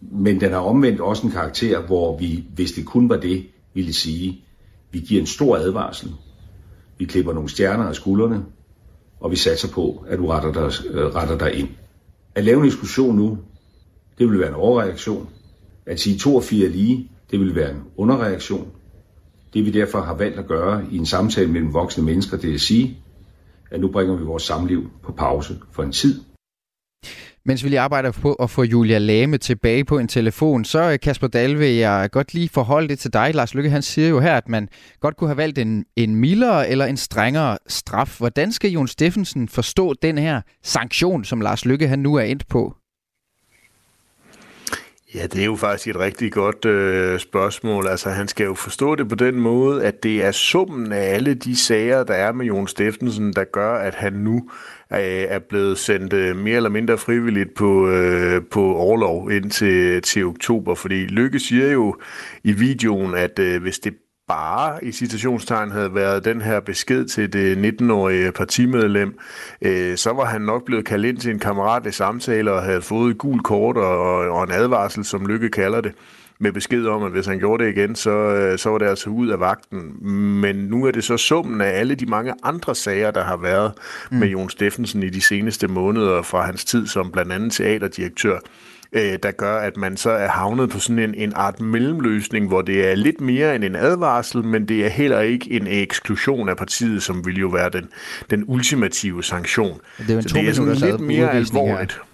Men 0.00 0.40
den 0.40 0.52
har 0.52 0.58
omvendt 0.58 1.00
også 1.00 1.26
en 1.26 1.32
karakter, 1.32 1.80
hvor 1.80 2.18
vi, 2.18 2.44
hvis 2.54 2.72
det 2.72 2.86
kun 2.86 3.08
var 3.08 3.16
det, 3.16 3.46
ville 3.74 3.92
sige, 3.92 4.44
vi 4.92 4.98
giver 4.98 5.20
en 5.20 5.26
stor 5.26 5.56
advarsel, 5.56 6.12
vi 7.02 7.06
klipper 7.06 7.32
nogle 7.32 7.48
stjerner 7.48 7.84
af 7.84 7.94
skuldrene, 7.94 8.44
og 9.20 9.30
vi 9.30 9.36
satser 9.36 9.68
på, 9.68 10.04
at 10.08 10.18
du 10.18 10.26
retter 10.26 10.52
dig, 10.52 10.86
øh, 10.90 11.06
retter 11.14 11.38
dig 11.38 11.54
ind. 11.54 11.68
At 12.34 12.44
lave 12.44 12.58
en 12.58 12.64
diskussion 12.64 13.16
nu, 13.16 13.38
det 14.18 14.30
vil 14.30 14.38
være 14.38 14.48
en 14.48 14.54
overreaktion. 14.54 15.28
At 15.86 16.00
sige 16.00 16.18
to 16.18 16.36
og 16.36 16.42
fire 16.42 16.68
lige, 16.68 17.10
det 17.30 17.40
vil 17.40 17.54
være 17.54 17.70
en 17.70 17.82
underreaktion. 17.96 18.68
Det 19.54 19.64
vi 19.66 19.70
derfor 19.70 20.00
har 20.00 20.14
valgt 20.14 20.38
at 20.38 20.46
gøre 20.46 20.84
i 20.90 20.96
en 20.96 21.06
samtale 21.06 21.50
mellem 21.50 21.74
voksne 21.74 22.04
mennesker, 22.04 22.36
det 22.36 22.50
er 22.50 22.54
at 22.54 22.60
sige, 22.60 22.98
at 23.70 23.80
nu 23.80 23.88
bringer 23.88 24.16
vi 24.16 24.24
vores 24.24 24.42
samliv 24.42 24.90
på 25.02 25.12
pause 25.12 25.58
for 25.72 25.82
en 25.82 25.92
tid, 25.92 26.20
mens 27.44 27.64
vi 27.64 27.68
lige 27.68 27.80
arbejder 27.80 28.10
på 28.10 28.32
at 28.32 28.50
få 28.50 28.62
Julia 28.62 28.98
Lame 28.98 29.38
tilbage 29.38 29.84
på 29.84 29.98
en 29.98 30.08
telefon, 30.08 30.64
så 30.64 30.92
øh, 30.92 30.98
Kasper 31.00 31.26
Dahl 31.26 31.58
vil 31.58 31.74
jeg 31.74 32.08
godt 32.12 32.34
lige 32.34 32.48
forholde 32.48 32.88
det 32.88 32.98
til 32.98 33.12
dig. 33.12 33.34
Lars 33.34 33.54
Lykke 33.54 33.70
han 33.70 33.82
siger 33.82 34.08
jo 34.08 34.20
her, 34.20 34.36
at 34.36 34.48
man 34.48 34.68
godt 35.00 35.16
kunne 35.16 35.28
have 35.28 35.36
valgt 35.36 35.58
en, 35.58 35.84
en 35.96 36.16
mildere 36.16 36.68
eller 36.68 36.84
en 36.84 36.96
strengere 36.96 37.58
straf. 37.66 38.18
Hvordan 38.18 38.52
skal 38.52 38.70
Jon 38.70 38.88
Steffensen 38.88 39.48
forstå 39.48 39.94
den 40.02 40.18
her 40.18 40.40
sanktion, 40.62 41.24
som 41.24 41.40
Lars 41.40 41.64
Lykke 41.64 41.88
han 41.88 41.98
nu 41.98 42.14
er 42.14 42.22
endt 42.22 42.48
på? 42.48 42.76
Ja, 45.14 45.26
det 45.26 45.40
er 45.40 45.44
jo 45.44 45.56
faktisk 45.56 45.88
et 45.88 45.98
rigtig 45.98 46.32
godt 46.32 46.64
øh, 46.64 47.18
spørgsmål. 47.18 47.86
Altså, 47.86 48.10
han 48.10 48.28
skal 48.28 48.44
jo 48.44 48.54
forstå 48.54 48.94
det 48.94 49.08
på 49.08 49.14
den 49.14 49.40
måde, 49.40 49.84
at 49.84 50.02
det 50.02 50.24
er 50.24 50.32
summen 50.32 50.92
af 50.92 51.14
alle 51.14 51.34
de 51.34 51.56
sager, 51.56 52.04
der 52.04 52.14
er 52.14 52.32
med 52.32 52.46
Jon 52.46 52.68
Steffensen, 52.68 53.32
der 53.32 53.44
gør, 53.44 53.74
at 53.74 53.94
han 53.94 54.12
nu 54.12 54.50
Øh, 54.94 55.26
er 55.28 55.38
blevet 55.38 55.78
sendt 55.78 56.12
øh, 56.12 56.36
mere 56.36 56.56
eller 56.56 56.70
mindre 56.70 56.98
frivilligt 56.98 57.54
på, 57.54 57.88
øh, 57.88 58.42
på 58.50 58.74
overlov 58.74 59.30
indtil 59.30 60.02
til 60.02 60.26
oktober. 60.26 60.74
Fordi 60.74 60.94
Lykke 60.94 61.38
siger 61.38 61.72
jo 61.72 61.96
i 62.44 62.52
videoen, 62.52 63.14
at 63.14 63.38
øh, 63.38 63.62
hvis 63.62 63.78
det 63.78 63.94
bare 64.28 64.84
i 64.84 64.92
citationstegn 64.92 65.70
havde 65.70 65.94
været 65.94 66.24
den 66.24 66.40
her 66.40 66.60
besked 66.60 67.04
til 67.04 67.32
det 67.32 67.74
19-årige 67.82 68.32
partimedlem, 68.32 69.18
øh, 69.62 69.96
så 69.96 70.12
var 70.12 70.24
han 70.24 70.42
nok 70.42 70.64
blevet 70.64 70.84
kaldt 70.84 71.06
ind 71.06 71.18
til 71.18 71.30
en 71.30 71.38
kammeratlig 71.38 71.94
samtale 71.94 72.52
og 72.52 72.62
havde 72.62 72.82
fået 72.82 73.10
et 73.10 73.18
gult 73.18 73.44
kort 73.44 73.76
og, 73.76 74.18
og 74.30 74.44
en 74.44 74.52
advarsel, 74.52 75.04
som 75.04 75.26
Lykke 75.26 75.48
kalder 75.48 75.80
det 75.80 75.92
med 76.42 76.52
besked 76.52 76.86
om, 76.86 77.02
at 77.02 77.10
hvis 77.10 77.26
han 77.26 77.38
gjorde 77.38 77.64
det 77.64 77.76
igen, 77.76 77.94
så, 77.94 78.10
øh, 78.10 78.58
så 78.58 78.70
var 78.70 78.78
det 78.78 78.86
altså 78.86 79.10
ud 79.10 79.28
af 79.28 79.40
vagten. 79.40 80.06
Men 80.40 80.56
nu 80.56 80.86
er 80.86 80.90
det 80.90 81.04
så 81.04 81.16
summen 81.16 81.60
af 81.60 81.78
alle 81.78 81.94
de 81.94 82.06
mange 82.06 82.34
andre 82.42 82.74
sager, 82.74 83.10
der 83.10 83.24
har 83.24 83.36
været 83.36 83.72
mm. 84.10 84.18
med 84.18 84.28
Jon 84.28 84.50
Steffensen 84.50 85.02
i 85.02 85.08
de 85.08 85.20
seneste 85.20 85.68
måneder 85.68 86.22
fra 86.22 86.46
hans 86.46 86.64
tid 86.64 86.86
som 86.86 87.10
blandt 87.10 87.32
andet 87.32 87.52
teaterdirektør, 87.52 88.38
øh, 88.92 89.18
der 89.22 89.30
gør, 89.30 89.56
at 89.56 89.76
man 89.76 89.96
så 89.96 90.10
er 90.10 90.28
havnet 90.28 90.70
på 90.70 90.78
sådan 90.78 90.98
en, 90.98 91.14
en 91.14 91.32
art 91.36 91.60
mellemløsning, 91.60 92.48
hvor 92.48 92.62
det 92.62 92.90
er 92.90 92.94
lidt 92.94 93.20
mere 93.20 93.54
end 93.54 93.64
en 93.64 93.76
advarsel, 93.76 94.44
men 94.44 94.68
det 94.68 94.84
er 94.84 94.88
heller 94.88 95.20
ikke 95.20 95.50
en 95.50 95.66
eksklusion 95.66 96.48
af 96.48 96.56
partiet, 96.56 97.02
som 97.02 97.26
vil 97.26 97.38
jo 97.38 97.48
være 97.48 97.70
den, 97.70 97.88
den 98.30 98.44
ultimative 98.46 99.24
sanktion. 99.24 99.80
Det 99.98 100.10
er 100.10 100.12
jo 100.12 100.18
en 100.18 100.28
så 100.28 100.34
det 100.34 100.48
er 100.48 100.52
sådan 100.52 100.74
lidt 100.74 101.00
mere 101.00 101.32
alvorligt. 101.32 101.92
Her. 101.92 102.11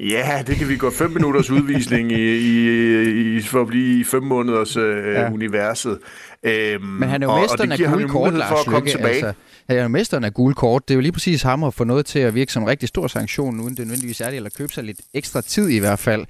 Ja, 0.00 0.42
det 0.46 0.56
kan 0.56 0.68
vi 0.68 0.76
gå 0.76 0.90
fem 0.90 1.10
minutters 1.10 1.50
udvisning 1.50 2.12
i, 2.12 2.36
i, 2.36 3.36
i 3.36 3.42
for 3.42 3.60
at 3.60 3.66
blive 3.66 4.00
i 4.00 4.04
fem 4.04 4.22
måneders 4.22 4.76
øh, 4.76 5.14
ja. 5.14 5.30
universet. 5.32 5.98
Øhm, 6.42 6.84
Men 6.84 7.08
han 7.08 7.22
er 7.22 7.26
jo 7.26 7.40
mesteren 7.40 7.72
af 7.72 7.78
gule 7.78 8.08
kort, 8.08 8.34
Lars 8.34 8.48
for 8.48 8.56
at 8.56 8.66
komme 8.66 8.88
tilbage. 8.88 9.14
Altså, 9.14 9.32
han 9.68 9.78
er 9.78 9.82
jo 9.82 9.88
mesteren 9.88 10.24
af 10.24 10.34
gule 10.34 10.54
kort. 10.54 10.88
Det 10.88 10.94
er 10.94 10.96
jo 10.96 11.00
lige 11.00 11.12
præcis 11.12 11.42
ham 11.42 11.64
at 11.64 11.74
få 11.74 11.84
noget 11.84 12.06
til 12.06 12.18
at 12.18 12.34
virke 12.34 12.52
som 12.52 12.62
en 12.62 12.68
rigtig 12.68 12.88
stor 12.88 13.06
sanktion, 13.06 13.60
uden 13.60 13.76
det 13.76 13.78
nødvendigvis 13.78 14.20
er 14.20 14.28
det, 14.28 14.36
eller 14.36 14.50
købe 14.58 14.72
sig 14.72 14.84
lidt 14.84 15.00
ekstra 15.14 15.40
tid 15.40 15.68
i 15.68 15.78
hvert 15.78 15.98
fald. 15.98 16.20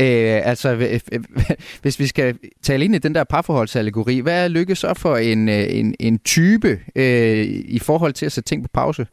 Øh, 0.00 0.40
altså, 0.44 0.98
hvis 1.82 1.98
vi 1.98 2.06
skal 2.06 2.38
tale 2.62 2.84
ind 2.84 2.94
i 2.94 2.98
den 2.98 3.14
der 3.14 3.24
parforholdsallegori, 3.24 4.18
hvad 4.18 4.44
er 4.44 4.48
Lykke 4.48 4.74
så 4.74 4.94
for 4.94 5.16
en, 5.16 5.48
øh, 5.48 5.64
en, 5.68 5.94
en 6.00 6.18
type 6.18 6.80
øh, 6.96 7.46
i 7.64 7.78
forhold 7.78 8.12
til 8.12 8.26
at 8.26 8.32
sætte 8.32 8.48
ting 8.48 8.62
på 8.62 8.68
pause? 8.74 9.06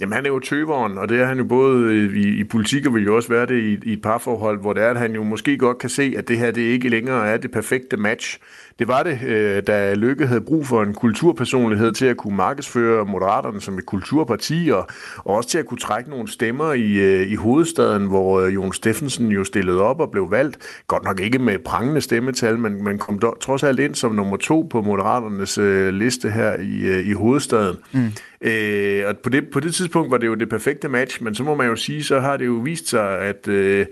Jamen, 0.00 0.12
han 0.12 0.26
er 0.26 0.30
jo 0.30 0.38
tøveren, 0.38 0.98
og 0.98 1.08
det 1.08 1.20
er 1.20 1.24
han 1.24 1.38
jo 1.38 1.44
både 1.44 2.06
i, 2.06 2.40
i 2.40 2.44
politik, 2.44 2.86
og 2.86 2.94
vil 2.94 3.04
jo 3.04 3.16
også 3.16 3.28
være 3.28 3.46
det 3.46 3.62
i, 3.62 3.90
i 3.90 3.92
et 3.92 4.02
parforhold, 4.02 4.60
hvor 4.60 4.72
det 4.72 4.82
er, 4.82 4.90
at 4.90 4.98
han 4.98 5.14
jo 5.14 5.22
måske 5.22 5.58
godt 5.58 5.78
kan 5.78 5.90
se, 5.90 6.14
at 6.16 6.28
det 6.28 6.38
her 6.38 6.50
det 6.50 6.62
ikke 6.62 6.88
længere 6.88 7.28
er 7.28 7.36
det 7.36 7.50
perfekte 7.50 7.96
match. 7.96 8.38
Det 8.78 8.88
var 8.88 9.02
det, 9.02 9.22
øh, 9.26 9.62
da 9.66 9.94
Lykke 9.94 10.26
havde 10.26 10.40
brug 10.40 10.66
for 10.66 10.82
en 10.82 10.94
kulturpersonlighed 10.94 11.92
til 11.92 12.06
at 12.06 12.16
kunne 12.16 12.36
markedsføre 12.36 13.04
Moderaterne 13.04 13.60
som 13.60 13.78
et 13.78 13.86
kulturparti, 13.86 14.70
og, 14.72 14.86
og 15.16 15.36
også 15.36 15.48
til 15.48 15.58
at 15.58 15.66
kunne 15.66 15.78
trække 15.78 16.10
nogle 16.10 16.28
stemmer 16.28 16.72
i, 16.72 16.92
øh, 16.92 17.30
i 17.30 17.34
hovedstaden, 17.34 18.06
hvor 18.06 18.40
øh, 18.40 18.54
Jon 18.54 18.72
Steffensen 18.72 19.28
jo 19.28 19.44
stillede 19.44 19.82
op 19.82 20.00
og 20.00 20.10
blev 20.10 20.30
valgt. 20.30 20.82
Godt 20.86 21.04
nok 21.04 21.20
ikke 21.20 21.38
med 21.38 21.58
prangende 21.58 22.00
stemmetal, 22.00 22.58
men 22.58 22.84
man 22.84 22.98
kom 22.98 23.18
dog, 23.18 23.36
trods 23.40 23.62
alt 23.62 23.80
ind 23.80 23.94
som 23.94 24.12
nummer 24.12 24.36
to 24.36 24.68
på 24.70 24.82
Moderaternes 24.82 25.58
øh, 25.58 25.94
liste 25.94 26.30
her 26.30 26.60
i, 26.60 26.80
øh, 26.80 27.06
i 27.06 27.12
hovedstaden. 27.12 27.76
Mm. 27.92 28.12
Øh, 28.44 29.04
og 29.06 29.18
på 29.18 29.30
det, 29.30 29.50
på 29.50 29.60
det 29.60 29.74
tidspunkt 29.74 30.10
var 30.10 30.18
det 30.18 30.26
jo 30.26 30.34
det 30.34 30.48
perfekte 30.48 30.88
match, 30.88 31.22
men 31.22 31.34
så 31.34 31.44
må 31.44 31.54
man 31.54 31.66
jo 31.66 31.76
sige, 31.76 32.04
så 32.04 32.20
har 32.20 32.36
det 32.36 32.46
jo 32.46 32.52
vist 32.52 32.88
sig, 32.88 33.18
at 33.18 33.48
øh, 33.48 33.86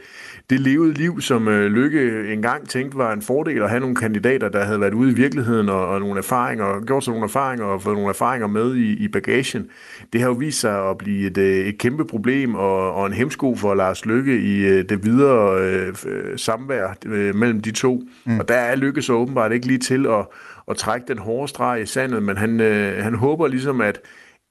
det 0.50 0.61
levede 0.61 0.92
liv, 0.92 1.20
som 1.20 1.48
øh, 1.48 1.72
Lykke 1.72 2.32
engang 2.32 2.68
tænkte 2.68 2.98
var 2.98 3.12
en 3.12 3.22
fordel 3.22 3.62
at 3.62 3.70
have 3.70 3.80
nogle 3.80 3.96
kandidater, 3.96 4.48
der 4.48 4.64
havde 4.64 4.80
været 4.80 4.94
ude 4.94 5.11
i 5.11 5.14
virkeligheden 5.14 5.68
og, 5.68 5.88
og 5.88 6.00
nogle 6.00 6.18
erfaringer, 6.18 6.84
gjort 6.87 7.04
sig 7.04 7.11
nogle 7.11 7.24
erfaringer 7.24 7.66
og 7.66 7.82
fået 7.82 7.94
nogle 7.94 8.08
erfaringer 8.08 8.46
med 8.46 8.76
i, 8.76 9.04
i 9.04 9.08
bagagen. 9.08 9.66
Det 10.12 10.20
har 10.20 10.28
jo 10.28 10.34
vist 10.34 10.61
sig 10.61 10.90
at 10.90 10.98
blive 10.98 11.26
et, 11.26 11.38
øh, 11.38 11.66
et 11.66 11.78
kæmpe 11.78 12.04
problem 12.04 12.54
og, 12.54 12.94
og 12.94 13.06
en 13.06 13.12
hemsko 13.12 13.56
for 13.56 13.74
Lars 13.74 14.06
Lykke 14.06 14.40
i 14.40 14.66
øh, 14.66 14.84
det 14.88 15.04
videre 15.04 15.62
øh, 15.62 15.94
samvær 16.37 16.96
øh, 17.06 17.34
mellem 17.34 17.61
de 17.61 17.70
to. 17.70 18.02
Mm. 18.26 18.38
Og 18.38 18.48
der 18.48 18.54
er 18.54 18.76
Lykke 18.76 19.02
så 19.02 19.12
åbenbart 19.12 19.52
ikke 19.52 19.66
lige 19.66 19.78
til 19.78 20.06
at, 20.06 20.26
at 20.70 20.76
trække 20.76 21.06
den 21.08 21.18
hårde 21.18 21.48
streg 21.48 21.82
i 21.82 21.87
sandet, 21.87 22.22
men 22.22 22.37
han, 22.37 22.61
øh, 22.61 23.04
han 23.04 23.14
håber 23.14 23.48
ligesom, 23.48 23.80
at 23.80 24.00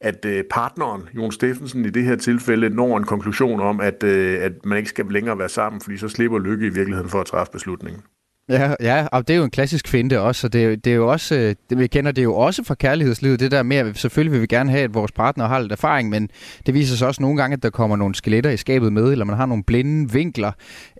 at 0.01 0.25
øh, 0.25 0.43
partneren, 0.51 1.01
Jon 1.15 1.31
Steffensen, 1.31 1.86
i 1.86 1.89
det 1.89 2.03
her 2.03 2.15
tilfælde 2.15 2.69
når 2.69 2.97
en 2.97 3.03
konklusion 3.03 3.60
om, 3.60 3.79
at, 3.79 4.03
øh, 4.03 4.43
at 4.43 4.51
man 4.63 4.77
ikke 4.77 4.89
skal 4.89 5.05
længere 5.10 5.39
være 5.39 5.49
sammen, 5.49 5.81
fordi 5.81 5.97
så 5.97 6.07
slipper 6.07 6.39
Lykke 6.39 6.65
i 6.65 6.69
virkeligheden 6.69 7.10
for 7.10 7.19
at 7.19 7.25
træffe 7.25 7.51
beslutningen. 7.51 8.01
Ja, 8.49 8.73
ja, 8.79 9.07
og 9.12 9.27
det 9.27 9.33
er 9.33 9.38
jo 9.38 9.43
en 9.43 9.51
klassisk 9.51 9.88
finte 9.88 10.21
også, 10.21 10.47
og 10.47 10.53
det 10.53 10.65
er, 10.65 10.75
det 10.75 10.91
er 10.91 10.95
jo 10.95 11.12
også, 11.12 11.36
øh, 11.36 11.55
det, 11.69 11.77
vi 11.77 11.88
kender 11.88 12.12
det 12.12 12.23
jo 12.23 12.36
også 12.36 12.63
fra 12.63 12.75
kærlighedslivet, 12.75 13.39
det 13.39 13.51
der 13.51 13.63
med, 13.63 13.77
at 13.77 13.97
selvfølgelig 13.97 14.33
vil 14.33 14.41
vi 14.41 14.47
gerne 14.47 14.71
have, 14.71 14.83
at 14.83 14.93
vores 14.93 15.12
partner 15.12 15.47
har 15.47 15.60
lidt 15.60 15.71
erfaring, 15.71 16.10
men 16.10 16.29
det 16.65 16.73
viser 16.73 16.95
sig 16.95 17.07
også 17.07 17.21
nogle 17.21 17.38
gange, 17.38 17.53
at 17.53 17.63
der 17.63 17.69
kommer 17.69 17.95
nogle 17.95 18.15
skeletter 18.15 18.49
i 18.49 18.57
skabet 18.57 18.93
med, 18.93 19.12
eller 19.12 19.25
man 19.25 19.38
har 19.38 19.45
nogle 19.45 19.63
blinde 19.63 20.13
vinkler. 20.13 20.51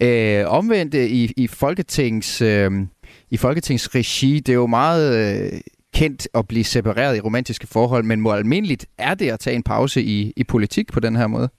Øh, 0.02 0.44
omvendt 0.48 0.96
øh, 0.96 1.06
i, 1.06 1.34
i 1.38 1.48
Folketings... 1.48 2.42
Øh, 2.42 2.72
i 3.30 3.38
Folketingsregi, 3.38 4.40
det 4.40 4.50
er 4.50 4.56
jo 4.56 4.68
meget 4.68 5.18
øh, 5.18 5.60
kendt 5.98 6.28
at 6.34 6.48
blive 6.48 6.64
separeret 6.64 7.18
i 7.18 7.20
romantiske 7.20 7.68
forhold, 7.68 8.04
men 8.04 8.22
hvor 8.22 8.34
almindeligt 8.34 8.86
er 8.98 9.14
det 9.14 9.30
at 9.30 9.40
tage 9.40 9.56
en 9.56 9.64
pause 9.64 10.02
i, 10.02 10.34
i 10.36 10.44
politik 10.44 10.92
på 10.94 11.00
den 11.00 11.16
her 11.16 11.28
måde? 11.28 11.50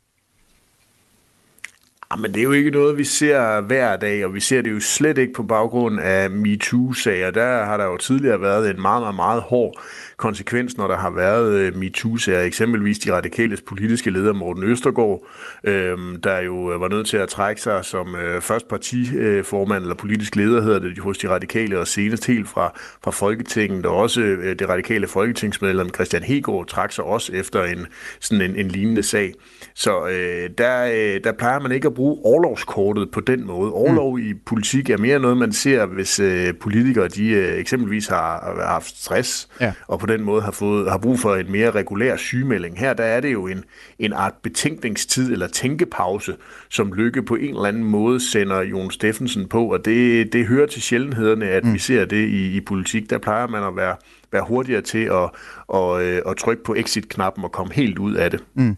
Ah, 2.11 2.21
men 2.21 2.35
det 2.35 2.41
er 2.41 2.45
jo 2.45 2.53
ikke 2.53 2.71
noget, 2.71 2.99
vi 2.99 3.05
ser 3.05 3.61
hver 3.61 3.97
dag, 3.97 4.25
og 4.25 4.35
vi 4.35 4.41
ser 4.41 4.63
det 4.63 4.71
jo 4.71 4.81
slet 4.81 5.19
ikke 5.19 5.33
på 5.33 5.43
baggrund 5.43 6.01
af 6.01 6.31
MeToo-sager. 6.31 7.31
Der 7.31 7.65
har 7.65 7.77
der 7.77 7.85
jo 7.85 7.97
tidligere 7.97 8.41
været 8.41 8.71
en 8.71 8.83
meget, 8.83 9.03
meget, 9.03 9.15
meget 9.15 9.43
hård 9.43 9.81
konsekvens, 10.17 10.77
når 10.77 10.89
der 10.89 10.97
har 10.97 11.11
været 11.11 11.53
øh, 11.53 11.77
MeToo-sager. 11.77 12.43
Eksempelvis 12.43 12.99
de 12.99 13.13
radikales 13.13 13.61
politiske 13.61 14.11
leder 14.11 14.33
Morten 14.33 14.63
Østergaard, 14.63 15.27
øh, 15.65 15.99
der 16.23 16.39
jo 16.41 16.73
øh, 16.73 16.81
var 16.81 16.89
nødt 16.89 17.07
til 17.07 17.17
at 17.17 17.29
trække 17.29 17.61
sig 17.61 17.85
som 17.85 18.15
øh, 18.17 18.41
først 18.41 18.69
partiformand, 18.69 19.83
eller 19.83 19.95
politisk 19.95 20.37
leder 20.37 20.63
hedder 20.63 20.79
det, 20.79 20.99
hos 20.99 21.19
de 21.19 21.29
radikale, 21.29 21.79
og 21.79 21.87
senest 21.87 22.27
helt 22.27 22.49
fra, 22.49 22.73
fra 23.05 23.11
Folketinget, 23.11 23.87
og 23.87 23.97
også 23.97 24.21
øh, 24.21 24.59
det 24.59 24.69
radikale 24.69 25.07
folketingsmedlem 25.07 25.95
Christian 25.95 26.23
Hegård 26.23 26.67
trak 26.67 26.93
sig 26.93 27.05
også 27.05 27.33
efter 27.33 27.65
en, 27.65 27.87
sådan 28.21 28.51
en, 28.51 28.57
en 28.57 28.69
lignende 28.69 29.03
sag. 29.03 29.35
Så 29.75 30.07
øh, 30.07 30.51
der, 30.59 30.85
øh, 30.85 31.25
der 31.25 31.33
plejer 31.33 31.61
man 31.61 31.73
ikke 31.73 31.87
at 31.89 31.98
bruge 31.99 32.19
overlovskortet 32.25 33.11
på 33.11 33.21
den 33.21 33.47
måde. 33.47 33.73
Overlov 33.73 34.19
mm. 34.19 34.25
i 34.25 34.35
politik 34.35 34.91
er 34.91 34.99
mere 34.99 35.19
noget, 35.19 35.37
man 35.37 35.53
ser, 35.53 35.87
hvis 35.87 36.21
øh, 36.21 36.55
politikere 36.61 37.09
de 37.09 37.31
øh, 37.31 37.59
eksempelvis 37.59 38.07
har, 38.07 38.55
har 38.57 38.67
haft 38.67 38.99
stress, 38.99 39.49
ja. 39.61 39.73
og 39.87 39.99
på 39.99 40.07
den 40.07 40.23
måde 40.23 40.43
har, 40.43 40.51
fået, 40.51 40.91
har 40.91 40.99
brug 40.99 41.19
for 41.19 41.35
en 41.35 41.53
mere 41.53 41.71
regulær 41.71 42.17
sygemelding. 42.17 42.79
Her 42.79 42.93
der 42.95 43.05
er 43.05 43.21
det 43.21 43.33
jo 43.33 43.47
en, 43.47 43.65
en 43.99 44.13
art 44.13 44.35
betænkningstid 44.43 45.33
eller 45.33 45.47
tænkepause, 45.47 46.37
som 46.71 46.93
Lykke 46.93 47.23
på 47.23 47.35
en 47.35 47.49
eller 47.49 47.65
anden 47.65 47.85
måde 47.85 48.21
sender 48.21 48.63
Jon 48.63 48.91
Steffensen 48.91 49.49
på, 49.49 49.73
og 49.73 49.85
det, 49.85 50.33
det 50.33 50.47
hører 50.47 50.67
til 50.67 50.83
sjældenhederne, 50.83 51.49
at 51.49 51.65
mm. 51.65 51.75
vi 51.75 51.79
ser 51.79 52.05
det 52.05 52.29
i, 52.29 52.57
i 52.57 52.61
politik. 52.61 53.11
Der 53.11 53.19
plejer 53.19 53.47
man 53.47 53.63
at 53.63 53.77
være, 53.77 53.97
være 54.33 54.45
hurtigere 54.49 54.83
til 54.83 55.05
at, 55.05 55.31
at, 55.75 56.03
øh, 56.03 56.23
at 56.27 56.37
trykke 56.37 56.65
på 56.65 56.75
exit-knappen 56.75 57.45
og 57.45 57.53
komme 57.53 57.73
helt 57.75 57.99
ud 57.99 58.15
af 58.15 58.31
det. 58.31 58.45
Mm. 58.55 58.77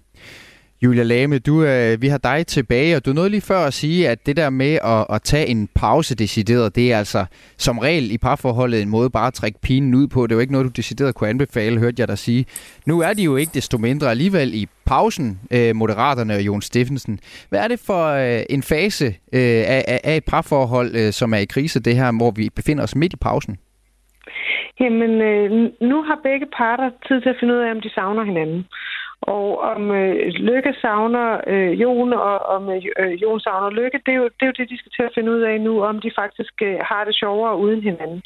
Julia 0.83 1.03
Lame, 1.03 1.39
du, 1.39 1.65
øh, 1.65 2.03
vi 2.03 2.09
har 2.09 2.19
dig 2.19 2.47
tilbage, 2.47 2.97
og 2.97 3.07
du 3.07 3.13
nåede 3.13 3.31
lige 3.31 3.41
før 3.41 3.59
at 3.59 3.73
sige, 3.73 4.09
at 4.09 4.27
det 4.27 4.37
der 4.37 4.51
med 4.51 4.79
at, 4.85 5.15
at 5.15 5.23
tage 5.23 5.47
en 5.47 5.69
pause 5.75 6.15
decideret, 6.17 6.77
det 6.77 6.93
er 6.93 6.99
altså 6.99 7.25
som 7.59 7.79
regel 7.79 8.11
i 8.11 8.19
parforholdet 8.19 8.83
en 8.83 8.89
måde 8.89 9.11
bare 9.11 9.27
at 9.27 9.35
trække 9.35 9.59
pinen 9.63 9.95
ud 9.95 10.09
på. 10.09 10.27
Det 10.27 10.33
er 10.33 10.37
jo 10.37 10.41
ikke 10.41 10.53
noget, 10.53 10.65
du 10.65 10.71
decideret 10.77 11.15
kunne 11.15 11.31
anbefale, 11.31 11.79
hørte 11.81 11.97
jeg 11.99 12.09
dig 12.09 12.19
sige. 12.19 12.45
Nu 12.87 13.01
er 13.01 13.13
de 13.13 13.23
jo 13.23 13.37
ikke 13.37 13.51
desto 13.55 13.79
mindre 13.79 14.11
alligevel 14.11 14.55
i 14.55 14.67
pausen, 14.87 15.41
øh, 15.53 15.77
Moderaterne 15.77 16.35
og 16.35 16.43
Jon 16.43 16.63
Steffensen. 16.63 17.21
Hvad 17.49 17.61
er 17.61 17.69
det 17.69 17.81
for 17.87 18.05
øh, 18.07 18.43
en 18.51 18.63
fase 18.63 19.07
øh, 19.07 19.63
af, 19.77 20.01
af 20.05 20.17
et 20.17 20.25
parforhold, 20.25 20.97
øh, 20.97 21.13
som 21.13 21.35
er 21.35 21.39
i 21.39 21.45
krise, 21.45 21.81
det 21.81 21.97
her, 21.97 22.19
hvor 22.19 22.31
vi 22.31 22.49
befinder 22.57 22.83
os 22.83 22.97
midt 22.97 23.13
i 23.13 23.17
pausen? 23.17 23.59
Jamen, 24.81 25.13
øh, 25.31 25.51
nu 25.91 26.03
har 26.03 26.19
begge 26.23 26.47
parter 26.59 26.91
tid 27.09 27.21
til 27.21 27.29
at 27.29 27.37
finde 27.41 27.55
ud 27.55 27.59
af, 27.59 27.71
om 27.71 27.81
de 27.81 27.91
savner 27.91 28.25
hinanden. 28.25 28.65
Og 29.23 29.61
om 29.61 29.91
øh, 29.91 30.27
Lykke 30.27 30.75
savner 30.81 31.41
øh, 31.47 31.81
Jon, 31.83 32.13
og 32.13 32.39
om 32.39 32.71
øh, 32.71 32.83
øh, 32.99 33.23
Jon 33.23 33.41
savner 33.41 33.71
Lykke, 33.71 34.01
det 34.07 34.13
er, 34.13 34.17
jo, 34.17 34.25
det 34.25 34.43
er 34.43 34.47
jo 34.47 34.59
det, 34.59 34.71
de 34.71 34.79
skal 34.79 34.93
til 34.93 35.03
at 35.03 35.13
finde 35.15 35.33
ud 35.33 35.41
af 35.41 35.61
nu, 35.61 35.85
om 35.85 36.01
de 36.01 36.11
faktisk 36.19 36.55
øh, 36.63 36.79
har 36.91 37.05
det 37.05 37.15
sjovere 37.17 37.59
uden 37.59 37.83
hinanden. 37.83 38.23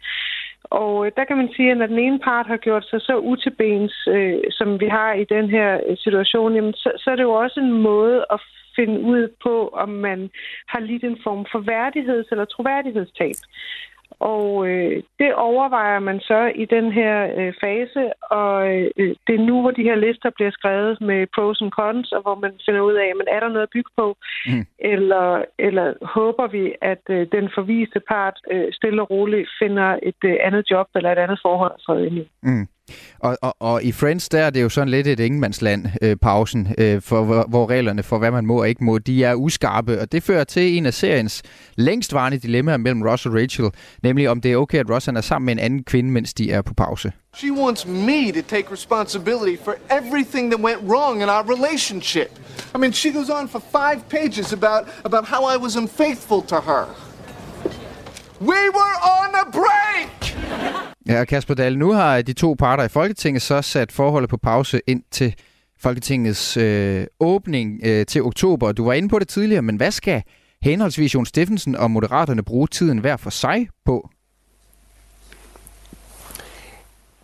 Og 0.65 1.07
øh, 1.07 1.13
der 1.17 1.25
kan 1.25 1.37
man 1.37 1.51
sige, 1.57 1.71
at 1.71 1.77
når 1.77 1.87
den 1.87 1.99
ene 1.99 2.19
part 2.19 2.47
har 2.47 2.57
gjort 2.57 2.85
sig 2.91 3.01
så 3.01 3.17
utilbens, 3.17 4.09
øh, 4.09 4.39
som 4.51 4.81
vi 4.81 4.87
har 4.87 5.13
i 5.13 5.25
den 5.25 5.51
her 5.51 5.81
øh, 5.89 5.97
situation, 5.97 6.55
jamen, 6.55 6.73
så, 6.73 6.93
så 6.97 7.11
er 7.11 7.17
det 7.17 7.23
jo 7.23 7.33
også 7.33 7.61
en 7.61 7.73
måde 7.73 8.27
at 8.31 8.41
finde 8.77 9.01
ud 9.01 9.29
på, 9.43 9.69
om 9.69 9.89
man 9.89 10.31
har 10.69 10.81
lidt 10.81 11.05
en 11.05 11.19
form 11.25 11.47
for 11.53 11.61
værdigheds- 11.61 12.29
eller 12.31 12.45
troværdighedstab. 12.45 13.37
Og 14.33 14.69
øh, 14.69 15.03
det 15.19 15.35
overvejer 15.35 15.99
man 15.99 16.21
så 16.21 16.53
i 16.55 16.65
den 16.65 16.93
her 16.93 17.15
øh, 17.39 17.53
fase, 17.63 18.03
og 18.23 18.57
øh, 18.75 19.15
det 19.27 19.35
er 19.35 19.47
nu, 19.51 19.61
hvor 19.61 19.71
de 19.71 19.83
her 19.89 19.95
lister 19.95 20.31
bliver 20.37 20.51
skrevet 20.51 21.01
med 21.01 21.27
pros 21.35 21.61
and 21.63 21.71
cons, 21.71 22.13
og 22.13 22.23
hvor 22.23 22.35
man 22.35 22.53
finder 22.67 22.81
ud 22.81 22.95
af, 23.05 23.11
men 23.17 23.27
er 23.35 23.41
der 23.41 23.49
noget 23.49 23.63
at 23.63 23.75
bygge 23.77 23.91
på, 23.97 24.17
mm. 24.47 24.67
eller, 24.79 25.45
eller 25.59 25.87
håber 26.17 26.47
vi, 26.47 26.75
at 26.83 27.05
øh, 27.11 27.27
den 27.33 27.51
forviste 27.55 28.01
part 28.01 28.37
øh, 28.53 28.73
stille 28.73 29.03
og 29.03 29.11
roligt 29.11 29.49
finder 29.59 29.99
et 30.03 30.23
øh, 30.25 30.37
andet 30.47 30.71
job 30.71 30.87
eller 30.95 31.13
et 31.13 31.19
andet 31.19 31.39
forhold 31.43 32.07
ind 32.07 32.19
i. 32.19 32.29
Mm. 32.43 32.67
Og, 33.19 33.37
og, 33.43 33.57
og 33.61 33.83
i 33.83 33.93
Friends, 33.93 34.29
der 34.29 34.43
er 34.43 34.51
det 34.51 34.63
jo 34.63 34.69
sådan 34.69 34.89
lidt 34.89 35.07
et 35.07 35.21
ingenmandsland, 35.21 35.87
øh, 36.03 36.17
pausen, 36.17 36.75
øh, 36.79 37.03
for, 37.03 37.25
hvor, 37.25 37.45
hvor 37.49 37.71
reglerne 37.71 38.03
for, 38.03 38.19
hvad 38.19 38.31
man 38.31 38.47
må 38.47 38.61
og 38.61 38.69
ikke 38.69 38.85
må, 38.85 38.99
de 38.99 39.25
er 39.25 39.35
uskarpe. 39.35 40.01
Og 40.01 40.13
det 40.13 40.23
fører 40.23 40.45
til 40.45 40.77
en 40.77 40.87
af 40.87 40.95
seriens 40.95 41.43
længstvarende 41.77 42.39
dilemmaer 42.39 42.77
mellem 42.77 43.03
Ross 43.03 43.27
og 43.27 43.35
Rachel, 43.35 43.71
nemlig 44.03 44.29
om 44.29 44.41
det 44.41 44.53
er 44.53 44.57
okay, 44.57 44.79
at 44.79 44.91
Ross 44.91 45.09
er 45.09 45.21
sammen 45.21 45.47
med 45.47 45.53
en 45.53 45.59
anden 45.59 45.85
kvinde, 45.85 46.11
mens 46.11 46.35
de 46.35 46.51
er 46.53 46.63
på 46.63 46.75
pause. 46.75 47.13
She 47.37 47.53
wants 47.53 47.87
me 47.87 48.33
to 48.33 48.43
take 48.49 48.73
responsibility 48.73 49.63
for 49.65 49.75
everything 49.91 50.53
that 50.53 50.61
went 50.61 50.81
wrong 50.91 51.23
in 51.23 51.29
our 51.29 51.43
relationship. 51.57 52.31
I 52.75 52.79
mean, 52.79 52.93
she 52.93 53.11
goes 53.13 53.31
on 53.31 53.49
for 53.49 53.61
five 53.73 54.01
pages 54.09 54.53
about, 54.53 54.89
about 55.05 55.25
how 55.25 55.43
I 55.55 55.57
was 55.57 55.77
unfaithful 55.77 56.43
to 56.43 56.57
her. 56.57 56.87
We 58.41 58.69
were 58.79 58.97
on 59.19 59.35
a 59.35 59.51
break! 59.51 60.24
Ja, 61.09 61.25
Kasper 61.25 61.55
Dahl, 61.55 61.79
nu 61.79 61.93
har 61.93 62.23
de 62.23 62.33
to 62.33 62.55
parter 62.59 62.85
i 62.85 62.89
Folketinget 62.89 63.43
så 63.43 63.63
sat 63.63 63.93
forholdet 63.93 64.31
på 64.31 64.37
pause 64.37 64.81
ind 64.87 65.03
til 65.11 65.35
Folketingets 65.79 66.57
øh, 66.57 67.07
åbning 67.21 67.81
øh, 67.85 68.07
til 68.07 68.23
oktober. 68.23 68.73
Du 68.73 68.85
var 68.85 68.93
inde 68.93 69.09
på 69.09 69.19
det 69.19 69.29
tidligere, 69.29 69.63
men 69.63 69.77
hvad 69.77 69.91
skal 69.91 70.23
henholdsvis 70.63 71.15
Jon 71.15 71.27
Steffensen 71.27 71.77
og 71.77 71.91
Moderaterne 71.91 72.43
bruge 72.43 72.67
tiden 72.69 72.99
hver 72.99 73.17
for 73.17 73.31
sig 73.31 73.69
på? 73.85 74.11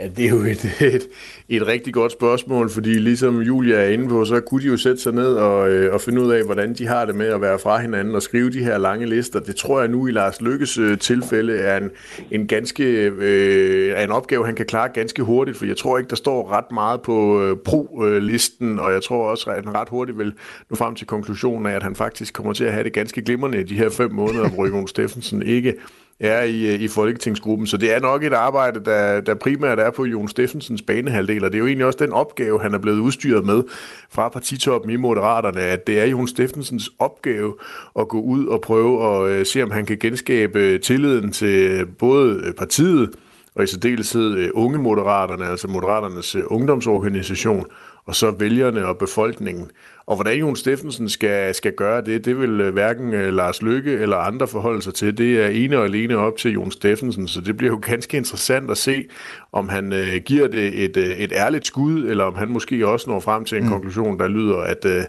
Ja, 0.01 0.09
det 0.09 0.25
er 0.25 0.29
jo 0.29 0.37
et, 0.37 0.65
et, 0.95 1.09
et 1.49 1.67
rigtig 1.67 1.95
godt 1.95 2.13
spørgsmål, 2.13 2.71
fordi 2.71 2.89
ligesom 2.89 3.41
Julia 3.41 3.77
er 3.77 3.89
inde 3.89 4.09
på, 4.09 4.25
så 4.25 4.41
kunne 4.41 4.63
de 4.63 4.67
jo 4.67 4.77
sætte 4.77 5.03
sig 5.03 5.13
ned 5.13 5.35
og, 5.35 5.71
øh, 5.71 5.95
og 5.95 6.01
finde 6.01 6.23
ud 6.23 6.31
af, 6.33 6.45
hvordan 6.45 6.75
de 6.75 6.87
har 6.87 7.05
det 7.05 7.15
med 7.15 7.27
at 7.27 7.41
være 7.41 7.59
fra 7.59 7.81
hinanden 7.81 8.15
og 8.15 8.23
skrive 8.23 8.51
de 8.51 8.65
her 8.65 8.79
lange 8.79 9.07
lister. 9.07 9.41
Det 9.41 9.57
tror 9.57 9.81
jeg 9.81 9.89
nu 9.89 10.07
i 10.07 10.11
Lars 10.11 10.41
Lykkes 10.41 10.79
øh, 10.79 10.99
tilfælde 10.99 11.57
er 11.57 11.77
en, 11.77 11.91
en 12.31 12.47
ganske 12.47 12.85
øh, 13.19 13.93
er 13.93 14.05
en 14.05 14.11
opgave, 14.11 14.47
han 14.47 14.55
kan 14.55 14.67
klare 14.67 14.89
ganske 14.89 15.23
hurtigt, 15.23 15.57
for 15.57 15.67
jeg 15.67 15.77
tror 15.77 15.99
ikke, 15.99 16.11
der 16.11 16.17
står 16.17 16.51
ret 16.51 16.73
meget 16.73 17.03
på 17.03 17.43
øh, 17.43 17.57
pro-listen, 17.57 18.79
og 18.79 18.93
jeg 18.93 19.03
tror 19.03 19.31
også, 19.31 19.51
at 19.51 19.65
han 19.65 19.75
ret 19.75 19.89
hurtigt 19.89 20.19
vil 20.19 20.33
nå 20.71 20.77
frem 20.77 20.95
til 20.95 21.07
konklusionen 21.07 21.67
af, 21.67 21.77
at 21.77 21.83
han 21.83 21.97
faktisk 21.97 22.35
kommer 22.35 22.53
til 22.53 22.65
at 22.65 22.73
have 22.73 22.85
det 22.85 22.93
ganske 22.93 23.23
glimrende 23.23 23.61
i 23.61 23.65
de 23.65 23.75
her 23.75 23.91
fem 23.91 24.13
måneder, 24.13 24.49
hvor 24.49 24.67
Jon 24.67 24.89
Steffensen 24.89 25.43
ikke 25.43 25.75
er 26.21 26.43
i, 26.43 26.75
øh, 26.75 26.81
i 26.81 26.89
Folketingsgruppen. 26.89 27.67
Så 27.67 27.77
det 27.77 27.95
er 27.95 28.01
nok 28.01 28.25
et 28.25 28.33
arbejde, 28.33 28.85
der, 28.85 29.21
der 29.21 29.35
primært 29.35 29.79
er 29.79 29.91
på 29.91 30.05
Jon 30.05 30.29
Steffensens 30.29 30.83
banehalvdel, 30.83 31.45
og 31.45 31.53
det 31.53 31.57
er 31.57 31.61
jo 31.61 31.67
egentlig 31.67 31.87
også 31.87 31.99
den 31.99 32.13
opgave, 32.13 32.61
han 32.61 32.75
er 32.75 32.79
blevet 32.79 32.99
udstyret 32.99 33.47
med 33.47 33.63
fra 34.11 34.29
partitoppen 34.29 34.91
i 34.91 34.97
Moderaterne, 34.97 35.61
at 35.61 35.87
det 35.87 36.01
er 36.01 36.05
Jon 36.05 36.29
Steffensens 36.29 36.91
opgave 36.99 37.55
at 37.99 38.09
gå 38.09 38.21
ud 38.21 38.47
og 38.47 38.61
prøve 38.61 39.17
at 39.17 39.31
øh, 39.31 39.47
se, 39.47 39.63
om 39.63 39.71
han 39.71 39.87
kan 39.87 39.99
genskabe 39.99 40.79
tilliden 40.79 41.33
til 41.33 41.87
både 41.99 42.53
partiet, 42.59 43.11
og 43.55 43.65
i 43.65 43.67
særdeleshed 43.67 44.35
øh, 44.35 44.51
unge 44.55 44.79
moderaterne, 44.79 45.47
altså 45.47 45.69
Moderaternes 45.69 46.35
øh, 46.35 46.43
ungdomsorganisation, 46.47 47.67
og 48.11 48.16
så 48.16 48.31
vælgerne 48.31 48.87
og 48.87 48.99
befolkningen. 48.99 49.70
Og 50.07 50.16
hvordan 50.16 50.38
Jon 50.38 50.57
Steffensen 50.57 51.09
skal, 51.09 51.55
skal 51.55 51.73
gøre 51.73 52.05
det, 52.05 52.25
det 52.25 52.40
vil 52.40 52.61
øh, 52.61 52.73
hverken 52.73 53.14
øh, 53.14 53.33
Lars 53.33 53.62
Lykke 53.62 53.92
eller 53.92 54.16
andre 54.16 54.49
forholde 54.49 54.83
sig 54.83 54.94
til. 54.94 55.18
Det 55.18 55.44
er 55.44 55.49
ene 55.49 55.79
og 55.79 55.85
alene 55.85 56.16
op 56.16 56.37
til 56.37 56.53
Jon 56.53 56.70
Steffensen, 56.70 57.29
så 57.29 57.40
det 57.40 57.57
bliver 57.57 57.73
jo 57.73 57.81
ganske 57.90 58.16
interessant 58.16 58.70
at 58.70 58.79
se, 58.79 59.05
om 59.53 59.68
han 59.68 59.92
øh, 59.92 60.16
giver 60.25 60.49
det 60.49 60.85
et, 60.85 60.96
øh, 60.96 61.11
et 61.11 61.33
ærligt 61.33 61.66
skud, 61.66 62.05
eller 62.05 62.25
om 62.25 62.35
han 62.35 62.49
måske 62.49 62.88
også 62.88 63.11
når 63.11 63.20
frem 63.20 63.44
til 63.44 63.59
en 63.59 63.64
mm. 63.64 63.70
konklusion, 63.70 64.18
der 64.18 64.29
lyder, 64.29 64.57
at, 64.57 64.85
øh, 64.85 65.03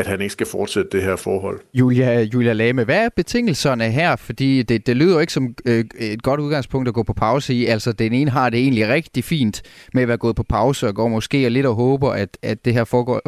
at 0.00 0.06
han 0.06 0.20
ikke 0.20 0.32
skal 0.32 0.46
fortsætte 0.46 0.90
det 0.92 1.02
her 1.02 1.16
forhold. 1.16 1.58
Julia, 1.74 2.22
Julia 2.22 2.52
Lame, 2.52 2.84
hvad 2.84 3.04
er 3.04 3.08
betingelserne 3.16 3.84
her? 3.84 4.16
Fordi 4.16 4.62
det, 4.62 4.86
det 4.86 4.96
lyder 4.96 5.14
jo 5.14 5.20
ikke 5.20 5.32
som 5.32 5.54
øh, 5.68 5.84
et 6.14 6.22
godt 6.22 6.40
udgangspunkt 6.40 6.88
at 6.88 6.94
gå 6.94 7.02
på 7.02 7.12
pause 7.12 7.54
i. 7.54 7.66
Altså, 7.66 7.92
den 7.92 8.12
ene 8.12 8.30
har 8.30 8.50
det 8.50 8.60
egentlig 8.60 8.88
rigtig 8.88 9.24
fint 9.24 9.56
med 9.94 10.02
at 10.02 10.08
være 10.08 10.16
gået 10.16 10.36
på 10.36 10.42
pause, 10.42 10.88
og 10.88 10.94
går 10.94 11.08
måske 11.08 11.46
og 11.46 11.50
lidt 11.50 11.66
og 11.66 11.74
håber, 11.74 12.10
at, 12.10 12.38
at 12.42 12.64
det 12.64 12.72
her 12.74 12.84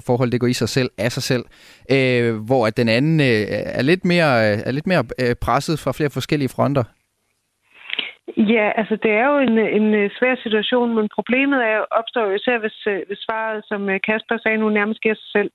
forhold 0.06 0.30
det 0.30 0.40
går 0.40 0.46
i 0.46 0.52
sig 0.52 0.68
selv 0.68 0.90
af 0.98 1.12
sig 1.12 1.22
selv. 1.22 1.44
Øh, 1.90 2.34
hvor 2.46 2.66
at 2.66 2.76
den 2.76 2.88
anden 2.88 3.20
øh, 3.20 3.44
er 3.78 3.82
lidt 3.82 4.04
mere, 4.04 4.32
er 4.68 4.72
lidt 4.72 4.86
mere 4.86 5.04
øh, 5.22 5.34
presset 5.40 5.78
fra 5.78 5.92
flere 5.92 6.10
forskellige 6.10 6.48
fronter. 6.48 6.84
Ja, 8.36 8.66
altså 8.80 8.96
det 9.02 9.12
er 9.20 9.26
jo 9.32 9.38
en, 9.38 9.58
en 9.78 10.10
svær 10.18 10.34
situation, 10.42 10.94
men 10.94 11.08
problemet 11.14 11.60
er, 11.72 11.78
opstår 11.98 12.24
jo 12.26 12.34
især, 12.34 12.58
hvis, 12.58 12.78
hvis 13.08 13.18
svaret, 13.26 13.64
som 13.70 13.80
Kasper 14.06 14.38
sagde 14.38 14.58
nu, 14.58 14.68
nærmest 14.68 15.00
giver 15.00 15.14
sig 15.14 15.30
selv. 15.36 15.50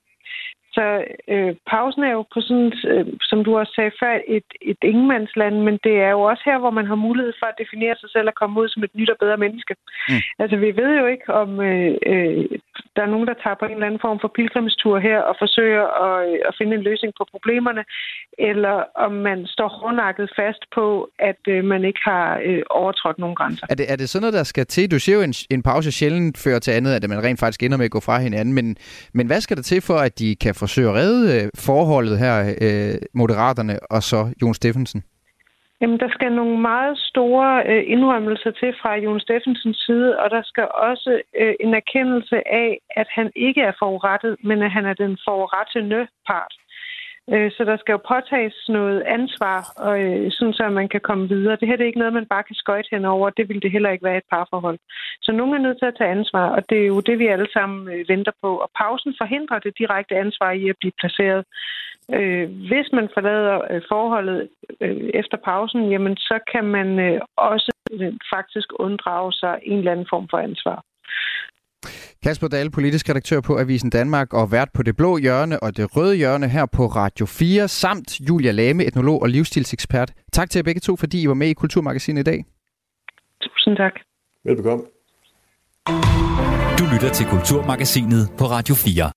Så 0.75 0.85
øh, 1.33 1.53
pausen 1.71 2.03
er 2.03 2.13
jo 2.17 2.23
på 2.33 2.39
sådan, 2.47 2.71
øh, 2.91 3.05
som 3.29 3.39
du 3.45 3.51
også 3.57 3.73
sagde 3.75 3.91
før, 4.01 4.13
et, 4.37 4.49
et 4.71 4.81
ingenmandsland, 4.91 5.55
men 5.67 5.75
det 5.85 5.95
er 6.07 6.11
jo 6.17 6.21
også 6.21 6.43
her, 6.45 6.57
hvor 6.59 6.73
man 6.79 6.87
har 6.91 6.99
mulighed 7.07 7.33
for 7.39 7.47
at 7.49 7.59
definere 7.63 7.95
sig 8.01 8.09
selv 8.15 8.27
og 8.27 8.35
komme 8.41 8.61
ud 8.61 8.69
som 8.69 8.83
et 8.83 8.95
nyt 8.95 9.09
og 9.09 9.17
bedre 9.23 9.37
menneske. 9.37 9.73
Mm. 10.09 10.21
Altså, 10.39 10.55
vi 10.65 10.71
ved 10.81 10.91
jo 11.01 11.05
ikke, 11.13 11.27
om 11.41 11.49
øh, 11.69 11.95
øh, 12.11 12.45
der 12.95 13.01
er 13.03 13.13
nogen, 13.13 13.27
der 13.27 13.41
tager 13.43 13.57
på 13.59 13.65
en 13.65 13.71
eller 13.77 13.87
anden 13.87 14.05
form 14.07 14.19
for 14.23 14.31
pilgrimstur 14.37 14.95
her 14.99 15.19
og 15.29 15.35
forsøger 15.43 15.85
at, 16.05 16.15
øh, 16.29 16.39
at 16.49 16.53
finde 16.59 16.73
en 16.75 16.83
løsning 16.89 17.13
på 17.19 17.23
problemerne, 17.33 17.83
eller 18.51 18.77
om 19.05 19.11
man 19.11 19.39
står 19.55 19.69
hårdnakket 19.77 20.27
fast 20.39 20.63
på, 20.77 20.85
at 21.19 21.41
øh, 21.47 21.63
man 21.63 21.81
ikke 21.89 22.01
har 22.03 22.25
øh, 22.47 22.61
overtrådt 22.69 23.17
nogen 23.19 23.35
grænser. 23.35 23.65
Er 23.69 23.75
det, 23.75 23.85
er 23.91 23.95
det 23.95 24.09
sådan 24.09 24.21
noget, 24.23 24.33
der 24.39 24.43
skal 24.43 24.65
til? 24.65 24.91
Du 24.91 24.99
siger 24.99 25.15
jo, 25.17 25.21
en, 25.21 25.33
en 25.55 25.63
pause 25.63 25.91
sjældent 25.91 26.37
fører 26.43 26.59
til 26.59 26.71
andet, 26.71 26.91
at 26.93 27.09
man 27.09 27.23
rent 27.23 27.39
faktisk 27.39 27.63
ender 27.63 27.77
med 27.77 27.85
at 27.85 27.91
gå 27.91 27.99
fra 27.99 28.17
hinanden, 28.19 28.53
men, 28.53 28.77
men 29.13 29.27
hvad 29.27 29.41
skal 29.41 29.57
der 29.57 29.63
til 29.63 29.81
for, 29.81 29.97
at 30.07 30.19
de 30.19 30.35
kan 30.35 30.55
få 30.55 30.64
forsøge 30.67 30.89
at 30.89 30.95
redde 31.01 31.23
øh, 31.35 31.43
forholdet 31.67 32.15
her, 32.23 32.35
øh, 32.65 32.95
Moderaterne 33.21 33.75
og 33.95 34.01
så 34.11 34.19
Jon 34.41 34.53
Steffensen? 34.59 35.01
Jamen, 35.81 35.99
der 36.03 36.09
skal 36.15 36.31
nogle 36.41 36.57
meget 36.71 36.95
store 37.11 37.49
øh, 37.71 37.83
indrømmelser 37.93 38.51
til 38.59 38.71
fra 38.81 38.91
Jon 39.05 39.19
Steffensens 39.25 39.79
side, 39.85 40.09
og 40.21 40.27
der 40.35 40.41
skal 40.51 40.67
også 40.89 41.11
øh, 41.41 41.53
en 41.59 41.73
erkendelse 41.81 42.37
af, 42.63 42.69
at 43.01 43.07
han 43.17 43.27
ikke 43.35 43.61
er 43.61 43.75
forurettet, 43.83 44.35
men 44.43 44.57
at 44.61 44.71
han 44.71 44.85
er 44.85 44.93
den 44.93 45.17
forurettende 45.25 46.01
part. 46.29 46.53
Øh, 47.33 47.51
så 47.51 47.63
der 47.63 47.77
skal 47.77 47.93
jo 47.93 48.01
påtages 48.13 48.55
noget 48.69 49.01
ansvar, 49.01 49.59
og, 49.77 50.03
øh, 50.03 50.31
sådan 50.31 50.53
så 50.53 50.69
man 50.69 50.89
kan 50.89 51.01
komme 51.01 51.27
videre. 51.29 51.57
Det 51.59 51.67
her 51.67 51.75
det 51.75 51.83
er 51.83 51.91
ikke 51.91 52.03
noget, 52.03 52.13
man 52.13 52.25
bare 52.33 52.43
kan 52.43 52.55
skøjte 52.55 52.89
henover. 52.91 53.29
Det 53.29 53.49
vil 53.49 53.61
det 53.61 53.71
heller 53.71 53.89
ikke 53.89 54.03
være 54.03 54.17
et 54.17 54.31
parforhold. 54.31 54.79
Så 55.21 55.31
nogen 55.31 55.53
er 55.53 55.65
nødt 55.65 55.79
til 55.79 55.85
at 55.85 55.97
tage 55.97 56.15
ansvar, 56.17 56.49
og 56.49 56.69
det 56.69 56.77
er 56.81 56.87
jo 56.87 56.99
det, 56.99 57.19
vi 57.19 57.27
alle 57.27 57.47
sammen 57.53 57.93
øh, 57.93 58.05
venter 58.09 58.31
på. 58.43 58.57
Og 58.57 58.69
pausen 58.79 59.15
forhindrer 59.21 59.59
det 59.59 59.77
direkte 59.77 60.15
ansvar 60.15 60.51
i 60.51 60.69
at 60.69 60.75
blive 60.79 60.99
placeret. 60.99 61.45
Øh, 62.13 62.49
hvis 62.69 62.87
man 62.93 63.09
forlader 63.13 63.57
forholdet 63.91 64.49
efter 65.13 65.37
pausen, 65.37 65.91
jamen 65.91 66.17
så 66.17 66.39
kan 66.51 66.63
man 66.63 67.19
også 67.37 67.71
faktisk 68.35 68.67
unddrage 68.79 69.33
sig 69.33 69.59
en 69.63 69.77
eller 69.77 69.91
anden 69.91 70.07
form 70.09 70.27
for 70.29 70.37
ansvar. 70.37 70.83
Kasper 72.25 72.47
Dahl, 72.47 72.71
politisk 72.71 73.09
redaktør 73.09 73.41
på 73.41 73.59
Avisen 73.59 73.89
Danmark 73.89 74.33
og 74.33 74.51
vært 74.51 74.69
på 74.73 74.83
Det 74.83 74.95
Blå 74.95 75.17
Hjørne 75.17 75.59
og 75.63 75.77
Det 75.77 75.97
Røde 75.97 76.15
Hjørne 76.15 76.47
her 76.47 76.65
på 76.65 76.87
Radio 76.87 77.25
4, 77.25 77.67
samt 77.67 78.19
Julia 78.29 78.51
Lame, 78.51 78.85
etnolog 78.85 79.21
og 79.21 79.29
livsstilsekspert. 79.29 80.11
Tak 80.33 80.49
til 80.49 80.59
jer 80.59 80.63
begge 80.63 80.79
to, 80.79 80.95
fordi 80.95 81.21
I 81.21 81.27
var 81.27 81.33
med 81.33 81.47
i 81.47 81.53
Kulturmagasinet 81.53 82.19
i 82.19 82.23
dag. 82.23 82.45
Tusind 83.41 83.77
tak. 83.77 83.91
Velbekomme. 84.45 84.83
Du 86.79 86.83
lytter 86.93 87.09
til 87.13 87.25
Kulturmagasinet 87.25 88.29
på 88.37 88.45
Radio 88.45 88.75
4. 88.75 89.11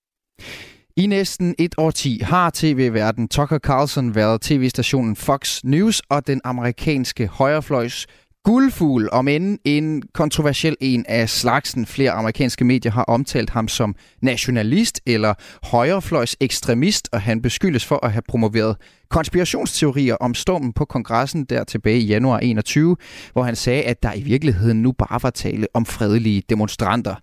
I 0.97 1.05
næsten 1.07 1.55
et 1.59 1.75
årti 1.77 2.19
har 2.23 2.51
tv-verden 2.53 3.27
Tucker 3.27 3.59
Carlson 3.59 4.15
været 4.15 4.41
tv-stationen 4.41 5.15
Fox 5.15 5.63
News 5.63 6.01
og 6.09 6.27
den 6.27 6.41
amerikanske 6.43 7.27
højrefløjs 7.27 8.07
guldfugl, 8.43 9.09
om 9.11 9.27
end 9.27 9.59
en 9.65 10.03
kontroversiel 10.13 10.75
en 10.81 11.05
af 11.07 11.29
slagsen. 11.29 11.85
Flere 11.85 12.11
amerikanske 12.11 12.65
medier 12.65 12.91
har 12.91 13.03
omtalt 13.03 13.49
ham 13.49 13.67
som 13.67 13.95
nationalist 14.21 15.01
eller 15.05 15.33
højrefløjs 15.63 16.35
ekstremist, 16.39 17.09
og 17.11 17.21
han 17.21 17.41
beskyldes 17.41 17.85
for 17.85 18.05
at 18.05 18.11
have 18.11 18.23
promoveret 18.27 18.75
konspirationsteorier 19.09 20.15
om 20.15 20.33
stormen 20.33 20.73
på 20.73 20.85
kongressen 20.85 21.45
der 21.45 21.63
tilbage 21.63 21.99
i 21.99 22.05
januar 22.05 22.39
21, 22.39 22.97
hvor 23.33 23.43
han 23.43 23.55
sagde, 23.55 23.83
at 23.83 24.03
der 24.03 24.13
i 24.13 24.21
virkeligheden 24.21 24.81
nu 24.81 24.91
bare 24.91 25.19
var 25.23 25.29
tale 25.29 25.67
om 25.73 25.85
fredelige 25.85 26.43
demonstranter. 26.49 27.15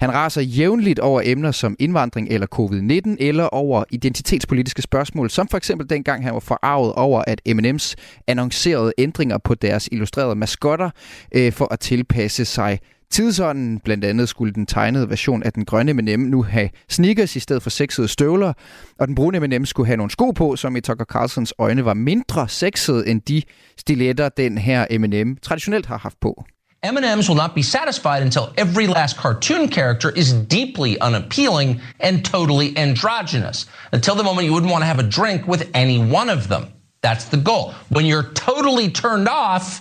Han 0.00 0.14
raser 0.14 0.40
jævnligt 0.40 0.98
over 0.98 1.20
emner 1.24 1.50
som 1.50 1.76
indvandring 1.78 2.28
eller 2.28 2.46
covid-19 2.54 3.16
eller 3.18 3.44
over 3.44 3.84
identitetspolitiske 3.90 4.82
spørgsmål, 4.82 5.30
som 5.30 5.48
for 5.48 5.56
eksempel 5.56 5.90
dengang 5.90 6.24
han 6.24 6.34
var 6.34 6.40
forarvet 6.40 6.92
over, 6.92 7.24
at 7.26 7.40
M&M's 7.48 7.94
annoncerede 8.26 8.92
ændringer 8.98 9.38
på 9.38 9.54
deres 9.54 9.88
illustrerede 9.92 10.34
maskotter 10.34 10.90
øh, 11.34 11.52
for 11.52 11.72
at 11.72 11.80
tilpasse 11.80 12.44
sig 12.44 12.78
tidsånden. 13.12 13.78
Blandt 13.78 14.04
andet 14.04 14.28
skulle 14.28 14.52
den 14.52 14.66
tegnede 14.66 15.10
version 15.10 15.42
af 15.42 15.52
den 15.52 15.64
grønne 15.64 15.92
M&M 15.92 16.20
nu 16.20 16.42
have 16.42 16.68
sneakers 16.88 17.36
i 17.36 17.40
stedet 17.40 17.62
for 17.62 17.70
sexede 17.70 18.08
støvler, 18.08 18.52
og 18.98 19.06
den 19.06 19.14
brune 19.14 19.40
M&M 19.40 19.66
skulle 19.66 19.86
have 19.86 19.96
nogle 19.96 20.10
sko 20.10 20.30
på, 20.30 20.56
som 20.56 20.76
i 20.76 20.80
Tucker 20.80 21.04
Carlsons 21.04 21.54
øjne 21.58 21.84
var 21.84 21.94
mindre 21.94 22.48
sexede 22.48 23.08
end 23.08 23.20
de 23.20 23.42
stiletter, 23.78 24.28
den 24.28 24.58
her 24.58 24.86
M&M 24.98 25.36
traditionelt 25.42 25.86
har 25.86 25.98
haft 25.98 26.20
på. 26.20 26.44
M&M's 26.84 27.28
will 27.28 27.36
not 27.36 27.54
be 27.54 27.62
satisfied 27.62 28.22
until 28.22 28.42
every 28.56 28.86
last 28.86 29.16
cartoon 29.16 29.68
character 29.68 30.10
is 30.16 30.32
deeply 30.32 30.96
unappealing 31.00 31.80
and 32.00 32.24
totally 32.24 32.74
androgynous. 32.76 33.68
Until 33.92 34.14
the 34.14 34.24
moment 34.24 34.46
you 34.46 34.52
wouldn't 34.52 34.72
want 34.72 34.82
to 34.82 34.86
have 34.86 34.98
a 34.98 35.10
drink 35.10 35.46
with 35.46 35.62
any 35.74 35.98
one 35.98 36.28
of 36.28 36.48
them. 36.48 36.64
That's 37.02 37.24
the 37.24 37.36
goal. 37.36 37.74
When 37.88 38.04
you're 38.04 38.32
totally 38.34 38.90
turned 38.90 39.28
off, 39.28 39.80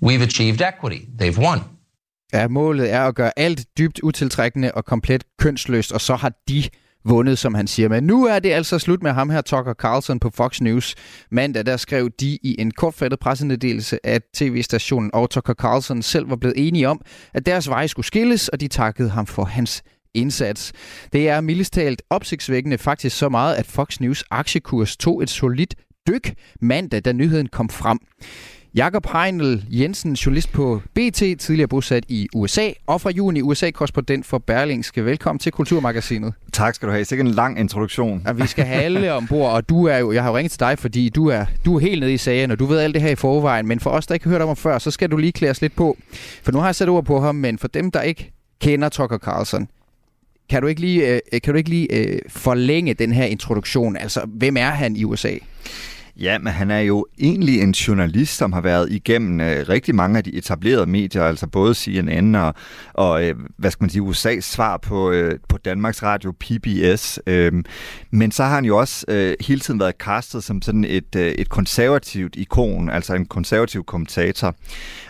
we've 0.00 0.22
achieved 0.22 0.62
equity. 0.62 1.08
They've 1.16 1.38
won. 1.38 1.64
Ja, 2.34 2.48
målet 2.48 2.92
er 2.92 3.00
at 3.00 3.14
gøre 3.14 3.38
alt 3.38 3.66
dybt 3.78 4.00
utiltrækkende 4.02 4.72
og 4.72 4.84
komplet 4.84 5.24
kønsløst, 5.38 5.92
og 5.92 6.00
så 6.00 6.14
har 6.14 6.32
de 6.48 6.64
vundet, 7.04 7.38
som 7.38 7.54
han 7.54 7.66
siger. 7.66 7.88
Men 7.88 8.04
nu 8.04 8.26
er 8.26 8.38
det 8.38 8.50
altså 8.50 8.78
slut 8.78 9.02
med 9.02 9.12
ham 9.12 9.30
her, 9.30 9.40
Tucker 9.40 9.74
Carlson 9.74 10.20
på 10.20 10.30
Fox 10.30 10.60
News. 10.60 10.94
Mandag 11.30 11.66
der 11.66 11.76
skrev 11.76 12.10
de 12.20 12.38
i 12.42 12.56
en 12.58 12.70
kortfattet 12.70 13.20
pressemeddelelse, 13.20 14.06
at 14.06 14.22
tv-stationen 14.34 15.10
og 15.14 15.30
Tucker 15.30 15.54
Carlson 15.54 16.02
selv 16.02 16.30
var 16.30 16.36
blevet 16.36 16.68
enige 16.68 16.88
om, 16.88 17.00
at 17.34 17.46
deres 17.46 17.68
veje 17.68 17.88
skulle 17.88 18.06
skilles, 18.06 18.48
og 18.48 18.60
de 18.60 18.68
takkede 18.68 19.10
ham 19.10 19.26
for 19.26 19.44
hans 19.44 19.82
indsats. 20.14 20.72
Det 21.12 21.28
er 21.28 21.40
mildest 21.40 21.72
talt 21.72 22.02
opsigtsvækkende 22.10 22.78
faktisk 22.78 23.16
så 23.16 23.28
meget, 23.28 23.54
at 23.54 23.66
Fox 23.66 24.00
News 24.00 24.24
aktiekurs 24.30 24.96
tog 24.96 25.22
et 25.22 25.30
solidt 25.30 25.74
dyk 26.08 26.34
mandag, 26.60 27.00
da 27.04 27.12
nyheden 27.12 27.46
kom 27.46 27.68
frem. 27.68 27.98
Jakob 28.74 29.06
Heinel 29.12 29.64
Jensen, 29.70 30.12
journalist 30.12 30.52
på 30.52 30.80
BT, 30.94 31.18
tidligere 31.38 31.68
bosat 31.68 32.04
i 32.08 32.28
USA, 32.34 32.70
og 32.86 33.00
fra 33.00 33.10
juni 33.10 33.42
USA-korrespondent 33.42 34.26
for 34.26 34.38
Berlingske. 34.38 35.04
Velkommen 35.04 35.38
til 35.38 35.52
Kulturmagasinet. 35.52 36.34
Tak 36.52 36.74
skal 36.74 36.88
du 36.88 36.92
have. 36.92 37.04
Sikkert 37.04 37.28
en 37.28 37.34
lang 37.34 37.60
introduktion. 37.60 38.22
Og 38.26 38.38
vi 38.38 38.46
skal 38.46 38.64
have 38.64 38.82
alle 38.82 39.12
ombord, 39.12 39.52
og 39.52 39.68
du 39.68 39.86
er 39.86 39.96
jo, 39.98 40.12
jeg 40.12 40.22
har 40.22 40.30
jo 40.30 40.36
ringet 40.36 40.50
til 40.50 40.60
dig, 40.60 40.78
fordi 40.78 41.08
du 41.08 41.26
er, 41.26 41.44
du 41.64 41.76
er 41.76 41.80
helt 41.80 42.00
nede 42.00 42.12
i 42.12 42.16
sagen, 42.16 42.50
og 42.50 42.58
du 42.58 42.66
ved 42.66 42.78
alt 42.78 42.94
det 42.94 43.02
her 43.02 43.10
i 43.10 43.14
forvejen. 43.14 43.68
Men 43.68 43.80
for 43.80 43.90
os, 43.90 44.06
der 44.06 44.14
ikke 44.14 44.24
har 44.24 44.30
hørt 44.30 44.42
om 44.42 44.48
ham 44.48 44.56
før, 44.56 44.78
så 44.78 44.90
skal 44.90 45.10
du 45.10 45.16
lige 45.16 45.32
klæde 45.32 45.50
os 45.50 45.60
lidt 45.60 45.76
på. 45.76 45.96
For 46.42 46.52
nu 46.52 46.58
har 46.58 46.66
jeg 46.66 46.74
sat 46.74 46.88
ord 46.88 47.04
på 47.04 47.20
ham, 47.20 47.34
men 47.34 47.58
for 47.58 47.68
dem, 47.68 47.90
der 47.90 48.02
ikke 48.02 48.32
kender 48.60 48.88
Tucker 48.88 49.18
Carlson, 49.18 49.68
kan 50.50 50.62
du 50.62 50.68
ikke 50.68 50.80
lige, 50.80 51.08
øh, 51.08 51.20
kan 51.44 51.54
du 51.54 51.58
ikke 51.58 51.70
lige 51.70 51.94
øh, 51.94 52.18
forlænge 52.28 52.94
den 52.94 53.12
her 53.12 53.24
introduktion? 53.24 53.96
Altså, 53.96 54.20
hvem 54.26 54.56
er 54.56 54.70
han 54.70 54.96
i 54.96 55.04
USA? 55.04 55.34
Ja, 56.16 56.38
men 56.38 56.52
han 56.52 56.70
er 56.70 56.78
jo 56.78 57.06
egentlig 57.18 57.60
en 57.60 57.70
journalist, 57.70 58.36
som 58.36 58.52
har 58.52 58.60
været 58.60 58.92
igennem 58.92 59.40
øh, 59.40 59.68
rigtig 59.68 59.94
mange 59.94 60.18
af 60.18 60.24
de 60.24 60.34
etablerede 60.34 60.86
medier, 60.86 61.24
altså 61.24 61.46
både 61.46 61.74
CNN 61.74 62.34
og, 62.34 62.54
og 62.94 63.24
øh, 63.24 63.34
hvad 63.56 63.70
skal 63.70 63.84
man 63.84 63.90
sige, 63.90 64.02
USA's 64.02 64.40
svar 64.40 64.76
på, 64.76 65.10
øh, 65.10 65.38
på 65.48 65.58
Danmarks 65.58 66.02
Radio, 66.02 66.32
PBS. 66.32 67.18
Øh, 67.26 67.52
men 68.10 68.32
så 68.32 68.44
har 68.44 68.54
han 68.54 68.64
jo 68.64 68.78
også 68.78 69.04
øh, 69.08 69.34
hele 69.40 69.60
tiden 69.60 69.80
været 69.80 69.94
castet 69.98 70.44
som 70.44 70.62
sådan 70.62 70.84
et, 70.84 71.16
øh, 71.16 71.32
et 71.32 71.48
konservativt 71.48 72.36
ikon, 72.36 72.90
altså 72.90 73.14
en 73.14 73.26
konservativ 73.26 73.84
kommentator. 73.84 74.54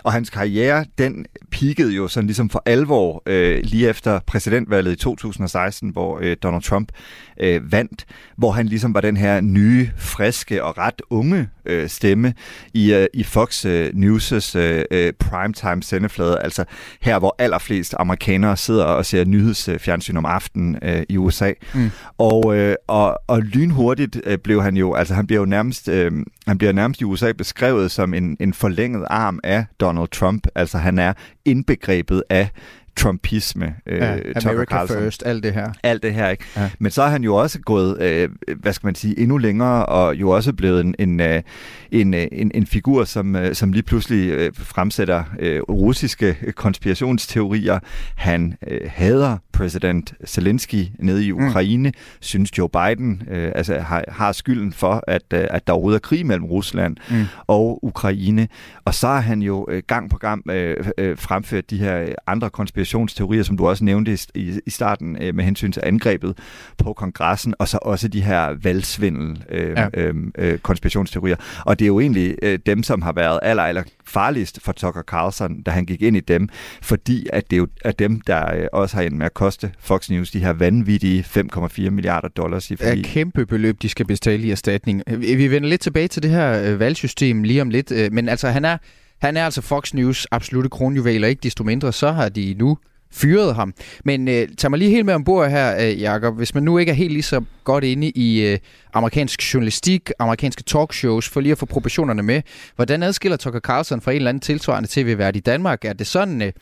Og 0.02 0.12
hans 0.12 0.30
karriere, 0.30 0.84
den 0.98 1.26
peakede 1.50 1.92
jo 1.92 2.08
sådan 2.08 2.26
ligesom 2.26 2.50
for 2.50 2.62
alvor 2.66 3.22
øh, 3.26 3.60
lige 3.64 3.88
efter 3.88 4.20
præsidentvalget 4.26 4.92
i 4.92 4.96
2016, 4.96 5.90
hvor 5.90 6.18
øh, 6.22 6.36
Donald 6.42 6.62
Trump 6.62 6.92
øh, 7.40 7.72
vandt, 7.72 8.04
hvor 8.36 8.50
han 8.50 8.66
ligesom 8.66 8.94
var 8.94 9.00
den 9.00 9.16
her 9.16 9.40
nye, 9.40 9.90
friske 9.96 10.64
og 10.64 10.78
ret 10.78 10.91
unge 11.10 11.48
øh, 11.66 11.88
stemme 11.88 12.34
i, 12.74 12.92
øh, 12.92 13.06
i 13.14 13.24
Fox 13.24 13.64
øh, 13.64 13.90
News' 13.94 14.58
øh, 14.58 14.84
øh, 14.90 15.12
primetime 15.12 15.82
sendeflade, 15.82 16.38
altså 16.38 16.64
her, 17.00 17.18
hvor 17.18 17.36
allerflest 17.38 17.94
amerikanere 17.98 18.56
sidder 18.56 18.84
og 18.84 19.06
ser 19.06 19.24
nyhedsfjernsyn 19.24 20.16
om 20.16 20.26
aftenen 20.26 20.78
øh, 20.82 21.02
i 21.08 21.16
USA. 21.16 21.52
Mm. 21.74 21.90
Og, 22.18 22.56
øh, 22.56 22.74
og, 22.88 23.18
og 23.26 23.42
lynhurtigt 23.42 24.20
øh, 24.24 24.38
blev 24.38 24.62
han 24.62 24.76
jo, 24.76 24.94
altså 24.94 25.14
han 25.14 25.26
bliver 25.26 25.40
jo 25.40 25.46
nærmest, 25.46 25.88
øh, 25.88 26.12
han 26.46 26.58
bliver 26.58 26.72
nærmest 26.72 27.00
i 27.00 27.04
USA 27.04 27.32
beskrevet 27.32 27.90
som 27.90 28.14
en, 28.14 28.36
en 28.40 28.54
forlænget 28.54 29.04
arm 29.10 29.40
af 29.44 29.64
Donald 29.80 30.08
Trump, 30.08 30.46
altså 30.54 30.78
han 30.78 30.98
er 30.98 31.12
indbegrebet 31.44 32.22
af 32.30 32.48
Trumpisme. 32.96 33.74
Øh, 33.86 33.98
ja, 33.98 34.16
America 34.44 34.64
Carlson. 34.64 34.98
First, 34.98 35.22
alt 35.26 35.42
det 35.42 35.52
her. 35.52 35.72
Alt 35.82 36.02
det 36.02 36.14
her, 36.14 36.28
ikke? 36.28 36.44
Ja. 36.56 36.70
Men 36.78 36.90
så 36.90 37.02
er 37.02 37.08
han 37.08 37.24
jo 37.24 37.34
også 37.34 37.60
gået, 37.60 38.02
øh, 38.02 38.28
hvad 38.56 38.72
skal 38.72 38.86
man 38.86 38.94
sige, 38.94 39.18
endnu 39.18 39.38
længere, 39.38 39.86
og 39.86 40.14
jo 40.14 40.30
også 40.30 40.52
blevet 40.52 40.80
en, 40.80 40.94
en, 40.98 41.20
øh, 41.20 41.42
en, 41.90 42.14
øh, 42.14 42.26
en, 42.32 42.50
en 42.54 42.66
figur, 42.66 43.04
som, 43.04 43.36
øh, 43.36 43.54
som 43.54 43.72
lige 43.72 43.82
pludselig 43.82 44.30
øh, 44.30 44.50
fremsætter 44.54 45.24
øh, 45.38 45.60
russiske 45.60 46.36
konspirationsteorier. 46.56 47.78
Han 48.14 48.54
øh, 48.68 48.80
hader 48.86 49.38
præsident 49.52 50.14
Zelensky 50.26 50.86
nede 50.98 51.26
i 51.26 51.32
mm. 51.32 51.46
Ukraine, 51.46 51.88
mm. 51.88 51.94
synes 52.20 52.58
Joe 52.58 52.68
Biden 52.68 53.22
øh, 53.30 53.52
altså, 53.54 53.78
har, 53.78 54.04
har 54.08 54.32
skylden 54.32 54.72
for, 54.72 55.04
at, 55.06 55.22
øh, 55.34 55.46
at 55.50 55.66
der 55.66 55.72
overhovedet 55.72 55.98
er 55.98 56.08
krig 56.08 56.26
mellem 56.26 56.44
Rusland 56.44 56.96
mm. 57.10 57.24
og 57.46 57.84
Ukraine. 57.84 58.48
Og 58.84 58.94
så 58.94 59.06
har 59.06 59.20
han 59.20 59.42
jo 59.42 59.66
øh, 59.70 59.82
gang 59.86 60.10
på 60.10 60.18
gang 60.18 60.50
øh, 60.50 60.86
øh, 60.98 61.18
fremført 61.18 61.70
de 61.70 61.76
her 61.76 62.06
andre 62.26 62.50
konspirationsteorier, 62.82 63.42
som 63.42 63.56
du 63.56 63.68
også 63.68 63.84
nævnte 63.84 64.18
i, 64.34 64.60
i 64.66 64.70
starten 64.70 65.16
øh, 65.22 65.34
med 65.34 65.44
hensyn 65.44 65.72
til 65.72 65.82
angrebet 65.84 66.38
på 66.78 66.92
kongressen, 66.92 67.54
og 67.58 67.68
så 67.68 67.78
også 67.82 68.08
de 68.08 68.20
her 68.20 68.54
valgsvindel 68.62 69.44
øh, 69.50 69.70
ja. 69.76 69.88
øh, 69.94 70.14
øh, 70.38 70.58
konspirationsteorier. 70.58 71.36
Og 71.66 71.78
det 71.78 71.84
er 71.84 71.86
jo 71.86 72.00
egentlig 72.00 72.34
øh, 72.42 72.58
dem, 72.66 72.82
som 72.82 73.02
har 73.02 73.12
været 73.12 73.38
aller, 73.42 73.62
aller 73.62 73.82
farligst 74.04 74.60
for 74.62 74.72
Tucker 74.72 75.02
Carlson, 75.02 75.62
da 75.62 75.70
han 75.70 75.86
gik 75.86 76.02
ind 76.02 76.16
i 76.16 76.20
dem, 76.20 76.48
fordi 76.82 77.26
at 77.32 77.50
det 77.50 77.56
er 77.56 77.58
jo 77.58 77.66
er 77.84 77.92
dem, 77.92 78.20
der 78.20 78.54
øh, 78.54 78.66
også 78.72 78.96
har 78.96 79.02
endt 79.02 79.16
med 79.16 79.26
at 79.26 79.34
koste 79.34 79.72
Fox 79.78 80.10
News 80.10 80.30
de 80.30 80.38
her 80.38 80.52
vanvittige 80.52 81.22
5,4 81.22 81.90
milliarder 81.90 82.28
dollars 82.28 82.70
i 82.70 82.76
forlig. 82.76 82.96
Ja, 82.96 83.02
kæmpe 83.02 83.46
beløb, 83.46 83.82
de 83.82 83.88
skal 83.88 84.06
betale 84.06 84.42
i 84.42 84.50
erstatning. 84.50 85.02
Vi 85.18 85.50
vender 85.50 85.68
lidt 85.68 85.80
tilbage 85.80 86.08
til 86.08 86.22
det 86.22 86.30
her 86.30 86.76
valgsystem 86.76 87.42
lige 87.42 87.62
om 87.62 87.70
lidt, 87.70 88.12
men 88.12 88.28
altså 88.28 88.48
han 88.48 88.64
er, 88.64 88.76
han 89.22 89.36
er 89.36 89.44
altså 89.44 89.60
Fox 89.60 89.94
News 89.94 90.26
absolute 90.30 90.68
kronjuvel, 90.68 91.24
og 91.24 91.30
ikke 91.30 91.40
desto 91.42 91.64
mindre, 91.64 91.92
så 91.92 92.12
har 92.12 92.28
de 92.28 92.54
nu 92.58 92.78
fyret 93.12 93.54
ham. 93.54 93.74
Men 94.04 94.28
øh, 94.28 94.48
tag 94.58 94.70
mig 94.70 94.78
lige 94.78 94.90
helt 94.90 95.06
med 95.06 95.14
ombord 95.14 95.50
her, 95.50 95.76
øh, 95.80 96.00
Jakob. 96.00 96.36
Hvis 96.36 96.54
man 96.54 96.62
nu 96.62 96.78
ikke 96.78 96.90
er 96.90 96.96
helt 96.96 97.12
lige 97.12 97.22
så 97.22 97.42
godt 97.64 97.84
inde 97.84 98.10
i 98.10 98.46
øh, 98.46 98.58
amerikansk 98.94 99.54
journalistik, 99.54 100.10
amerikanske 100.18 100.62
talkshows, 100.62 101.28
for 101.28 101.40
lige 101.40 101.52
at 101.52 101.58
få 101.58 101.66
proportionerne 101.66 102.22
med, 102.22 102.42
hvordan 102.76 103.02
adskiller 103.02 103.36
Tucker 103.36 103.60
Carlson 103.60 104.00
fra 104.00 104.10
en 104.10 104.16
eller 104.16 104.28
anden 104.28 104.40
tilsvarende 104.40 104.88
tv-vært 104.92 105.36
i 105.36 105.40
Danmark? 105.40 105.84
Er 105.84 105.92
det 105.92 106.06
sådan... 106.06 106.42
Øh, 106.42 106.52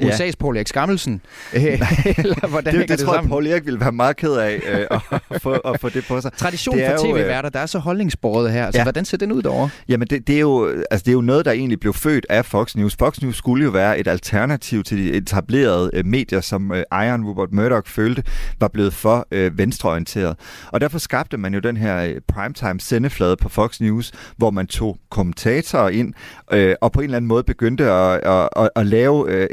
USA's 0.00 0.24
ja. 0.24 0.30
Paul 0.38 0.56
Erik 0.56 0.68
Skammelsen? 0.68 1.20
Eller 1.52 2.46
hvordan 2.48 2.74
det, 2.74 2.80
det, 2.80 2.98
det 2.98 3.06
tror 3.06 3.14
jeg, 3.14 3.24
Paul 3.28 3.46
Erik 3.46 3.64
ville 3.64 3.80
være 3.80 3.92
meget 3.92 4.16
ked 4.16 4.32
af 4.32 4.60
øh, 4.72 4.86
at, 5.30 5.42
få, 5.42 5.52
at 5.52 5.80
få 5.80 5.88
det 5.88 6.04
på 6.08 6.20
sig. 6.20 6.32
Tradition 6.32 6.78
for 6.78 7.04
tv-værter, 7.06 7.48
øh, 7.48 7.52
der 7.52 7.60
er 7.60 7.66
så 7.66 7.78
holdningsbordet 7.78 8.52
her. 8.52 8.66
Altså, 8.66 8.78
ja. 8.78 8.84
hvordan 8.84 9.04
ser 9.04 9.16
den 9.16 9.32
ud 9.32 9.42
derovre? 9.42 9.70
Jamen, 9.88 10.08
det, 10.08 10.26
det, 10.26 10.36
er 10.36 10.40
jo, 10.40 10.68
altså, 10.90 11.04
det 11.04 11.08
er 11.08 11.12
jo 11.12 11.20
noget, 11.20 11.44
der 11.44 11.52
egentlig 11.52 11.80
blev 11.80 11.94
født 11.94 12.26
af 12.30 12.44
Fox 12.44 12.76
News. 12.76 12.96
Fox 12.96 13.20
News 13.22 13.36
skulle 13.36 13.64
jo 13.64 13.70
være 13.70 13.98
et 13.98 14.08
alternativ 14.08 14.82
til 14.82 14.98
de 14.98 15.12
etablerede 15.12 15.90
øh, 15.94 16.06
medier, 16.06 16.40
som 16.40 16.72
øh, 16.72 16.84
Iron 16.92 17.24
Rupert 17.24 17.52
Murdoch 17.52 17.88
følte 17.88 18.22
var 18.60 18.68
blevet 18.68 18.94
for 18.94 19.26
øh, 19.30 19.58
venstreorienteret. 19.58 20.36
Og 20.66 20.80
derfor 20.80 20.98
skabte 20.98 21.36
man 21.36 21.54
jo 21.54 21.60
den 21.60 21.76
her 21.76 22.04
øh, 22.04 22.14
primetime 22.28 22.80
sendeflade 22.80 23.36
på 23.36 23.48
Fox 23.48 23.80
News, 23.80 24.12
hvor 24.36 24.50
man 24.50 24.66
tog 24.66 24.96
kommentatorer 25.10 25.88
ind, 25.88 26.14
øh, 26.52 26.74
og 26.80 26.92
på 26.92 27.00
en 27.00 27.04
eller 27.04 27.16
anden 27.16 27.28
måde 27.28 27.42
begyndte 27.42 27.90
at, 27.90 28.20
at, 28.24 28.48
at, 28.56 28.70
at 28.76 28.86
lave... 28.86 29.30
Øh, 29.30 29.48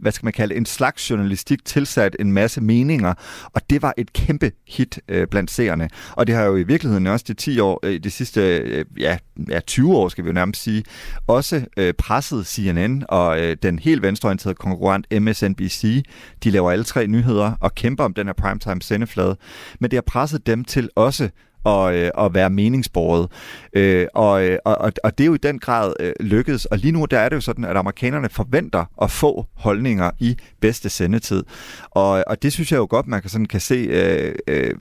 hvad 0.00 0.12
skal 0.12 0.26
man 0.26 0.32
kalde 0.32 0.54
en 0.54 0.66
slags 0.66 1.10
journalistik 1.10 1.64
tilsat 1.64 2.16
en 2.20 2.32
masse 2.32 2.60
meninger, 2.60 3.14
og 3.52 3.70
det 3.70 3.82
var 3.82 3.94
et 3.96 4.12
kæmpe 4.12 4.52
hit 4.66 4.98
øh, 5.08 5.26
blandt 5.26 5.50
seerne. 5.50 5.88
Og 6.12 6.26
det 6.26 6.34
har 6.34 6.44
jo 6.44 6.56
i 6.56 6.62
virkeligheden 6.62 7.06
også 7.06 7.24
de 7.28 7.34
10 7.34 7.60
år, 7.60 7.80
øh, 7.82 8.00
de 8.04 8.10
sidste 8.10 8.56
øh, 8.58 8.84
ja, 8.98 9.18
ja, 9.50 9.60
20 9.60 9.96
år, 9.96 10.08
skal 10.08 10.24
vi 10.24 10.28
jo 10.28 10.34
nærmest 10.34 10.62
sige, 10.62 10.84
også 11.26 11.64
øh, 11.76 11.94
presset 11.94 12.46
CNN 12.46 13.04
og 13.08 13.40
øh, 13.40 13.56
den 13.62 13.78
helt 13.78 14.02
venstreorienterede 14.02 14.54
konkurrent 14.54 15.06
MSNBC. 15.22 16.02
De 16.44 16.50
laver 16.50 16.70
alle 16.70 16.84
tre 16.84 17.06
nyheder 17.06 17.52
og 17.60 17.74
kæmper 17.74 18.04
om 18.04 18.14
den 18.14 18.26
her 18.26 18.34
primetime 18.34 18.82
sendeflade, 18.82 19.36
men 19.80 19.90
det 19.90 19.96
har 19.96 20.02
presset 20.06 20.46
dem 20.46 20.64
til 20.64 20.90
også 20.96 21.28
og, 21.64 21.96
øh, 21.96 22.10
og 22.14 22.34
være 22.34 22.50
meningsbordet. 22.50 23.30
Øh, 23.72 24.06
og, 24.14 24.44
øh, 24.44 24.58
og, 24.64 24.92
og 25.04 25.18
det 25.18 25.24
er 25.24 25.26
jo 25.26 25.34
i 25.34 25.38
den 25.38 25.58
grad 25.58 25.92
øh, 26.00 26.12
lykkedes. 26.20 26.64
Og 26.64 26.78
lige 26.78 26.92
nu 26.92 27.04
der 27.04 27.18
er 27.18 27.28
det 27.28 27.36
jo 27.36 27.40
sådan, 27.40 27.64
at 27.64 27.76
amerikanerne 27.76 28.28
forventer 28.28 28.84
at 29.02 29.10
få 29.10 29.46
holdninger 29.54 30.10
i 30.18 30.36
bedste 30.60 30.88
sendetid. 30.88 31.44
Og, 31.90 32.24
og 32.26 32.42
det 32.42 32.52
synes 32.52 32.72
jeg 32.72 32.78
jo 32.78 32.86
godt, 32.90 33.06
man 33.06 33.20
kan 33.20 33.30
sådan 33.30 33.46
kan 33.46 33.60
se, 33.60 33.74
øh, 33.74 34.34
øh, 34.48 34.74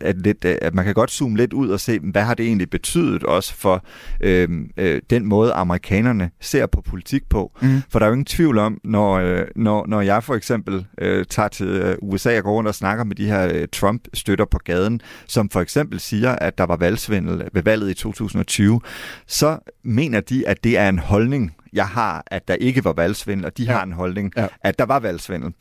at, 0.00 0.16
lidt, 0.18 0.44
øh, 0.44 0.56
at 0.62 0.74
man 0.74 0.84
kan 0.84 0.94
godt 0.94 1.10
zoome 1.10 1.36
lidt 1.36 1.52
ud 1.52 1.68
og 1.68 1.80
se, 1.80 1.98
hvad 1.98 2.22
har 2.22 2.34
det 2.34 2.46
egentlig 2.46 2.70
betydet 2.70 3.24
også 3.24 3.54
for 3.54 3.84
øh, 4.20 4.48
øh, 4.76 5.02
den 5.10 5.26
måde, 5.26 5.52
amerikanerne 5.52 6.30
ser 6.40 6.66
på 6.66 6.80
politik 6.80 7.22
på. 7.28 7.52
Mm. 7.62 7.82
For 7.90 7.98
der 7.98 8.06
er 8.06 8.08
jo 8.08 8.14
ingen 8.14 8.24
tvivl 8.24 8.58
om, 8.58 8.78
når, 8.84 9.14
øh, 9.14 9.46
når, 9.56 9.86
når 9.86 10.00
jeg 10.00 10.24
for 10.24 10.34
eksempel 10.34 10.86
øh, 10.98 11.24
tager 11.24 11.48
til 11.48 11.96
USA 12.02 12.38
og 12.38 12.44
går 12.44 12.52
rundt 12.52 12.68
og 12.68 12.74
snakker 12.74 13.04
med 13.04 13.16
de 13.16 13.26
her 13.26 13.48
øh, 13.54 13.68
Trump-støtter 13.72 14.44
på 14.44 14.58
gaden, 14.64 15.00
som 15.26 15.50
for 15.50 15.60
eksempel 15.60 16.00
siger, 16.00 16.23
siger, 16.24 16.36
at 16.36 16.58
der 16.58 16.64
var 16.64 16.76
valgsvindel 16.76 17.48
ved 17.52 17.62
valget 17.62 17.90
i 17.90 17.94
2020, 17.94 18.80
så 19.26 19.58
mener 19.82 20.20
de, 20.20 20.48
at 20.48 20.64
det 20.64 20.78
er 20.78 20.88
en 20.88 20.98
holdning, 20.98 21.56
jeg 21.74 21.86
har, 21.86 22.22
at 22.26 22.48
der 22.48 22.54
ikke 22.54 22.84
var 22.84 22.92
valgsvindel, 22.92 23.46
og 23.46 23.58
de 23.58 23.62
ja. 23.62 23.72
har 23.72 23.82
en 23.82 23.92
holdning, 23.92 24.32
ja. 24.36 24.46
at 24.60 24.78
der 24.78 24.84
var 24.84 24.98
valgsvindel. 24.98 25.52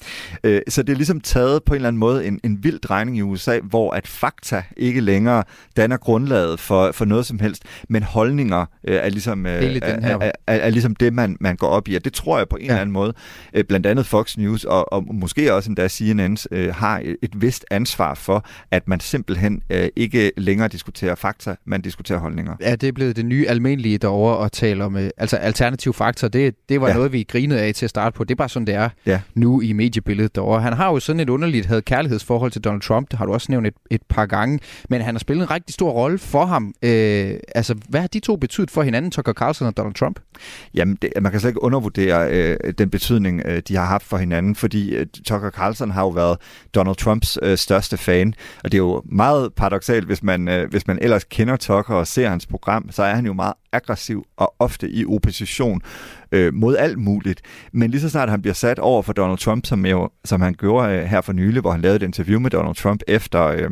Øh, 0.44 0.62
så 0.68 0.84
det 0.84 0.94
er 0.94 0.98
ligesom 0.98 1.22
taget 1.22 1.64
på 1.64 1.74
en 1.74 1.76
eller 1.76 1.88
anden 1.88 2.00
måde 2.00 2.26
en, 2.26 2.40
en 2.44 2.64
vild 2.64 2.80
drejning 2.80 3.18
i 3.18 3.22
USA, 3.22 3.60
hvor 3.60 3.92
at 3.92 4.08
fakta 4.08 4.64
ikke 4.78 5.02
længere 5.02 5.44
danner 5.78 5.98
grundlaget 5.98 6.60
for, 6.60 6.92
for 6.92 7.06
noget 7.06 7.26
som 7.26 7.40
helst, 7.40 7.64
men 7.90 8.04
holdninger 8.04 8.66
øh, 8.88 8.96
er, 8.96 9.10
ligesom, 9.10 9.46
øh, 9.46 9.52
er, 9.52 9.80
er, 9.82 10.32
er, 10.48 10.56
er 10.56 10.70
ligesom 10.70 10.96
det, 10.96 11.14
man, 11.14 11.38
man 11.40 11.56
går 11.56 11.68
op 11.68 11.88
i. 11.88 11.96
Og 11.96 12.06
det 12.06 12.14
tror 12.14 12.38
jeg 12.38 12.50
på 12.50 12.56
en 12.56 12.62
ja. 12.62 12.68
eller 12.68 12.82
anden 12.82 12.94
måde, 12.94 13.14
øh, 13.54 13.64
blandt 13.64 13.86
andet 13.86 14.06
Fox 14.06 14.38
News, 14.38 14.64
og, 14.64 14.94
og 14.94 15.16
måske 15.16 15.54
også 15.54 15.70
endda 15.70 15.88
CNN, 15.88 16.38
øh, 16.52 16.76
har 16.76 17.02
et 17.22 17.42
vist 17.42 17.66
ansvar 17.72 18.14
for, 18.14 18.46
at 18.72 18.88
man 18.88 19.00
simpelthen 19.00 19.62
øh, 19.70 19.88
ikke 19.96 20.32
længere 20.38 20.68
diskuterer 20.68 21.16
fakta, 21.16 21.56
man 21.66 21.82
diskuterer 21.82 22.20
holdninger. 22.20 22.56
Ja, 22.62 22.76
det 22.76 22.90
er 22.90 22.92
blevet 22.92 23.16
det 23.16 23.26
nye 23.26 23.48
almindelige 23.48 23.98
derovre 23.98 24.46
at 24.46 24.52
tale 24.52 24.84
om, 24.84 24.98
øh, 24.98 25.10
altså 25.18 25.38
alternativ 25.38 25.94
faktor, 26.04 26.28
det, 26.28 26.56
det 26.70 26.82
var 26.82 26.88
ja. 26.88 26.94
noget, 26.94 27.14
vi 27.14 27.24
grinede 27.24 27.62
af 27.62 27.74
til 27.74 27.86
at 27.86 27.90
starte 27.90 28.18
på. 28.18 28.24
Det 28.24 28.32
er 28.32 28.36
bare 28.36 28.50
sådan, 28.50 28.68
det 28.68 28.76
er 28.76 28.90
ja. 29.06 29.22
nu 29.36 29.62
i 29.62 29.74
mediebilledet 29.74 30.36
derovre. 30.36 30.62
Han 30.62 30.74
har 30.74 30.92
jo 30.92 31.00
sådan 31.00 31.20
et 31.20 31.30
underligt 31.30 31.66
havde 31.66 31.82
kærlighedsforhold 31.82 32.52
til 32.52 32.62
Donald 32.62 32.82
Trump, 32.82 33.12
det 33.12 33.20
har 33.20 33.26
du 33.26 33.34
også 33.34 33.48
nævnt 33.50 33.68
et, 33.68 33.74
et 33.92 34.02
par 34.10 34.26
gange, 34.26 34.60
men 34.90 35.02
han 35.02 35.16
har 35.16 35.20
spillet 35.20 35.44
en 35.44 35.52
rigtig 35.52 35.74
stor 35.74 35.92
rolle 35.92 36.18
for 36.18 36.46
ham. 36.46 36.74
Øh, 36.84 37.34
altså, 37.56 37.76
hvad 37.90 38.02
har 38.02 38.08
de 38.08 38.20
to 38.20 38.36
betydet 38.36 38.72
for 38.72 38.84
hinanden, 38.84 39.12
Tucker 39.12 39.34
Carlson 39.34 39.68
og 39.68 39.78
Donald 39.78 39.94
Trump? 39.94 40.20
Jamen, 40.74 40.98
det, 41.02 41.10
man 41.22 41.32
kan 41.32 41.42
slet 41.42 41.50
ikke 41.50 41.64
undervurdere 41.64 42.32
øh, 42.32 42.74
den 42.78 42.90
betydning, 42.90 43.42
øh, 43.46 43.62
de 43.68 43.76
har 43.76 43.86
haft 43.86 44.04
for 44.04 44.18
hinanden, 44.18 44.56
fordi 44.56 44.96
øh, 44.96 45.06
Tucker 45.26 45.50
Carlson 45.50 45.92
har 45.92 46.02
jo 46.02 46.10
været 46.10 46.38
Donald 46.76 46.96
Trumps 46.96 47.40
øh, 47.42 47.58
største 47.58 47.98
fan, 47.98 48.34
og 48.64 48.72
det 48.72 48.78
er 48.78 48.84
jo 48.84 49.02
meget 49.06 49.54
paradoxalt, 49.54 50.06
hvis 50.06 50.24
man, 50.24 50.48
øh, 50.48 50.70
hvis 50.70 50.88
man 50.88 51.00
ellers 51.02 51.24
kender 51.24 51.56
Tucker 51.56 51.96
og 51.96 52.08
ser 52.08 52.30
hans 52.30 52.46
program, 52.46 52.92
så 52.92 53.04
er 53.04 53.16
han 53.16 53.26
jo 53.26 53.34
meget 53.34 53.54
aggressiv 53.74 54.26
og 54.38 54.56
ofte 54.60 54.90
i 54.90 55.06
opposition 55.06 55.82
øh, 56.32 56.54
mod 56.54 56.78
alt 56.78 56.98
muligt. 56.98 57.42
Men 57.74 57.92
lige 57.92 58.02
så 58.02 58.10
snart 58.10 58.30
han 58.30 58.42
bliver 58.42 58.54
sat 58.54 58.80
over 58.80 59.02
for 59.02 59.14
Donald 59.14 59.38
Trump, 59.38 59.66
som, 59.66 59.86
jo, 59.86 60.10
som 60.26 60.42
han 60.42 60.54
gjorde 60.54 60.94
øh, 60.94 61.04
her 61.04 61.22
for 61.22 61.34
nylig, 61.34 61.62
hvor 61.62 61.72
han 61.72 61.82
lavede 61.82 61.96
et 61.96 62.04
interview 62.04 62.40
med 62.40 62.52
Donald 62.52 62.76
Trump 62.76 63.02
efter... 63.08 63.44
Øh, 63.44 63.72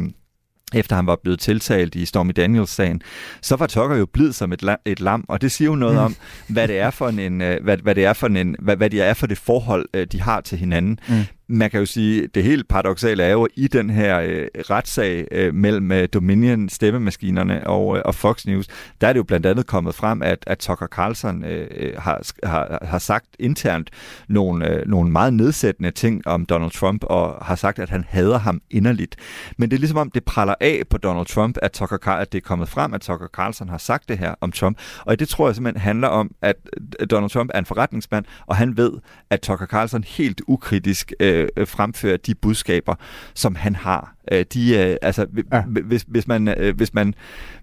efter 0.74 0.96
han 0.96 1.08
var 1.08 1.20
blevet 1.24 1.40
tiltalt 1.40 1.96
i 1.96 2.06
Stormy 2.06 2.32
Daniels-sagen, 2.36 3.02
så 3.42 3.56
var 3.56 3.68
Tucker 3.68 3.96
jo 3.96 4.06
blevet 4.06 4.36
som 4.36 4.54
et, 4.54 4.64
la- 4.64 4.82
et 4.86 5.00
lam, 5.00 5.26
og 5.28 5.42
det 5.42 5.52
siger 5.52 5.70
jo 5.70 5.76
noget 5.76 5.96
mm. 5.96 6.02
om, 6.02 6.16
hvad 6.48 6.68
det 6.68 6.80
er 6.80 6.90
for 6.90 7.10
en, 7.10 7.42
øh, 7.42 7.64
hvad, 7.64 7.78
hvad 7.78 7.96
det 7.96 8.06
er 8.06 8.14
for 8.14 8.28
en, 8.28 8.56
hvad, 8.60 8.78
hvad 8.78 8.90
det 8.90 9.02
er 9.02 9.14
for 9.14 9.28
det 9.28 9.38
forhold, 9.38 9.86
øh, 9.94 10.08
de 10.12 10.22
har 10.22 10.42
til 10.42 10.58
hinanden. 10.58 11.00
Mm 11.10 11.16
man 11.52 11.72
kan 11.72 11.80
jo 11.80 11.86
sige, 11.86 12.28
det 12.28 12.44
helt 12.44 12.68
paradoxale 12.68 13.24
er 13.24 13.32
jo, 13.32 13.48
i 13.56 13.68
den 13.68 13.90
her 13.90 14.20
øh, 14.20 14.48
retssag 14.70 15.28
øh, 15.32 15.54
mellem 15.54 15.92
øh, 15.92 16.08
Dominion 16.14 16.70
stemmemaskinerne 16.70 17.68
og, 17.68 17.98
øh, 17.98 18.02
og 18.06 18.16
Fox 18.16 18.46
News, 18.46 18.68
der 19.02 19.08
er 19.08 19.14
det 19.14 19.18
jo 19.18 19.24
blandt 19.24 19.46
andet 19.46 19.68
kommet 19.68 19.96
frem, 19.96 20.22
at, 20.22 20.44
at 20.48 20.58
Tucker 20.58 20.88
Carlson 20.88 21.44
øh, 21.44 21.68
øh 21.72 21.94
har, 21.98 22.32
har, 22.44 22.80
har 22.82 23.00
sagt 23.00 23.26
internt 23.40 23.90
nogle, 24.28 24.70
øh, 24.70 24.88
nogle 24.88 25.12
meget 25.12 25.34
nedsættende 25.34 25.92
ting 25.92 26.28
om 26.28 26.46
Donald 26.46 26.72
Trump, 26.72 27.04
og 27.04 27.46
har 27.46 27.56
sagt, 27.56 27.80
at 27.80 27.90
han 27.90 28.06
hader 28.10 28.38
ham 28.38 28.62
inderligt. 28.70 29.16
Men 29.58 29.72
det 29.72 29.76
er 29.76 29.80
ligesom 29.80 29.98
om, 29.98 30.12
det 30.12 30.24
praller 30.24 30.56
af 30.62 30.84
på 30.90 30.98
Donald 30.98 31.26
Trump, 31.26 31.58
at, 31.62 31.72
Tucker 31.72 31.98
Car- 32.06 32.22
at 32.22 32.32
det 32.32 32.38
er 32.38 32.42
kommet 32.42 32.70
frem, 32.70 32.94
at 32.94 33.02
Tucker 33.02 33.28
Carlson 33.28 33.70
har 33.70 33.78
sagt 33.78 34.10
det 34.10 34.18
her 34.18 34.36
om 34.42 34.52
Trump. 34.52 34.78
Og 35.06 35.20
det 35.20 35.30
tror 35.30 35.48
jeg 35.48 35.56
simpelthen 35.56 35.82
handler 35.82 36.08
om, 36.08 36.32
at 36.42 36.56
Donald 37.12 37.30
Trump 37.30 37.52
er 37.54 37.60
en 37.60 37.66
forretningsmand, 37.66 38.26
og 38.46 38.56
han 38.56 38.78
ved, 38.78 38.92
at 39.30 39.42
Tucker 39.42 39.66
Carlson 39.66 40.04
helt 40.04 40.42
ukritisk 40.48 41.14
øh, 41.20 41.41
øh, 41.58 41.68
fremføre 41.68 42.18
de 42.18 42.36
budskaber, 42.36 42.96
som 43.34 43.56
han 43.56 43.76
har. 43.76 44.16
Øh, 44.32 44.46
de, 44.54 44.78
øh, 44.78 44.96
altså, 45.02 45.26
ja. 45.54 45.62
hvis, 45.62 46.06
hvis, 46.08 46.28
man, 46.28 46.48
øh, 46.48 46.76
hvis, 46.76 46.94
man, 46.94 47.14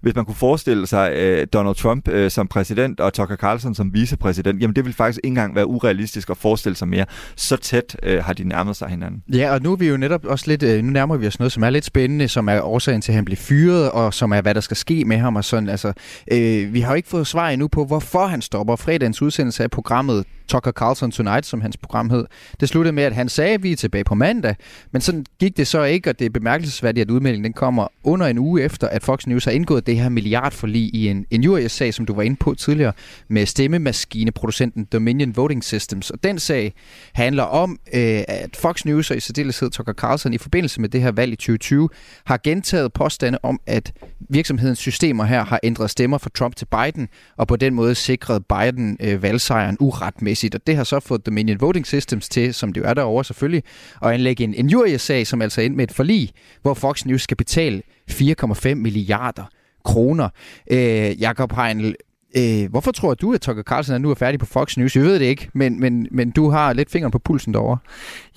hvis 0.01 0.15
man 0.15 0.25
kunne 0.25 0.35
forestille 0.35 0.87
sig 0.87 1.11
øh, 1.15 1.47
Donald 1.53 1.75
Trump 1.75 2.07
øh, 2.07 2.31
som 2.31 2.47
præsident 2.47 2.99
og 2.99 3.13
Tucker 3.13 3.35
Carlson 3.35 3.75
som 3.75 3.93
vicepræsident, 3.93 4.61
jamen 4.61 4.75
det 4.75 4.85
vil 4.85 4.93
faktisk 4.93 5.19
ikke 5.23 5.27
engang 5.27 5.55
være 5.55 5.67
urealistisk 5.67 6.29
at 6.29 6.37
forestille 6.37 6.75
sig 6.75 6.87
mere. 6.87 7.05
Så 7.35 7.57
tæt 7.57 7.97
øh, 8.03 8.23
har 8.23 8.33
de 8.33 8.43
nærmet 8.43 8.75
sig 8.75 8.87
hinanden. 8.87 9.23
Ja, 9.33 9.53
og 9.53 9.61
nu 9.61 9.71
er 9.71 9.75
vi 9.75 9.87
jo 9.87 9.97
netop 9.97 10.25
også 10.25 10.45
lidt, 10.47 10.63
øh, 10.63 10.83
nu 10.83 10.91
nærmer 10.91 11.17
vi 11.17 11.27
os 11.27 11.39
noget, 11.39 11.51
som 11.51 11.63
er 11.63 11.69
lidt 11.69 11.85
spændende, 11.85 12.27
som 12.27 12.49
er 12.49 12.61
årsagen 12.61 13.01
til, 13.01 13.11
at 13.11 13.15
han 13.15 13.25
bliver 13.25 13.37
fyret, 13.37 13.91
og 13.91 14.13
som 14.13 14.31
er, 14.31 14.41
hvad 14.41 14.55
der 14.55 14.61
skal 14.61 14.77
ske 14.77 15.05
med 15.05 15.17
ham 15.17 15.35
og 15.35 15.45
sådan. 15.45 15.69
Altså, 15.69 15.93
øh, 16.31 16.73
vi 16.73 16.81
har 16.81 16.91
jo 16.91 16.95
ikke 16.95 17.09
fået 17.09 17.27
svar 17.27 17.49
endnu 17.49 17.67
på, 17.67 17.85
hvorfor 17.85 18.27
han 18.27 18.41
stopper. 18.41 18.75
Fredagens 18.75 19.21
udsendelse 19.21 19.63
af 19.63 19.71
programmet 19.71 20.25
Tucker 20.49 20.71
Carlson 20.71 21.11
Tonight, 21.11 21.45
som 21.45 21.61
hans 21.61 21.77
program 21.77 22.09
hed. 22.09 22.25
Det 22.59 22.69
sluttede 22.69 22.95
med, 22.95 23.03
at 23.03 23.15
han 23.15 23.29
sagde, 23.29 23.53
at 23.53 23.63
vi 23.63 23.71
er 23.71 23.75
tilbage 23.75 24.03
på 24.03 24.15
mandag, 24.15 24.55
men 24.91 25.01
sådan 25.01 25.25
gik 25.39 25.57
det 25.57 25.67
så 25.67 25.83
ikke, 25.83 26.09
og 26.09 26.19
det 26.19 26.25
er 26.25 26.29
bemærkelsesværdigt, 26.59 27.05
at 27.05 27.11
udmeldingen 27.11 27.43
den 27.43 27.53
kommer 27.53 27.87
under 28.03 28.27
en 28.27 28.37
uge 28.37 28.61
efter, 28.61 28.87
at 28.87 29.03
Fox 29.03 29.27
News 29.27 29.45
har 29.45 29.51
indgået 29.51 29.87
det 29.87 29.97
her 29.97 30.09
milliardforlig 30.09 30.95
i 30.95 31.07
en, 31.07 31.25
en 31.31 31.69
sag 31.69 31.93
som 31.93 32.05
du 32.05 32.13
var 32.13 32.21
inde 32.21 32.35
på 32.35 32.53
tidligere, 32.53 32.93
med 33.27 33.45
stemmemaskineproducenten 33.45 34.85
Dominion 34.85 35.35
Voting 35.35 35.63
Systems. 35.63 36.09
Og 36.09 36.23
den 36.23 36.39
sag 36.39 36.73
handler 37.13 37.43
om, 37.43 37.79
øh, 37.93 38.23
at 38.27 38.55
Fox 38.55 38.85
News 38.85 39.11
og 39.11 39.17
i 39.17 39.19
særdeleshed 39.19 39.69
Tucker 39.69 39.93
Carlson 39.93 40.33
i 40.33 40.37
forbindelse 40.37 40.81
med 40.81 40.89
det 40.89 41.01
her 41.01 41.11
valg 41.11 41.33
i 41.33 41.35
2020 41.35 41.89
har 42.25 42.39
gentaget 42.43 42.93
påstande 42.93 43.39
om, 43.43 43.59
at 43.67 43.93
virksomhedens 44.29 44.79
systemer 44.79 45.23
her 45.23 45.45
har 45.45 45.59
ændret 45.63 45.89
stemmer 45.89 46.17
fra 46.17 46.29
Trump 46.35 46.55
til 46.55 46.65
Biden, 46.65 47.07
og 47.37 47.47
på 47.47 47.55
den 47.55 47.73
måde 47.73 47.95
sikret 47.95 48.43
Biden 48.45 48.97
øh, 48.99 49.23
valgsejren 49.23 49.77
uretmæssigt. 49.79 50.55
Og 50.55 50.61
det 50.67 50.75
har 50.75 50.83
så 50.83 50.99
fået 50.99 51.25
Dominion 51.25 51.61
Voting 51.61 51.87
Systems 51.87 52.29
til, 52.29 52.53
som 52.53 52.73
det 52.73 52.81
jo 52.81 52.85
er 52.85 52.93
derovre 52.93 53.23
selvfølgelig, 53.25 53.63
at 54.01 54.11
anlægge 54.11 54.43
en 54.43 54.53
injuriesag, 54.53 55.27
som 55.27 55.41
altså 55.41 55.61
endte 55.61 55.77
med 55.77 55.83
et 55.83 55.91
forlig, 55.91 56.31
hvor 56.61 56.73
Fox 56.73 57.05
News 57.05 57.21
skal 57.21 57.37
betale 57.37 57.81
4,5 58.11 58.73
milliarder 58.73 59.43
kroner. 59.85 60.29
Øh, 60.71 61.21
Jakob 61.21 61.53
Heinl, 61.55 61.95
øh, 62.37 62.69
hvorfor 62.69 62.91
tror 62.91 63.13
du, 63.13 63.33
at 63.33 63.41
Tucker 63.41 63.63
Carlson 63.63 63.95
er 63.95 63.99
nu 63.99 64.11
er 64.11 64.15
færdig 64.15 64.39
på 64.39 64.45
Fox 64.45 64.77
News? 64.77 64.95
Jeg 64.95 65.03
ved 65.03 65.19
det 65.19 65.25
ikke, 65.25 65.49
men, 65.53 65.79
men, 65.79 66.07
men 66.11 66.31
du 66.31 66.49
har 66.49 66.73
lidt 66.73 66.91
fingeren 66.91 67.11
på 67.11 67.19
pulsen 67.19 67.53
derovre. 67.53 67.77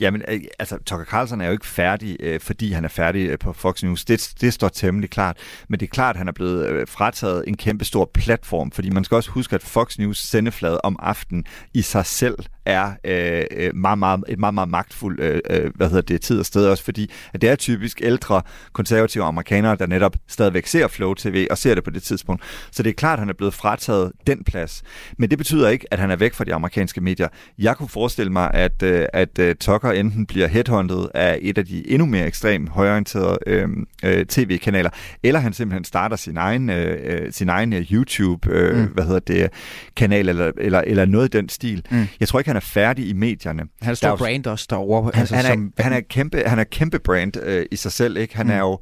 Jamen, 0.00 0.22
øh, 0.28 0.40
altså, 0.58 0.78
Tucker 0.86 1.04
Carlson 1.04 1.40
er 1.40 1.46
jo 1.46 1.52
ikke 1.52 1.66
færdig, 1.66 2.16
øh, 2.20 2.40
fordi 2.40 2.72
han 2.72 2.84
er 2.84 2.88
færdig 2.88 3.28
øh, 3.28 3.38
på 3.38 3.52
Fox 3.52 3.82
News. 3.82 4.04
Det, 4.04 4.34
det 4.40 4.52
står 4.52 4.68
temmelig 4.68 5.10
klart. 5.10 5.36
Men 5.68 5.80
det 5.80 5.86
er 5.86 5.90
klart, 5.90 6.16
at 6.16 6.18
han 6.18 6.28
er 6.28 6.32
blevet 6.32 6.68
øh, 6.68 6.86
frataget 6.86 7.44
en 7.46 7.56
kæmpe 7.56 7.84
stor 7.84 8.10
platform, 8.14 8.70
fordi 8.70 8.90
man 8.90 9.04
skal 9.04 9.14
også 9.14 9.30
huske, 9.30 9.54
at 9.54 9.62
Fox 9.62 9.98
News 9.98 10.18
sendeflade 10.18 10.80
om 10.80 10.96
aftenen 10.98 11.44
i 11.74 11.82
sig 11.82 12.06
selv 12.06 12.38
er 12.64 12.92
øh, 13.04 13.44
øh, 13.56 13.76
meget, 13.76 13.98
meget, 13.98 14.24
et 14.28 14.38
meget, 14.38 14.54
meget 14.54 14.68
magtfuldt 14.68 15.20
øh, 15.20 15.40
øh, 15.50 15.70
hvad 15.74 15.88
hedder 15.88 16.02
det, 16.02 16.20
tid 16.20 16.38
og 16.38 16.46
sted 16.46 16.66
også, 16.66 16.84
fordi 16.84 17.10
at 17.34 17.42
det 17.42 17.50
er 17.50 17.56
typisk 17.56 18.00
ældre 18.02 18.42
konservative 18.72 19.24
amerikanere, 19.24 19.76
der 19.76 19.86
netop 19.86 20.16
stadigvæk 20.28 20.66
ser 20.66 20.88
Flow 20.88 21.14
TV 21.14 21.46
og 21.50 21.58
ser 21.58 21.74
det 21.74 21.84
på 21.84 21.90
det 21.90 22.02
tidspunkt. 22.02 22.42
Så 22.70 22.82
det 22.82 22.90
er 22.90 22.94
klart, 22.94 23.12
at 23.12 23.18
han 23.18 23.28
er 23.28 23.34
blevet 23.34 23.54
frataget 23.54 24.12
den 24.26 24.44
plads. 24.44 24.82
Men 25.18 25.30
det 25.30 25.38
betyder 25.38 25.68
ikke, 25.68 25.86
at 25.90 25.98
han 25.98 26.10
er 26.10 26.16
væk 26.16 26.34
fra 26.34 26.44
de 26.44 26.54
amerikanske 26.54 27.00
medier. 27.00 27.28
Jeg 27.58 27.76
kunne 27.76 27.88
forestille 27.88 28.32
mig, 28.32 28.50
at, 28.54 28.82
øh, 28.82 29.06
at 29.12 29.38
uh, 29.38 29.46
Tucker 29.60 29.90
enten 29.90 30.26
bliver 30.26 30.46
headhunted 30.46 31.08
af 31.14 31.38
et 31.42 31.58
af 31.58 31.66
de 31.66 31.90
endnu 31.90 32.06
mere 32.06 32.26
ekstremt 32.26 32.68
højorienterede 32.68 33.38
øh, 33.46 33.68
øh, 34.04 34.26
tv-kanaler, 34.26 34.90
eller 35.22 35.40
han 35.40 35.52
simpelthen 35.52 35.84
starter 35.84 36.16
sin 36.16 36.36
egen, 36.36 36.70
øh, 36.70 37.32
sin 37.32 37.48
egen 37.48 37.72
YouTube 37.72 38.50
øh, 38.50 38.76
mm. 38.76 38.84
hvad 38.84 39.04
hedder 39.04 39.20
det, 39.20 39.50
kanal 39.96 40.28
eller, 40.28 40.52
eller, 40.58 40.80
eller 40.86 41.04
noget 41.04 41.34
i 41.34 41.38
den 41.38 41.48
stil. 41.48 41.86
Mm. 41.90 42.06
Jeg 42.20 42.28
tror 42.28 42.38
ikke, 42.38 42.51
han 42.52 42.56
er 42.56 42.60
færdig 42.60 43.08
i 43.08 43.12
medierne. 43.12 43.62
Han 43.82 43.90
er 43.90 43.94
stor 43.94 44.16
brand 44.16 44.46
også 44.46 44.66
derovre. 44.70 45.10
Han, 45.14 45.20
altså, 45.20 45.36
han, 45.36 45.44
er, 45.44 45.50
som... 45.50 45.72
han, 45.78 45.92
er 45.92 46.00
kæmpe, 46.00 46.42
han 46.46 46.58
er 46.58 46.64
kæmpe 46.64 46.98
brand 46.98 47.36
øh, 47.36 47.66
i 47.70 47.76
sig 47.76 47.92
selv. 47.92 48.16
ikke. 48.16 48.36
Han 48.36 48.46
mm. 48.46 48.52
er 48.52 48.58
jo, 48.58 48.78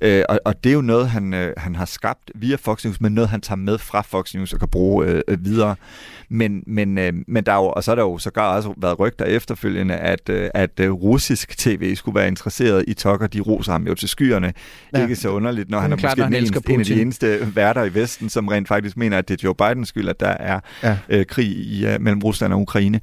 øh, 0.00 0.24
og, 0.28 0.40
og 0.44 0.64
det 0.64 0.70
er 0.70 0.74
jo 0.74 0.80
noget, 0.80 1.10
han, 1.10 1.34
øh, 1.34 1.54
han 1.56 1.74
har 1.74 1.84
skabt 1.84 2.30
via 2.34 2.56
Fox 2.56 2.84
News, 2.84 3.00
men 3.00 3.12
noget, 3.12 3.30
han 3.30 3.40
tager 3.40 3.56
med 3.56 3.78
fra 3.78 4.00
Fox 4.00 4.34
News 4.34 4.52
og 4.52 4.58
kan 4.58 4.68
bruge 4.68 5.06
øh, 5.06 5.20
øh, 5.28 5.44
videre. 5.44 5.76
Men, 6.28 6.62
men, 6.66 6.98
øh, 6.98 7.12
men 7.28 7.44
der 7.44 7.52
er 7.52 7.56
jo, 7.56 7.72
og 7.76 7.84
så 7.84 7.90
er 7.90 7.94
der 7.94 8.02
jo 8.02 8.18
sågar 8.18 8.56
også 8.56 8.74
været 8.76 9.00
rygter 9.00 9.24
efterfølgende, 9.24 9.94
at, 9.96 10.28
øh, 10.28 10.50
at 10.54 10.80
øh, 10.80 10.90
russisk 10.90 11.58
tv 11.58 11.94
skulle 11.94 12.14
være 12.14 12.28
interesseret 12.28 12.84
i 12.88 12.94
Tucker. 12.94 13.26
De 13.26 13.40
roser 13.40 13.72
ham 13.72 13.86
jo 13.86 13.94
til 13.94 14.08
skyerne. 14.08 14.52
Ja. 14.94 15.02
Ikke 15.02 15.16
så 15.16 15.28
underligt, 15.28 15.70
når 15.70 15.80
han 15.80 15.92
er 15.92 15.96
klart, 15.96 16.18
måske 16.18 16.24
den 16.24 16.34
eneste, 16.34 16.72
en 16.72 16.80
af 16.80 16.86
de 16.86 17.00
eneste 17.00 17.56
værter 17.56 17.84
i 17.84 17.94
Vesten, 17.94 18.28
som 18.28 18.48
rent 18.48 18.68
faktisk 18.68 18.96
mener, 18.96 19.18
at 19.18 19.28
det 19.28 19.34
er 19.34 19.40
Joe 19.44 19.54
Bidens 19.54 19.88
skyld, 19.88 20.08
at 20.08 20.20
der 20.20 20.28
er 20.28 20.60
ja. 20.82 20.96
øh, 21.08 21.26
krig 21.26 21.46
i, 21.46 21.86
uh, 21.86 22.00
mellem 22.00 22.20
Rusland 22.22 22.52
og 22.52 22.60
Ukraine. 22.60 23.00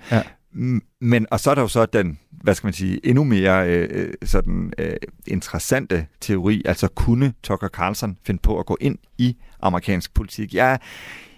Men, 1.01 1.27
og 1.31 1.39
så 1.39 1.51
er 1.51 1.55
der 1.55 1.61
jo 1.61 1.67
så 1.67 1.85
den, 1.85 2.19
hvad 2.31 2.55
skal 2.55 2.67
man 2.67 2.73
sige, 2.73 3.05
endnu 3.05 3.23
mere 3.23 3.69
øh, 3.69 3.87
øh, 3.91 4.13
sådan 4.23 4.73
øh, 4.77 4.95
interessante 5.27 6.07
teori, 6.21 6.61
altså 6.65 6.87
kunne 6.87 7.33
Tucker 7.43 7.67
Carlson 7.67 8.17
finde 8.25 8.41
på 8.43 8.59
at 8.59 8.65
gå 8.65 8.77
ind 8.81 8.97
i 9.17 9.37
amerikansk 9.61 10.13
politik? 10.13 10.53
Jeg, 10.53 10.79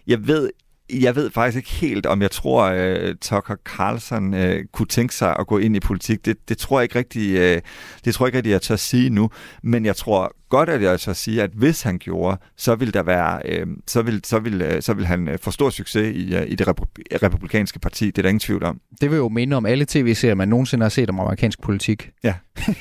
jeg 0.07 0.27
ved 0.27 0.49
jeg 0.89 1.15
ved 1.15 1.31
faktisk 1.31 1.57
ikke 1.57 1.69
helt, 1.69 2.05
om 2.05 2.21
jeg 2.21 2.31
tror, 2.31 2.71
uh, 2.71 3.15
Tucker 3.21 3.55
Carlson 3.65 4.33
uh, 4.33 4.55
kunne 4.71 4.87
tænke 4.87 5.15
sig 5.15 5.35
at 5.39 5.47
gå 5.47 5.57
ind 5.57 5.75
i 5.75 5.79
politik. 5.79 6.25
Det, 6.25 6.49
det 6.49 6.57
tror 6.57 6.79
jeg 6.79 6.83
ikke 6.83 6.99
rigtig, 6.99 7.33
uh, 7.33 7.61
det 8.05 8.13
tror 8.13 8.25
jeg 8.25 8.27
ikke 8.27 8.37
rigtig, 8.37 8.51
jeg 8.51 8.61
tør 8.61 8.75
sige 8.75 9.09
nu. 9.09 9.29
Men 9.63 9.85
jeg 9.85 9.95
tror 9.95 10.35
godt, 10.49 10.69
at 10.69 10.81
jeg 10.81 10.99
tør 10.99 11.13
sige, 11.13 11.43
at 11.43 11.49
hvis 11.53 11.81
han 11.81 11.99
gjorde, 11.99 12.37
så 12.57 12.75
vil 12.75 12.93
der 12.93 13.03
være, 13.03 13.39
uh, 13.65 13.73
så 13.87 14.01
vil, 14.01 14.21
så 14.23 14.39
vil, 14.39 14.61
uh, 14.61 14.79
så 14.79 14.93
vil 14.93 15.05
han 15.05 15.27
uh, 15.27 15.33
få 15.41 15.51
stor 15.51 15.69
succes 15.69 16.15
i, 16.15 16.35
uh, 16.35 16.41
i 16.47 16.55
det 16.55 16.67
repub- 16.67 17.03
republikanske 17.23 17.79
parti. 17.79 18.05
Det 18.05 18.17
er 18.17 18.21
der 18.21 18.29
ingen 18.29 18.39
tvivl 18.39 18.63
om. 18.63 18.81
Det 19.01 19.11
vil 19.11 19.17
jo 19.17 19.29
minde 19.29 19.57
om 19.57 19.65
alle 19.65 19.85
tv-serier, 19.89 20.35
man 20.35 20.47
nogensinde 20.47 20.83
har 20.83 20.89
set 20.89 21.09
om 21.09 21.19
amerikansk 21.19 21.61
politik. 21.61 22.09
Ja. 22.23 22.33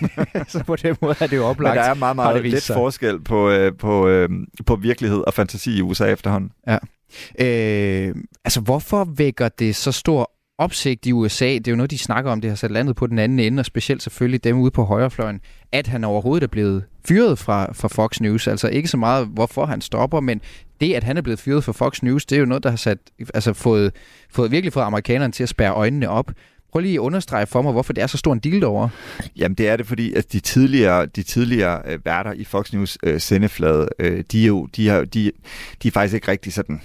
så 0.48 0.64
på 0.66 0.76
den 0.76 0.96
måde 1.00 1.16
er 1.20 1.26
det 1.26 1.36
jo 1.36 1.44
oplagt. 1.44 1.74
Men 1.74 1.84
der 1.84 1.90
er 1.90 1.94
meget, 1.94 2.16
meget 2.16 2.42
lidt 2.42 2.64
forskel 2.64 3.20
på, 3.20 3.50
uh, 3.50 3.76
på, 3.78 4.09
uh, 4.09 4.28
på 4.66 4.76
virkelighed 4.76 5.18
og 5.26 5.34
fantasi 5.34 5.78
i 5.78 5.82
USA 5.82 6.07
efterhånden. 6.07 6.50
Ja. 6.68 6.78
Øh, 7.38 8.14
altså, 8.44 8.60
hvorfor 8.60 9.04
vækker 9.04 9.48
det 9.48 9.76
så 9.76 9.92
stor 9.92 10.30
opsigt 10.58 11.06
i 11.06 11.12
USA? 11.12 11.46
Det 11.46 11.68
er 11.68 11.72
jo 11.72 11.76
noget, 11.76 11.90
de 11.90 11.98
snakker 11.98 12.30
om, 12.30 12.40
det 12.40 12.50
har 12.50 12.56
sat 12.56 12.70
landet 12.70 12.96
på 12.96 13.06
den 13.06 13.18
anden 13.18 13.38
ende, 13.38 13.60
og 13.60 13.66
specielt 13.66 14.02
selvfølgelig 14.02 14.44
dem 14.44 14.58
ude 14.58 14.70
på 14.70 14.84
højrefløjen, 14.84 15.40
at 15.72 15.86
han 15.86 16.04
overhovedet 16.04 16.44
er 16.44 16.48
blevet 16.48 16.84
fyret 17.08 17.38
fra, 17.38 17.72
fra 17.72 17.88
Fox 17.88 18.20
News. 18.20 18.46
Altså 18.46 18.68
ikke 18.68 18.88
så 18.88 18.96
meget, 18.96 19.26
hvorfor 19.26 19.66
han 19.66 19.80
stopper, 19.80 20.20
men 20.20 20.40
det, 20.80 20.94
at 20.94 21.04
han 21.04 21.16
er 21.16 21.22
blevet 21.22 21.38
fyret 21.38 21.64
fra 21.64 21.72
Fox 21.72 22.02
News, 22.02 22.26
det 22.26 22.36
er 22.36 22.40
jo 22.40 22.46
noget, 22.46 22.62
der 22.62 22.70
har 22.70 22.76
sat, 22.76 22.98
altså 23.34 23.52
fået, 23.52 23.92
fået 24.30 24.50
virkelig 24.50 24.72
fået 24.72 24.84
amerikanerne 24.84 25.32
til 25.32 25.42
at 25.42 25.48
spærre 25.48 25.74
øjnene 25.74 26.08
op. 26.08 26.32
Prøv 26.72 26.80
lige 26.80 26.94
at 26.94 26.98
understrege 26.98 27.46
for 27.46 27.62
mig, 27.62 27.72
hvorfor 27.72 27.92
det 27.92 28.02
er 28.02 28.06
så 28.06 28.16
stor 28.16 28.32
en 28.32 28.38
deal 28.38 28.60
derovre. 28.60 28.88
Jamen 29.36 29.54
det 29.54 29.68
er 29.68 29.76
det, 29.76 29.86
fordi 29.86 30.12
at 30.14 30.32
de 30.32 30.40
tidligere, 30.40 31.06
de 31.06 31.22
tidligere 31.22 31.82
øh, 31.86 31.98
værter 32.04 32.32
i 32.32 32.44
Fox 32.44 32.72
News 32.72 32.98
øh, 33.02 33.20
sendeflade, 33.20 33.88
øh, 33.98 34.24
de, 34.32 34.42
er 34.42 34.46
jo, 34.46 34.66
de, 34.76 34.88
har, 34.88 35.04
de, 35.04 35.32
de 35.82 35.88
er 35.88 35.92
faktisk 35.92 36.14
ikke 36.14 36.30
rigtig 36.30 36.52
sådan 36.52 36.80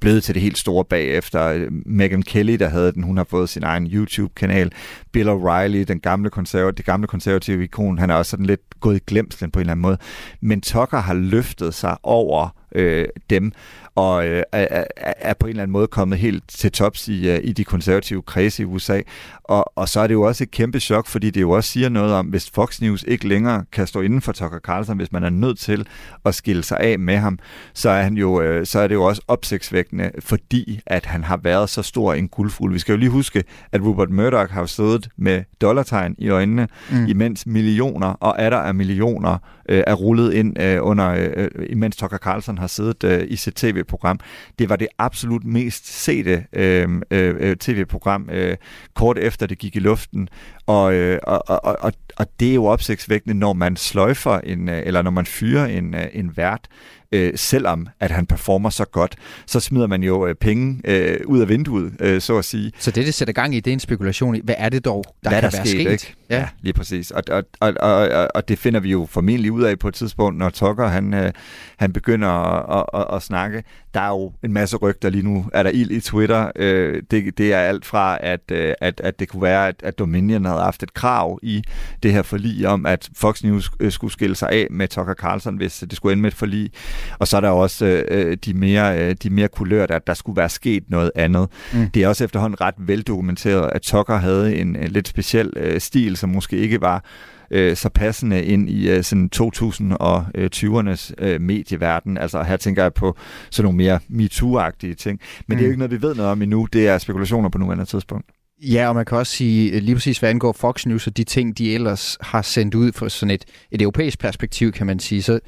blevet 0.00 0.22
til 0.24 0.34
det 0.34 0.42
helt 0.42 0.58
store 0.58 0.84
bagefter. 0.84 1.68
Megan 1.86 2.22
Kelly, 2.22 2.52
der 2.52 2.68
havde 2.68 2.92
den, 2.92 3.02
hun 3.02 3.16
har 3.16 3.24
fået 3.24 3.48
sin 3.48 3.62
egen 3.62 3.86
YouTube-kanal. 3.86 4.72
Bill 5.12 5.28
O'Reilly, 5.28 5.84
den 5.84 6.00
gamle 6.00 6.30
konservative, 6.30 6.72
det 6.72 6.84
gamle 6.84 7.06
konservative 7.06 7.64
ikon, 7.64 7.98
han 7.98 8.10
er 8.10 8.14
også 8.14 8.30
sådan 8.30 8.46
lidt 8.46 8.67
gået 8.80 8.96
i 8.96 9.04
glemslen 9.06 9.50
på 9.50 9.58
en 9.58 9.60
eller 9.60 9.72
anden 9.72 9.82
måde. 9.82 9.98
Men 10.40 10.60
Tucker 10.60 10.98
har 10.98 11.14
løftet 11.14 11.74
sig 11.74 11.96
over 12.02 12.48
øh, 12.74 13.06
dem, 13.30 13.52
og 13.94 14.26
øh, 14.26 14.42
er, 14.52 14.84
er 14.96 15.34
på 15.34 15.46
en 15.46 15.50
eller 15.50 15.62
anden 15.62 15.72
måde 15.72 15.86
kommet 15.86 16.18
helt 16.18 16.44
til 16.48 16.72
tops 16.72 17.08
i, 17.08 17.30
uh, 17.30 17.38
i 17.44 17.52
de 17.52 17.64
konservative 17.64 18.22
kredse 18.22 18.62
i 18.62 18.66
USA. 18.66 19.00
Og, 19.44 19.72
og 19.76 19.88
så 19.88 20.00
er 20.00 20.06
det 20.06 20.14
jo 20.14 20.22
også 20.22 20.44
et 20.44 20.50
kæmpe 20.50 20.80
chok, 20.80 21.06
fordi 21.06 21.30
det 21.30 21.40
jo 21.40 21.50
også 21.50 21.70
siger 21.70 21.88
noget 21.88 22.12
om, 22.12 22.26
hvis 22.26 22.50
Fox 22.50 22.80
News 22.80 23.04
ikke 23.08 23.28
længere 23.28 23.64
kan 23.72 23.86
stå 23.86 24.00
inden 24.00 24.20
for 24.20 24.32
Tucker 24.32 24.58
Carlson, 24.58 24.96
hvis 24.96 25.12
man 25.12 25.24
er 25.24 25.30
nødt 25.30 25.58
til 25.58 25.86
at 26.24 26.34
skille 26.34 26.62
sig 26.62 26.80
af 26.80 26.98
med 26.98 27.16
ham, 27.16 27.38
så 27.74 27.90
er, 27.90 28.02
han 28.02 28.14
jo, 28.14 28.40
øh, 28.40 28.66
så 28.66 28.78
er 28.78 28.88
det 28.88 28.94
jo 28.94 29.04
også 29.04 29.22
opsigtsvækkende, 29.28 30.10
fordi 30.20 30.80
at 30.86 31.06
han 31.06 31.24
har 31.24 31.36
været 31.36 31.70
så 31.70 31.82
stor 31.82 32.14
en 32.14 32.28
guldfugl. 32.28 32.74
Vi 32.74 32.78
skal 32.78 32.92
jo 32.92 32.98
lige 32.98 33.10
huske, 33.10 33.44
at 33.72 33.82
Rupert 33.82 34.10
Murdoch 34.10 34.52
har 34.52 34.66
siddet 34.66 35.08
med 35.16 35.42
dollartegn 35.60 36.14
i 36.18 36.28
øjnene, 36.28 36.68
mm. 36.90 37.06
imens 37.06 37.46
millioner 37.46 38.08
og 38.08 38.36
er 38.38 38.50
der 38.50 38.56
af 38.68 38.74
millioner 38.74 39.38
øh, 39.68 39.82
er 39.86 39.94
rullet 39.94 40.32
ind 40.32 40.62
øh, 40.62 40.78
under, 40.82 41.30
øh, 41.36 41.48
imens 41.70 41.96
Tucker 41.96 42.18
Carlson 42.18 42.58
har 42.58 42.66
siddet 42.66 43.04
øh, 43.04 43.26
i 43.28 43.36
sit 43.36 43.54
tv-program. 43.54 44.20
Det 44.58 44.68
var 44.68 44.76
det 44.76 44.88
absolut 44.98 45.44
mest 45.44 46.02
sete 46.02 46.44
øh, 46.52 46.88
øh, 47.10 47.56
tv-program 47.56 48.28
øh, 48.32 48.56
kort 48.94 49.18
efter 49.18 49.46
det 49.46 49.58
gik 49.58 49.76
i 49.76 49.78
luften. 49.78 50.28
Og, 50.66 50.94
øh, 50.94 51.18
og, 51.22 51.42
og, 51.48 51.76
og, 51.80 51.92
og 52.16 52.26
det 52.40 52.50
er 52.50 52.54
jo 52.54 52.64
opsigtsvækkende, 52.64 53.38
når 53.38 53.52
man 53.52 53.76
sløjfer 53.76 54.38
en, 54.38 54.68
øh, 54.68 54.82
eller 54.86 55.02
når 55.02 55.10
man 55.10 55.26
fyrer 55.26 55.66
en, 55.66 55.94
øh, 55.94 56.06
en 56.12 56.36
vært, 56.36 56.68
øh, 57.12 57.32
selvom 57.36 57.86
at 58.00 58.10
han 58.10 58.26
performer 58.26 58.70
så 58.70 58.84
godt, 58.84 59.16
så 59.46 59.60
smider 59.60 59.86
man 59.86 60.02
jo 60.02 60.26
øh, 60.26 60.34
penge 60.34 60.80
øh, 60.84 61.20
ud 61.26 61.40
af 61.40 61.48
vinduet, 61.48 61.92
øh, 62.00 62.20
så 62.20 62.38
at 62.38 62.44
sige. 62.44 62.72
Så 62.78 62.90
det, 62.90 63.06
det 63.06 63.14
sætter 63.14 63.34
gang 63.34 63.54
i, 63.54 63.60
det 63.60 63.70
er 63.70 63.72
en 63.72 63.80
spekulation 63.80 64.36
i, 64.36 64.40
hvad 64.44 64.54
er 64.58 64.68
det 64.68 64.84
dog, 64.84 65.04
der 65.24 65.30
hvad 65.30 65.40
kan 65.40 65.50
der 65.50 65.56
være 65.56 65.66
sket, 65.66 65.80
sket? 65.80 65.92
Ikke? 65.92 66.14
Ja. 66.30 66.48
lige 66.60 66.72
præcis. 66.72 67.10
Og, 67.10 67.22
og, 67.30 67.44
og, 67.60 67.74
og, 67.80 68.28
og 68.34 68.48
det 68.48 68.58
finder 68.58 68.80
vi 68.80 68.90
jo 68.90 69.06
formentlig 69.10 69.52
ud 69.52 69.62
af 69.62 69.78
på 69.78 69.88
et 69.88 69.94
tidspunkt, 69.94 70.38
når 70.38 70.50
Tucker 70.50 70.86
han, 70.86 71.14
øh, 71.14 71.32
han 71.76 71.92
begynder 71.92 72.28
at, 72.28 72.84
at, 72.94 73.00
at, 73.00 73.16
at 73.16 73.22
snakke. 73.22 73.64
Der 73.94 74.00
er 74.00 74.08
jo 74.08 74.32
en 74.44 74.52
masse 74.52 74.76
rygter 74.76 75.10
lige 75.10 75.22
nu. 75.22 75.46
Er 75.52 75.62
der 75.62 75.70
ild 75.70 75.90
i 75.90 76.00
Twitter? 76.00 76.50
Øh, 76.56 77.02
det, 77.10 77.38
det 77.38 77.52
er 77.52 77.58
alt 77.58 77.84
fra, 77.84 78.18
at, 78.20 78.40
øh, 78.52 78.74
at, 78.80 79.00
at 79.00 79.20
det 79.20 79.28
kunne 79.28 79.42
være, 79.42 79.68
at, 79.68 79.74
at 79.82 79.98
Dominion 79.98 80.44
havde 80.44 80.60
haft 80.60 80.82
et 80.82 80.94
krav 80.94 81.38
i 81.42 81.62
det 82.02 82.12
her 82.12 82.22
forlig 82.22 82.68
om, 82.68 82.86
at 82.86 83.08
Fox 83.16 83.42
News 83.42 83.70
skulle 83.88 84.12
skille 84.12 84.36
sig 84.36 84.48
af 84.48 84.66
med 84.70 84.88
Tucker 84.88 85.14
Carlson, 85.14 85.56
hvis 85.56 85.84
det 85.90 85.96
skulle 85.96 86.12
ende 86.12 86.22
med 86.22 86.30
et 86.30 86.36
forlig. 86.36 86.70
Og 87.18 87.28
så 87.28 87.36
er 87.36 87.40
der 87.40 87.48
også 87.48 88.04
øh, 88.08 88.36
de 88.44 88.54
mere, 88.54 88.98
øh, 88.98 89.14
de 89.22 89.30
mere 89.30 89.48
kulørte, 89.48 89.94
at 89.94 90.06
der 90.06 90.14
skulle 90.14 90.36
være 90.36 90.48
sket 90.48 90.84
noget 90.88 91.10
andet. 91.14 91.48
Mm. 91.72 91.90
Det 91.90 92.02
er 92.02 92.08
også 92.08 92.24
efterhånden 92.24 92.60
ret 92.60 92.74
veldokumenteret, 92.78 93.70
at 93.72 93.82
Tucker 93.82 94.16
havde 94.16 94.56
en, 94.56 94.76
en 94.76 94.90
lidt 94.90 95.08
speciel 95.08 95.52
øh, 95.56 95.80
stil, 95.80 96.16
som 96.18 96.30
måske 96.30 96.56
ikke 96.56 96.80
var 96.80 97.04
øh, 97.50 97.76
så 97.76 97.88
passende 97.88 98.44
ind 98.44 98.70
i 98.70 98.90
øh, 98.90 99.04
sådan 99.04 99.30
2020'ernes 99.36 101.12
øh, 101.18 101.40
medieverden. 101.40 102.18
Altså 102.18 102.42
her 102.42 102.56
tænker 102.56 102.82
jeg 102.82 102.94
på 102.94 103.16
sådan 103.50 103.64
nogle 103.64 103.76
mere 103.76 104.00
MeToo-agtige 104.08 104.94
ting. 104.94 105.20
Men 105.46 105.54
mm. 105.54 105.56
det 105.56 105.60
er 105.60 105.66
jo 105.66 105.70
ikke 105.70 105.78
noget, 105.78 105.90
vi 105.90 106.02
ved 106.02 106.14
noget 106.14 106.32
om 106.32 106.42
endnu. 106.42 106.68
Det 106.72 106.88
er 106.88 106.98
spekulationer 106.98 107.48
på 107.48 107.58
nuværende 107.58 107.84
tidspunkt. 107.84 108.26
Ja, 108.62 108.88
og 108.88 108.94
man 108.94 109.04
kan 109.04 109.18
også 109.18 109.32
sige, 109.32 109.72
øh, 109.72 109.82
lige 109.82 109.94
præcis 109.94 110.18
hvad 110.18 110.30
angår 110.30 110.52
Fox 110.52 110.86
News 110.86 111.06
og 111.06 111.16
de 111.16 111.24
ting, 111.24 111.58
de 111.58 111.74
ellers 111.74 112.18
har 112.20 112.42
sendt 112.42 112.74
ud 112.74 112.92
for 112.92 113.08
sådan 113.08 113.30
et, 113.30 113.44
et 113.70 113.82
europæisk 113.82 114.18
perspektiv, 114.18 114.72
kan 114.72 114.86
man 114.86 114.98
sige, 114.98 115.22
så, 115.22 115.40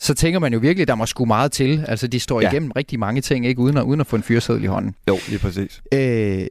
så 0.00 0.14
tænker 0.14 0.38
man 0.38 0.52
jo 0.52 0.58
virkelig, 0.58 0.88
der 0.88 0.94
må 0.94 1.06
sgu 1.06 1.24
meget 1.24 1.52
til. 1.52 1.84
Altså, 1.88 2.06
de 2.06 2.20
står 2.20 2.40
ja. 2.40 2.50
igennem 2.50 2.70
rigtig 2.70 2.98
mange 2.98 3.20
ting, 3.20 3.46
ikke 3.46 3.60
uden 3.60 3.76
at, 3.76 3.82
uden 3.82 4.00
at 4.00 4.06
få 4.06 4.16
en 4.16 4.22
fyrsædel 4.22 4.64
i 4.64 4.66
hånden. 4.66 4.94
Jo, 5.08 5.18
lige 5.28 5.38
præcis. 5.38 5.82
Øh, 5.94 6.46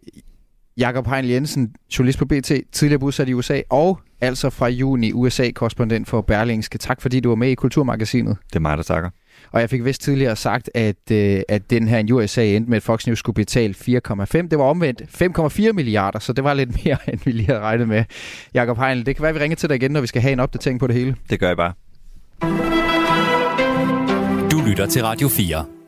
Jakob 0.79 1.07
Heinl 1.07 1.27
Jensen, 1.27 1.75
journalist 1.97 2.19
på 2.19 2.25
BT, 2.25 2.51
tidligere 2.71 2.99
bosat 2.99 3.29
i 3.29 3.33
USA, 3.33 3.61
og 3.69 3.99
altså 4.21 4.49
fra 4.49 4.67
juni 4.67 5.13
USA-korrespondent 5.13 6.07
for 6.07 6.21
Berlingske. 6.21 6.77
Tak 6.77 7.01
fordi 7.01 7.19
du 7.19 7.29
var 7.29 7.35
med 7.35 7.49
i 7.49 7.55
Kulturmagasinet. 7.55 8.37
Det 8.49 8.55
er 8.55 8.59
mig, 8.59 8.77
der 8.77 8.83
takker. 8.83 9.09
Og 9.51 9.61
jeg 9.61 9.69
fik 9.69 9.85
vist 9.85 10.01
tidligere 10.01 10.35
sagt, 10.35 10.69
at, 10.75 11.11
øh, 11.11 11.41
at 11.49 11.69
den 11.69 11.87
her 11.87 12.13
USA 12.13 12.45
endte 12.45 12.69
med, 12.69 12.77
at 12.77 12.83
Fox 12.83 13.07
News 13.07 13.19
skulle 13.19 13.33
betale 13.33 13.73
4,5. 13.73 14.47
Det 14.47 14.59
var 14.59 14.65
omvendt 14.65 15.01
5,4 15.67 15.71
milliarder, 15.71 16.19
så 16.19 16.33
det 16.33 16.43
var 16.43 16.53
lidt 16.53 16.85
mere, 16.85 16.97
end 17.11 17.19
vi 17.25 17.31
lige 17.31 17.45
havde 17.45 17.59
regnet 17.59 17.87
med. 17.87 18.03
Jakob 18.53 18.77
Heinl, 18.77 19.05
det 19.05 19.15
kan 19.15 19.23
være, 19.23 19.29
at 19.29 19.35
vi 19.35 19.39
ringer 19.39 19.55
til 19.55 19.69
dig 19.69 19.75
igen, 19.75 19.91
når 19.91 20.01
vi 20.01 20.07
skal 20.07 20.21
have 20.21 20.31
en 20.31 20.39
opdatering 20.39 20.79
på 20.79 20.87
det 20.87 20.95
hele. 20.95 21.15
Det 21.29 21.39
gør 21.39 21.47
jeg 21.47 21.57
bare. 21.57 21.73
Du 24.51 24.61
lytter 24.67 24.87
til 24.89 25.03
Radio 25.03 25.27
4. 25.27 25.78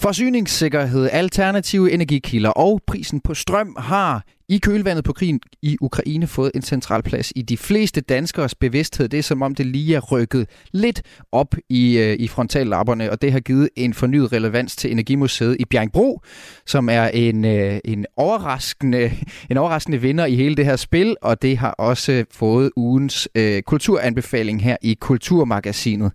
Forsyningssikkerhed, 0.00 1.08
alternative 1.12 1.92
energikilder 1.92 2.50
og 2.50 2.80
prisen 2.86 3.20
på 3.20 3.34
strøm 3.34 3.76
har 3.78 4.24
i 4.48 4.58
kølvandet 4.58 5.04
på 5.04 5.12
krigen 5.12 5.40
i 5.62 5.76
Ukraine 5.80 6.26
fået 6.26 6.50
en 6.54 6.62
central 6.62 7.02
plads 7.02 7.32
i 7.36 7.42
de 7.42 7.56
fleste 7.56 8.00
danskers 8.00 8.54
bevidsthed. 8.54 9.08
Det 9.08 9.18
er 9.18 9.22
som 9.22 9.42
om 9.42 9.54
det 9.54 9.66
lige 9.66 9.96
er 9.96 10.00
rykket 10.00 10.48
lidt 10.72 11.02
op 11.32 11.54
i, 11.68 11.98
øh, 11.98 12.16
i 12.18 12.28
frontallapperne, 12.28 13.10
og 13.10 13.22
det 13.22 13.32
har 13.32 13.40
givet 13.40 13.68
en 13.76 13.94
fornyet 13.94 14.32
relevans 14.32 14.76
til 14.76 14.92
Energimuseet 14.92 15.56
i 15.60 15.64
Bjergbro, 15.64 16.20
som 16.66 16.88
er 16.88 17.08
en, 17.08 17.44
øh, 17.44 17.78
en, 17.84 18.06
overraskende, 18.16 19.12
en 19.50 19.56
overraskende 19.56 20.00
vinder 20.00 20.26
i 20.26 20.34
hele 20.34 20.54
det 20.54 20.64
her 20.64 20.76
spil, 20.76 21.16
og 21.22 21.42
det 21.42 21.58
har 21.58 21.70
også 21.70 22.24
fået 22.30 22.70
ugens 22.76 23.28
øh, 23.34 23.62
kulturanbefaling 23.62 24.62
her 24.62 24.76
i 24.82 24.96
Kulturmagasinet. 25.00 26.12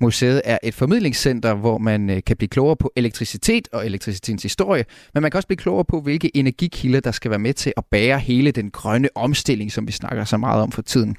Museet 0.00 0.42
er 0.44 0.58
et 0.62 0.74
formidlingscenter, 0.74 1.54
hvor 1.54 1.78
man 1.78 2.10
øh, 2.10 2.22
kan 2.26 2.36
blive 2.36 2.48
klogere 2.48 2.76
på 2.76 2.92
elektricitet 2.96 3.68
og 3.72 3.86
elektricitetens 3.86 4.42
historie, 4.42 4.84
men 5.14 5.22
man 5.22 5.30
kan 5.30 5.38
også 5.38 5.48
blive 5.48 5.56
klogere 5.56 5.84
på, 5.84 6.00
hvilke 6.00 6.36
energikilder, 6.36 7.00
der 7.00 7.10
skal 7.10 7.30
være 7.30 7.38
med 7.38 7.54
til 7.54 7.72
at 7.76 7.84
bære 7.90 8.18
hele 8.18 8.50
den 8.50 8.70
grønne 8.70 9.08
omstilling, 9.14 9.72
som 9.72 9.86
vi 9.86 9.92
snakker 9.92 10.24
så 10.24 10.36
meget 10.36 10.62
om 10.62 10.72
for 10.72 10.82
tiden. 10.82 11.16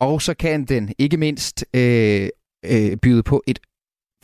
Og 0.00 0.22
så 0.22 0.34
kan 0.34 0.64
den 0.64 0.94
ikke 0.98 1.16
mindst 1.16 1.64
øh, 1.74 2.28
øh, 2.64 2.96
byde 2.96 3.22
på 3.22 3.42
et 3.46 3.58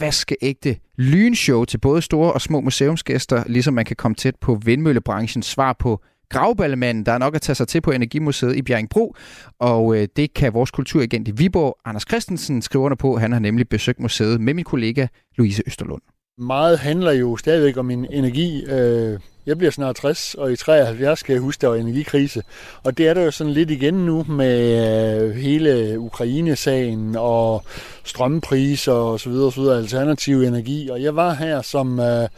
vaskeægte 0.00 0.76
lynshow 0.98 1.64
til 1.64 1.78
både 1.78 2.02
store 2.02 2.32
og 2.32 2.40
små 2.40 2.60
museumsgæster, 2.60 3.44
ligesom 3.46 3.74
man 3.74 3.84
kan 3.84 3.96
komme 3.96 4.14
tæt 4.14 4.36
på 4.40 4.54
vindmøllebranchens 4.54 5.46
svar 5.46 5.72
på 5.78 6.00
Gravballemanden, 6.30 7.06
der 7.06 7.12
er 7.12 7.18
nok 7.18 7.34
at 7.34 7.42
tage 7.42 7.54
sig 7.54 7.68
til 7.68 7.80
på 7.80 7.90
Energimuseet 7.90 8.56
i 8.56 8.62
Bjerringbro, 8.62 9.14
og 9.58 9.96
øh, 9.96 10.08
det 10.16 10.34
kan 10.34 10.54
vores 10.54 10.70
kulturagent 10.70 11.28
i 11.28 11.30
Viborg, 11.30 11.76
Anders 11.84 12.04
Christensen, 12.08 12.62
skrive 12.62 12.84
under 12.84 12.96
på. 12.96 13.18
Han 13.18 13.32
har 13.32 13.38
nemlig 13.38 13.68
besøgt 13.68 14.00
museet 14.00 14.40
med 14.40 14.54
min 14.54 14.64
kollega 14.64 15.06
Louise 15.36 15.62
Østerlund. 15.66 16.02
Meget 16.38 16.78
handler 16.78 17.12
jo 17.12 17.36
stadigvæk 17.36 17.76
om 17.76 17.90
en 17.90 18.06
energi. 18.10 18.64
Øh, 18.64 19.18
jeg 19.46 19.58
bliver 19.58 19.70
snart 19.70 19.96
60, 19.96 20.34
og 20.34 20.52
i 20.52 20.56
73 20.56 21.18
skal 21.18 21.32
jeg 21.32 21.42
huske, 21.42 21.60
der 21.60 21.68
var 21.68 21.76
energikrise. 21.76 22.42
Og 22.82 22.98
det 22.98 23.08
er 23.08 23.14
der 23.14 23.22
jo 23.22 23.30
sådan 23.30 23.52
lidt 23.52 23.70
igen 23.70 23.94
nu 23.94 24.24
med 24.28 25.22
øh, 25.22 25.34
hele 25.34 26.00
Ukraine-sagen 26.00 27.16
og 27.18 27.64
strømpriser 28.04 28.92
og 28.92 29.20
så 29.20 29.30
videre, 29.30 29.46
og 29.46 29.52
så 29.52 29.60
videre, 29.60 29.78
alternativ 29.78 30.42
energi. 30.42 30.88
Og 30.88 31.02
jeg 31.02 31.16
var 31.16 31.34
her 31.34 31.62
som 31.62 32.00
øh, 32.00 32.28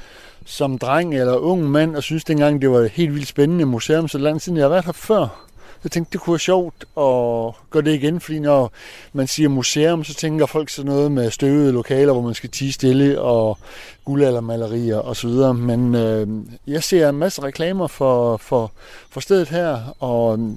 som 0.47 0.79
dreng 0.79 1.15
eller 1.15 1.37
ung 1.37 1.71
mand, 1.71 1.97
og 1.97 2.03
synes 2.03 2.25
dengang, 2.25 2.63
det 2.63 2.71
var 2.71 2.79
et 2.79 2.91
helt 2.91 3.15
vildt 3.15 3.29
spændende 3.29 3.65
museum, 3.65 4.09
så 4.09 4.19
lang 4.19 4.41
siden 4.41 4.57
jeg 4.57 4.65
har 4.65 4.69
været 4.69 4.85
her 4.85 4.93
før. 4.93 5.49
Jeg 5.85 5.91
tænkte, 5.91 6.13
det 6.13 6.21
kunne 6.21 6.33
være 6.33 6.39
sjovt 6.39 6.75
at 6.81 7.55
gøre 7.71 7.83
det 7.85 7.95
igen, 7.95 8.21
fordi 8.21 8.39
når 8.39 8.73
man 9.13 9.27
siger 9.27 9.49
museum, 9.49 10.05
så 10.05 10.15
tænker 10.15 10.47
folk 10.47 10.69
sådan 10.69 10.93
noget 10.93 11.13
med 11.13 11.31
støvede 11.31 11.73
lokaler, 11.73 12.13
hvor 12.13 12.23
man 12.23 12.35
skal 12.35 12.51
tige 12.51 12.73
stille, 12.73 13.21
og 13.21 13.59
guldaldermalerier 14.05 14.99
osv. 14.99 15.31
Men 15.55 15.95
øh, 15.95 16.29
jeg 16.67 16.83
ser 16.83 17.09
en 17.09 17.19
masse 17.19 17.43
reklamer 17.43 17.87
for, 17.87 18.37
for, 18.37 18.73
for 19.11 19.21
stedet 19.21 19.49
her, 19.49 19.97
og 20.01 20.57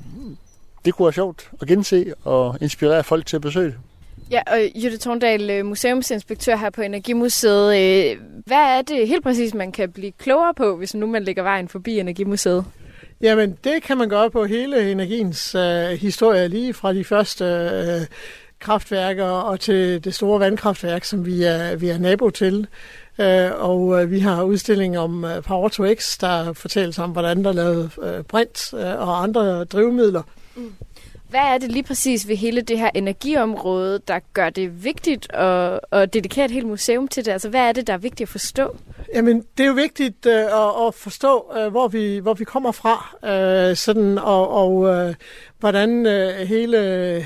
det 0.86 0.94
kunne 0.94 1.06
være 1.06 1.14
sjovt 1.14 1.50
at 1.62 1.68
gense 1.68 2.14
og 2.24 2.58
inspirere 2.62 3.04
folk 3.04 3.26
til 3.26 3.36
at 3.36 3.42
besøge 3.42 3.68
det. 3.68 3.76
Ja, 4.32 4.42
og 4.48 4.60
Jytte 4.84 4.98
Torndal, 4.98 5.50
øh, 5.50 5.66
museumsinspektør 5.66 6.56
her 6.56 6.70
på 6.70 6.82
Energimuseet. 6.82 7.68
Øh, 7.68 8.18
hvad 8.46 8.58
er 8.58 8.82
det 8.82 9.08
helt 9.08 9.24
præcis, 9.24 9.54
man 9.54 9.72
kan 9.72 9.92
blive 9.92 10.12
klogere 10.12 10.54
på, 10.54 10.78
hvis 10.78 10.96
nu 10.96 11.08
man 11.08 11.24
lægger 11.24 11.44
vejen 11.44 11.68
forbi 11.68 12.00
Energimuseet? 12.00 12.66
Jamen, 13.22 13.58
det 13.64 13.84
kan 13.84 13.98
man 13.98 14.10
gøre 14.10 14.32
på 14.32 14.46
hele 14.46 14.92
energiens 14.92 15.56
øh, 15.56 15.90
historie, 15.90 16.48
lige 16.48 16.74
fra 16.74 16.94
de 16.94 17.04
første 17.04 17.46
øh, 17.46 18.08
kraftværker 18.60 19.26
og 19.26 19.60
til 19.60 20.04
det 20.04 20.14
store 20.14 20.40
vandkraftværk, 20.40 21.04
som 21.04 21.26
vi 21.26 21.44
er, 21.44 21.76
vi 21.76 21.90
er 21.90 21.98
nabo 21.98 22.30
til. 22.30 22.68
Øh, 23.20 23.52
og 23.56 24.02
øh, 24.02 24.12
vi 24.12 24.20
har 24.20 24.44
udstilling 24.44 24.98
om 24.98 25.26
øh, 25.26 25.44
Power 25.44 25.70
to 25.70 25.94
X, 25.94 26.18
der 26.18 26.54
fortæller 26.54 27.04
om, 27.04 27.12
hvordan 27.12 27.44
der 27.44 27.50
er 27.50 27.54
lavet 27.54 27.92
øh, 28.04 28.24
brint 28.24 28.74
øh, 28.74 28.80
og 28.80 29.24
andre 29.24 29.64
drivmidler. 29.64 30.24
Mm. 30.56 30.74
Hvad 31.30 31.40
er 31.40 31.58
det 31.58 31.72
lige 31.72 31.84
præcis 31.84 32.28
ved 32.28 32.36
hele 32.36 32.62
det 32.62 32.80
her 32.80 32.90
energiområde, 32.96 34.00
der 34.08 34.20
gør 34.34 34.50
det 34.50 34.84
vigtigt 34.84 35.34
at, 35.34 35.80
at 35.92 36.14
dedikere 36.14 36.46
et 36.46 36.52
helt 36.52 36.68
museum 36.68 37.08
til 37.08 37.26
det? 37.26 37.32
Altså, 37.32 37.50
hvad 37.50 37.62
er 37.62 37.72
det, 37.72 37.88
der 37.88 37.94
er 37.94 37.98
vigtigt 37.98 38.28
at 38.28 38.32
forstå? 38.32 38.78
Jamen, 39.14 39.44
det 39.58 39.64
er 39.64 39.68
jo 39.68 39.74
vigtigt 39.74 40.26
øh, 40.26 40.34
at, 40.34 40.88
at 40.88 40.94
forstå, 40.94 41.52
øh, 41.58 41.68
hvor, 41.68 41.88
vi, 41.88 42.18
hvor 42.18 42.34
vi 42.34 42.44
kommer 42.44 42.72
fra, 42.72 43.16
øh, 43.24 43.76
sådan, 43.76 44.18
og, 44.18 44.50
og 44.50 44.88
øh, 44.88 45.16
hvordan 45.60 46.06
øh, 46.06 46.36
hele 46.36 46.80
øh, 46.80 47.26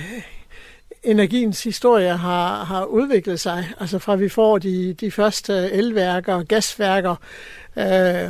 energiens 1.04 1.64
historie 1.64 2.18
har, 2.18 2.64
har 2.64 2.86
udviklet 2.86 3.40
sig. 3.40 3.66
Altså 3.80 4.00
fra 4.00 4.16
vi 4.16 4.30
får 4.30 4.58
de, 4.58 4.94
de 4.94 5.12
første 5.12 5.72
elværker, 5.72 6.36
og 6.36 6.46
gasværker, 6.46 7.16
øh, 7.78 8.30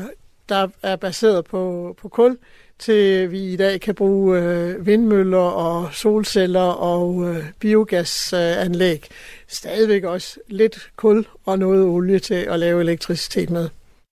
der 0.49 0.67
er 0.83 0.95
baseret 0.95 1.45
på, 1.45 1.95
på 2.01 2.09
kul, 2.09 2.37
til 2.79 3.31
vi 3.31 3.53
i 3.53 3.55
dag 3.55 3.81
kan 3.81 3.95
bruge 3.95 4.39
øh, 4.39 4.85
vindmøller 4.85 5.37
og 5.37 5.93
solceller 5.93 6.59
og 6.69 7.29
øh, 7.29 7.45
biogasanlæg. 7.59 9.07
Stadigvæk 9.47 10.03
også 10.03 10.39
lidt 10.47 10.89
kul 10.95 11.25
og 11.45 11.59
noget 11.59 11.83
olie 11.83 12.19
til 12.19 12.33
at 12.33 12.59
lave 12.59 12.81
elektricitet 12.81 13.49
med 13.49 13.69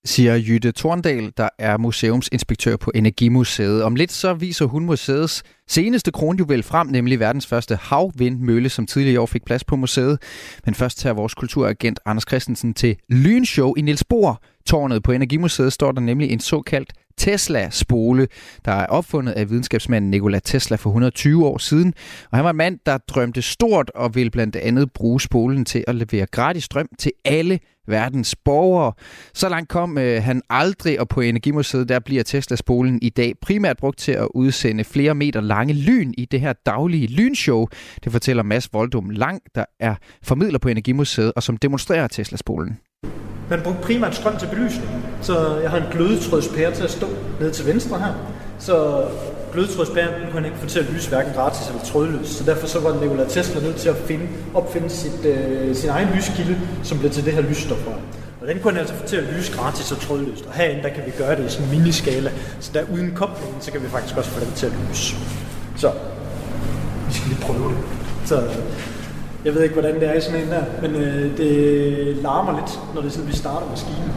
siger 0.08 0.36
Jytte 0.36 0.72
Torndal, 0.72 1.32
der 1.36 1.48
er 1.58 1.76
museumsinspektør 1.76 2.76
på 2.76 2.92
Energimuseet. 2.94 3.82
Om 3.82 3.94
lidt 3.94 4.12
så 4.12 4.34
viser 4.34 4.64
hun 4.64 4.84
museets 4.84 5.42
seneste 5.68 6.10
kronjuvel 6.12 6.62
frem, 6.62 6.86
nemlig 6.86 7.20
verdens 7.20 7.46
første 7.46 7.76
havvindmølle, 7.76 8.68
som 8.68 8.86
tidligere 8.86 9.14
i 9.14 9.16
år 9.16 9.26
fik 9.26 9.44
plads 9.44 9.64
på 9.64 9.76
museet. 9.76 10.18
Men 10.64 10.74
først 10.74 10.98
tager 10.98 11.14
vores 11.14 11.34
kulturagent 11.34 12.00
Anders 12.04 12.24
Christensen 12.28 12.74
til 12.74 12.96
Lynshow 13.08 13.74
i 13.74 13.80
Niels 13.80 14.04
Bohr. 14.04 14.42
Tårnet 14.66 15.02
på 15.02 15.12
Energimuseet 15.12 15.72
står 15.72 15.92
der 15.92 16.00
nemlig 16.00 16.30
en 16.30 16.40
såkaldt 16.40 16.92
Tesla-spole, 17.16 18.28
der 18.64 18.72
er 18.72 18.86
opfundet 18.86 19.32
af 19.32 19.50
videnskabsmanden 19.50 20.10
Nikola 20.10 20.38
Tesla 20.38 20.76
for 20.76 20.90
120 20.90 21.46
år 21.46 21.58
siden. 21.58 21.94
Og 22.30 22.38
han 22.38 22.44
var 22.44 22.50
en 22.50 22.56
mand, 22.56 22.78
der 22.86 22.98
drømte 22.98 23.42
stort 23.42 23.90
og 23.94 24.14
ville 24.14 24.30
blandt 24.30 24.56
andet 24.56 24.92
bruge 24.92 25.20
spolen 25.20 25.64
til 25.64 25.84
at 25.86 25.94
levere 25.94 26.26
gratis 26.26 26.64
strøm 26.64 26.88
til 26.98 27.12
alle 27.24 27.58
verdens 27.88 28.36
borgere. 28.44 28.92
Så 29.34 29.48
langt 29.48 29.68
kom 29.68 29.98
øh, 29.98 30.22
han 30.22 30.42
aldrig, 30.50 31.00
og 31.00 31.08
på 31.08 31.20
Energimuseet 31.20 31.88
der 31.88 31.98
bliver 31.98 32.22
Tesla-spolen 32.22 32.98
i 33.02 33.08
dag 33.08 33.32
primært 33.42 33.76
brugt 33.76 33.98
til 33.98 34.12
at 34.12 34.28
udsende 34.34 34.84
flere 34.84 35.14
meter 35.14 35.40
lange 35.40 35.74
lyn 35.74 36.14
i 36.18 36.24
det 36.24 36.40
her 36.40 36.52
daglige 36.66 37.06
lynshow. 37.06 37.66
Det 38.04 38.12
fortæller 38.12 38.42
Mads 38.42 38.72
Voldum 38.72 39.10
Lang, 39.10 39.40
der 39.54 39.64
er 39.80 39.94
formidler 40.22 40.58
på 40.58 40.68
Energimuseet 40.68 41.32
og 41.36 41.42
som 41.42 41.56
demonstrerer 41.56 42.06
Tesla-spolen. 42.06 42.78
Man 43.50 43.60
brugte 43.64 43.82
primært 43.82 44.14
strøm 44.14 44.36
til 44.36 44.46
belysning, 44.46 44.90
så 45.20 45.58
jeg 45.60 45.70
har 45.70 45.78
en 45.78 45.92
glødetrådspære 45.92 46.74
til 46.74 46.84
at 46.84 46.90
stå 46.90 47.06
ned 47.40 47.52
til 47.52 47.66
venstre 47.66 47.98
her. 47.98 48.14
Så 48.58 49.04
glødetrådspæren 49.52 50.08
kunne 50.08 50.32
han 50.32 50.44
ikke 50.44 50.56
få 50.58 50.66
til 50.66 50.78
at 50.78 50.90
lyse 50.94 51.08
hverken 51.08 51.32
gratis 51.32 51.68
eller 51.68 51.82
trådløst, 51.82 52.32
så 52.32 52.44
derfor 52.44 52.66
så 52.66 52.80
var 52.80 53.00
Nikola 53.00 53.24
Tesla 53.28 53.60
nødt 53.60 53.76
til 53.76 53.88
at 53.88 53.96
finde, 53.96 54.28
opfinde 54.54 54.90
sit, 54.90 55.24
øh, 55.24 55.74
sin 55.74 55.90
egen 55.90 56.08
lyskilde, 56.16 56.60
som 56.82 56.98
blev 56.98 57.10
til 57.10 57.24
det 57.24 57.32
her 57.32 57.40
lysstof. 57.40 57.78
Og 58.40 58.46
den 58.48 58.58
kunne 58.58 58.72
han 58.72 58.80
altså 58.80 58.94
få 58.94 59.06
til 59.06 59.16
at 59.16 59.24
lyse 59.36 59.52
gratis 59.56 59.92
og 59.92 60.00
trådløst. 60.00 60.46
Og 60.46 60.52
herinde, 60.52 60.82
der 60.82 60.88
kan 60.88 61.02
vi 61.06 61.12
gøre 61.18 61.36
det 61.36 61.46
i 61.46 61.48
sådan 61.48 61.66
en 61.66 61.78
miniskala. 61.78 62.30
Så 62.60 62.70
der 62.74 62.82
uden 62.92 63.14
koblingen, 63.14 63.60
så 63.60 63.72
kan 63.72 63.82
vi 63.82 63.88
faktisk 63.88 64.16
også 64.16 64.30
få 64.30 64.40
den 64.40 64.52
til 64.56 64.66
at 64.66 64.72
lyse. 64.88 65.16
Så, 65.76 65.90
vi 67.08 67.14
skal 67.14 67.28
lige 67.28 67.40
prøve 67.40 67.68
det. 67.68 67.78
Så 68.24 68.42
jeg 69.44 69.54
ved 69.54 69.62
ikke, 69.62 69.72
hvordan 69.72 69.94
det 69.94 70.08
er 70.08 70.14
i 70.14 70.20
sådan 70.20 70.40
en 70.40 70.48
der, 70.48 70.64
men 70.82 70.94
øh, 70.94 71.38
det 71.38 72.16
larmer 72.16 72.60
lidt, 72.60 72.80
når 72.94 73.00
det 73.00 73.08
er 73.08 73.12
sådan, 73.12 73.28
vi 73.28 73.36
starter 73.36 73.70
maskinen. 73.70 74.12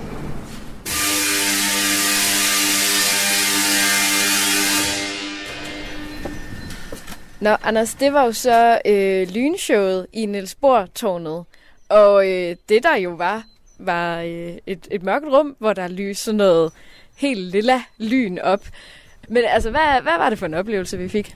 Nå, 7.42 7.50
Anders, 7.64 7.94
det 7.94 8.14
var 8.14 8.26
jo 8.26 8.32
så 8.32 8.82
øh, 8.86 9.28
lynshowet 9.28 10.08
i 10.14 10.26
Niels 10.26 10.56
Bohr-tårnet. 10.56 11.46
Og 11.89 12.30
øh, 12.30 12.56
det 12.70 12.84
der 12.84 12.96
jo 12.96 13.10
var, 13.10 13.44
var 13.80 14.22
øh, 14.22 14.58
et, 14.68 14.88
et 14.92 15.04
mørkt 15.04 15.26
rum, 15.26 15.56
hvor 15.60 15.74
der 15.74 15.88
lyste 15.88 16.34
noget 16.34 16.72
helt 17.18 17.39
lilla 17.39 17.84
lyn 17.98 18.38
op. 18.38 18.66
Men 19.30 19.43
altså, 19.47 19.69
hvad, 19.69 20.01
hvad 20.01 20.17
var 20.17 20.30
det 20.30 20.39
for 20.39 20.45
en 20.45 20.53
oplevelse, 20.53 20.97
vi 20.97 21.07
fik? 21.07 21.36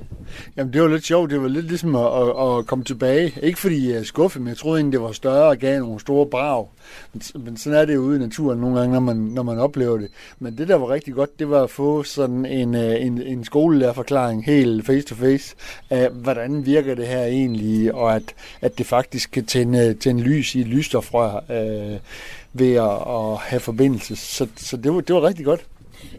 Jamen, 0.57 0.73
det 0.73 0.81
var 0.81 0.88
lidt 0.88 1.05
sjovt. 1.05 1.31
Det 1.31 1.41
var 1.41 1.47
lidt 1.47 1.67
ligesom 1.67 1.95
at, 1.95 2.05
at, 2.05 2.57
at 2.57 2.65
komme 2.65 2.86
tilbage. 2.86 3.33
Ikke 3.41 3.59
fordi 3.59 3.89
jeg 3.91 3.99
er 3.99 4.03
skuffet, 4.03 4.41
men 4.41 4.49
jeg 4.49 4.57
troede 4.57 4.79
egentlig, 4.79 4.99
det 4.99 5.01
var 5.01 5.11
større 5.11 5.49
og 5.49 5.57
gav 5.57 5.79
nogle 5.79 5.99
store 5.99 6.25
brag. 6.25 6.67
Men, 7.13 7.21
men 7.45 7.57
sådan 7.57 7.79
er 7.79 7.86
det 7.86 7.95
jo 7.95 7.99
ude 7.99 8.15
i 8.15 8.19
naturen 8.19 8.59
nogle 8.59 8.79
gange, 8.79 8.93
når 8.93 8.99
man, 8.99 9.15
når 9.15 9.43
man 9.43 9.59
oplever 9.59 9.97
det. 9.97 10.07
Men 10.39 10.57
det, 10.57 10.67
der 10.67 10.75
var 10.75 10.89
rigtig 10.89 11.13
godt, 11.13 11.39
det 11.39 11.49
var 11.49 11.63
at 11.63 11.69
få 11.69 12.03
sådan 12.03 12.45
en, 12.45 12.75
øh, 12.75 13.05
en, 13.05 13.21
en 13.21 13.43
skolelærerforklaring 13.43 14.45
helt 14.45 14.86
face 14.86 15.01
to 15.01 15.15
face 15.15 15.55
af, 15.89 16.09
hvordan 16.09 16.65
virker 16.65 16.95
det 16.95 17.07
her 17.07 17.23
egentlig, 17.23 17.93
og 17.93 18.15
at, 18.15 18.23
at 18.61 18.77
det 18.77 18.86
faktisk 18.86 19.31
kan 19.31 19.45
tænde, 19.45 19.93
tænde 19.93 20.23
lys 20.23 20.55
i 20.55 20.61
et 20.61 20.67
lysstofrør 20.67 21.36
øh, 21.36 21.99
ved 22.53 22.73
at, 22.73 22.91
at 23.07 23.38
have 23.38 23.59
forbindelse. 23.59 24.15
Så, 24.15 24.47
så 24.55 24.77
det, 24.77 24.93
var, 24.93 25.01
det 25.01 25.15
var 25.15 25.23
rigtig 25.23 25.45
godt. 25.45 25.65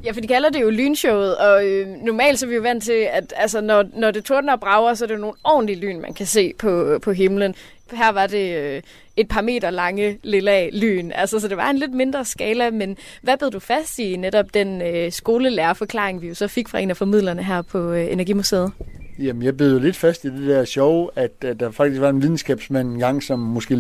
Ja, 0.05 0.11
for 0.11 0.21
de 0.21 0.29
kalder 0.29 0.51
det 0.51 0.61
jo 0.61 0.71
lynshowet, 0.71 1.37
og 1.37 1.67
øh, 1.67 1.89
normalt 1.89 2.39
så 2.39 2.47
er 2.47 2.49
vi 2.49 2.55
jo 2.55 2.63
vant 2.63 2.85
til, 2.85 3.09
at 3.13 3.35
altså, 3.37 3.61
når, 3.61 3.85
når 3.95 4.11
det 4.11 4.25
tordner 4.25 4.53
og 4.53 4.61
brager, 4.61 4.95
så 4.95 5.05
er 5.05 5.09
det 5.09 5.21
nogle 5.21 5.37
ordentlige 5.45 5.81
lyn, 5.81 6.01
man 6.01 6.15
kan 6.15 6.27
se 6.27 6.53
på, 6.59 6.85
øh, 6.85 7.01
på 7.01 7.13
himlen. 7.13 7.55
Her 7.93 8.13
var 8.13 8.27
det 8.27 8.57
øh, 8.57 8.83
et 9.17 9.29
par 9.29 9.41
meter 9.41 9.71
lange 9.71 10.19
lilla 10.23 10.69
lyn, 10.71 11.13
altså, 11.13 11.41
så 11.41 11.49
det 11.49 11.57
var 11.57 11.71
en 11.71 11.79
lidt 11.79 11.95
mindre 11.95 12.25
skala, 12.25 12.71
men 12.71 12.97
hvad 13.23 13.37
blev 13.39 13.51
du 13.51 13.59
fast 13.59 13.99
i 13.99 14.17
netop 14.17 14.55
den 14.55 14.83
øh, 14.83 15.13
skolelærerforklaring, 15.13 16.23
vi 16.23 16.29
jo 16.29 16.35
så 16.35 16.49
fik 16.49 16.69
fra 16.69 16.79
en 16.79 16.91
af 16.91 16.97
formidlerne 16.97 17.43
her 17.43 17.63
på 17.63 17.93
øh, 17.93 18.13
Energimuseet? 18.13 18.73
Jamen, 19.19 19.43
jeg 19.43 19.57
blev 19.57 19.69
jo 19.69 19.79
lidt 19.79 19.97
fast 19.97 20.25
i 20.25 20.29
det 20.29 20.47
der 20.47 20.65
show, 20.65 21.09
at, 21.15 21.31
at 21.41 21.61
der 21.61 21.71
faktisk 21.71 22.01
var 22.01 22.09
en 22.09 22.23
videnskabsmand 22.23 22.93
engang, 22.93 23.23
som 23.23 23.39
måske 23.39 23.77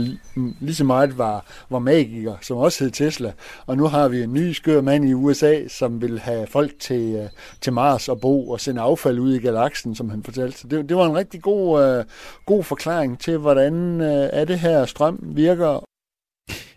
lige 0.60 0.74
så 0.74 0.84
meget 0.84 1.18
var, 1.18 1.46
var 1.70 1.78
magiker, 1.78 2.34
som 2.40 2.56
også 2.56 2.84
hed 2.84 2.90
Tesla. 2.90 3.32
Og 3.66 3.76
nu 3.76 3.86
har 3.86 4.08
vi 4.08 4.22
en 4.22 4.32
ny 4.32 4.52
skør 4.52 4.80
mand 4.80 5.08
i 5.08 5.14
USA, 5.14 5.68
som 5.68 6.02
vil 6.02 6.18
have 6.18 6.46
folk 6.46 6.72
til, 6.80 7.14
øh, 7.14 7.28
til 7.60 7.72
Mars 7.72 8.08
og 8.08 8.20
bo 8.20 8.48
og 8.50 8.60
sende 8.60 8.80
affald 8.80 9.18
ud 9.18 9.34
i 9.34 9.38
galaksen, 9.38 9.94
som 9.94 10.10
han 10.10 10.22
fortalte. 10.22 10.58
Så 10.58 10.68
det, 10.68 10.88
det 10.88 10.96
var 10.96 11.06
en 11.06 11.16
rigtig 11.16 11.42
god, 11.42 11.98
uh, 11.98 12.04
god 12.46 12.64
forklaring 12.64 13.20
til, 13.20 13.38
hvordan 13.38 14.00
uh, 14.00 14.06
er 14.06 14.44
det 14.44 14.58
her 14.58 14.84
strøm 14.84 15.18
virker. 15.22 15.84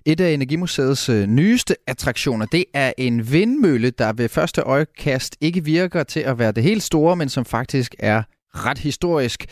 Et 0.05 0.21
af 0.21 0.31
Energimuseets 0.31 1.09
nyeste 1.09 1.75
attraktioner, 1.87 2.45
det 2.45 2.65
er 2.73 2.93
en 2.97 3.31
vindmølle, 3.31 3.89
der 3.89 4.13
ved 4.13 4.29
første 4.29 4.61
øjekast 4.61 5.35
ikke 5.41 5.63
virker 5.63 6.03
til 6.03 6.19
at 6.19 6.39
være 6.39 6.51
det 6.51 6.63
helt 6.63 6.83
store, 6.83 7.15
men 7.15 7.29
som 7.29 7.45
faktisk 7.45 7.95
er 7.99 8.23
ret 8.65 8.77
historisk. 8.77 9.45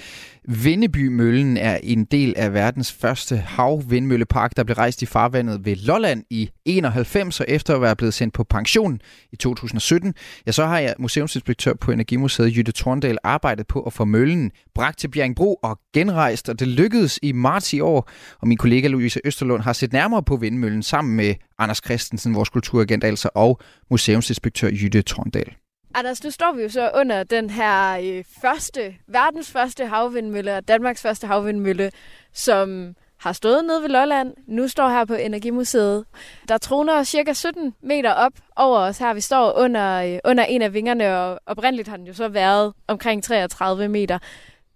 Vindebymøllen 0.50 1.58
er 1.58 1.78
en 1.84 2.06
del 2.06 2.34
af 2.38 2.54
verdens 2.54 2.92
første 2.92 3.38
havvindmøllepark, 3.38 4.58
der 4.58 4.64
blev 4.64 4.76
rejst 4.76 5.02
i 5.02 5.06
farvandet 5.06 5.66
ved 5.66 5.76
Lolland 5.76 6.24
i 6.30 6.50
91, 6.66 7.40
og 7.40 7.46
efter 7.50 7.76
at 7.76 7.82
være 7.82 7.96
blevet 7.96 8.14
sendt 8.14 8.34
på 8.34 8.44
pension 8.44 9.00
i 9.32 9.36
2017, 9.36 10.14
ja, 10.48 10.52
så 10.52 10.66
har 10.66 10.80
jeg 10.80 10.96
museumsinspektør 11.00 11.74
på 11.74 11.92
Energimuseet 11.92 12.58
Jytte 12.58 12.72
Torndal 12.72 13.18
arbejdet 13.24 13.68
på 13.68 13.82
at 13.82 13.94
få 13.94 14.06
møllen 14.06 14.52
bragt 14.76 15.00
til 15.00 15.08
Bjergbro 15.08 15.54
og 15.64 15.80
genrejst, 15.94 16.50
og 16.50 16.60
det 16.60 16.68
lykkedes 16.68 17.20
i 17.22 17.32
marts 17.32 17.74
i 17.74 17.80
år, 17.80 18.10
og 18.40 18.48
min 18.48 18.58
kollega 18.58 18.88
Louise 18.88 19.20
Østerlund 19.26 19.62
har 19.62 19.74
set 19.74 19.94
nærmere 19.94 20.24
på 20.24 20.36
vindmøllen 20.36 20.84
sammen 20.84 21.16
med 21.16 21.36
Anders 21.60 21.82
Christensen, 21.86 22.36
vores 22.36 22.50
kulturagent 22.50 23.04
altså, 23.04 23.30
og 23.36 23.60
museumsinspektør 23.90 24.70
Jytte 24.70 25.02
Torndal. 25.02 25.56
Anders, 25.98 26.24
nu 26.24 26.32
står 26.32 26.52
vi 26.52 26.62
jo 26.62 26.70
så 26.70 26.92
under 26.96 27.24
den 27.24 27.50
her 27.50 28.00
øh, 28.04 28.24
første, 28.42 28.96
verdens 29.08 29.52
første 29.52 29.86
havvindmølle, 29.86 30.56
og 30.56 30.68
Danmarks 30.68 31.02
første 31.02 31.28
havvindmølle, 31.28 31.92
som 32.34 32.96
har 33.18 33.34
stået 33.34 33.66
nede 33.66 33.82
ved 33.82 33.90
Lolland, 33.90 34.34
nu 34.48 34.68
står 34.68 34.90
her 34.90 35.06
på 35.06 35.14
Energimuseet. 35.14 36.06
Der 36.50 36.58
troner 36.58 37.04
cirka 37.04 37.34
17 37.34 37.74
meter 37.82 38.12
op 38.12 38.32
over 38.56 38.80
os 38.80 38.98
her. 38.98 39.14
Vi 39.14 39.22
står 39.22 39.60
under, 39.60 40.04
øh, 40.04 40.20
under 40.26 40.44
en 40.44 40.62
af 40.62 40.74
vingerne, 40.74 41.18
og 41.18 41.40
oprindeligt 41.46 41.88
har 41.88 41.98
den 41.98 42.08
jo 42.08 42.14
så 42.14 42.28
været 42.28 42.74
omkring 42.88 43.24
33 43.24 43.88
meter. 43.88 44.20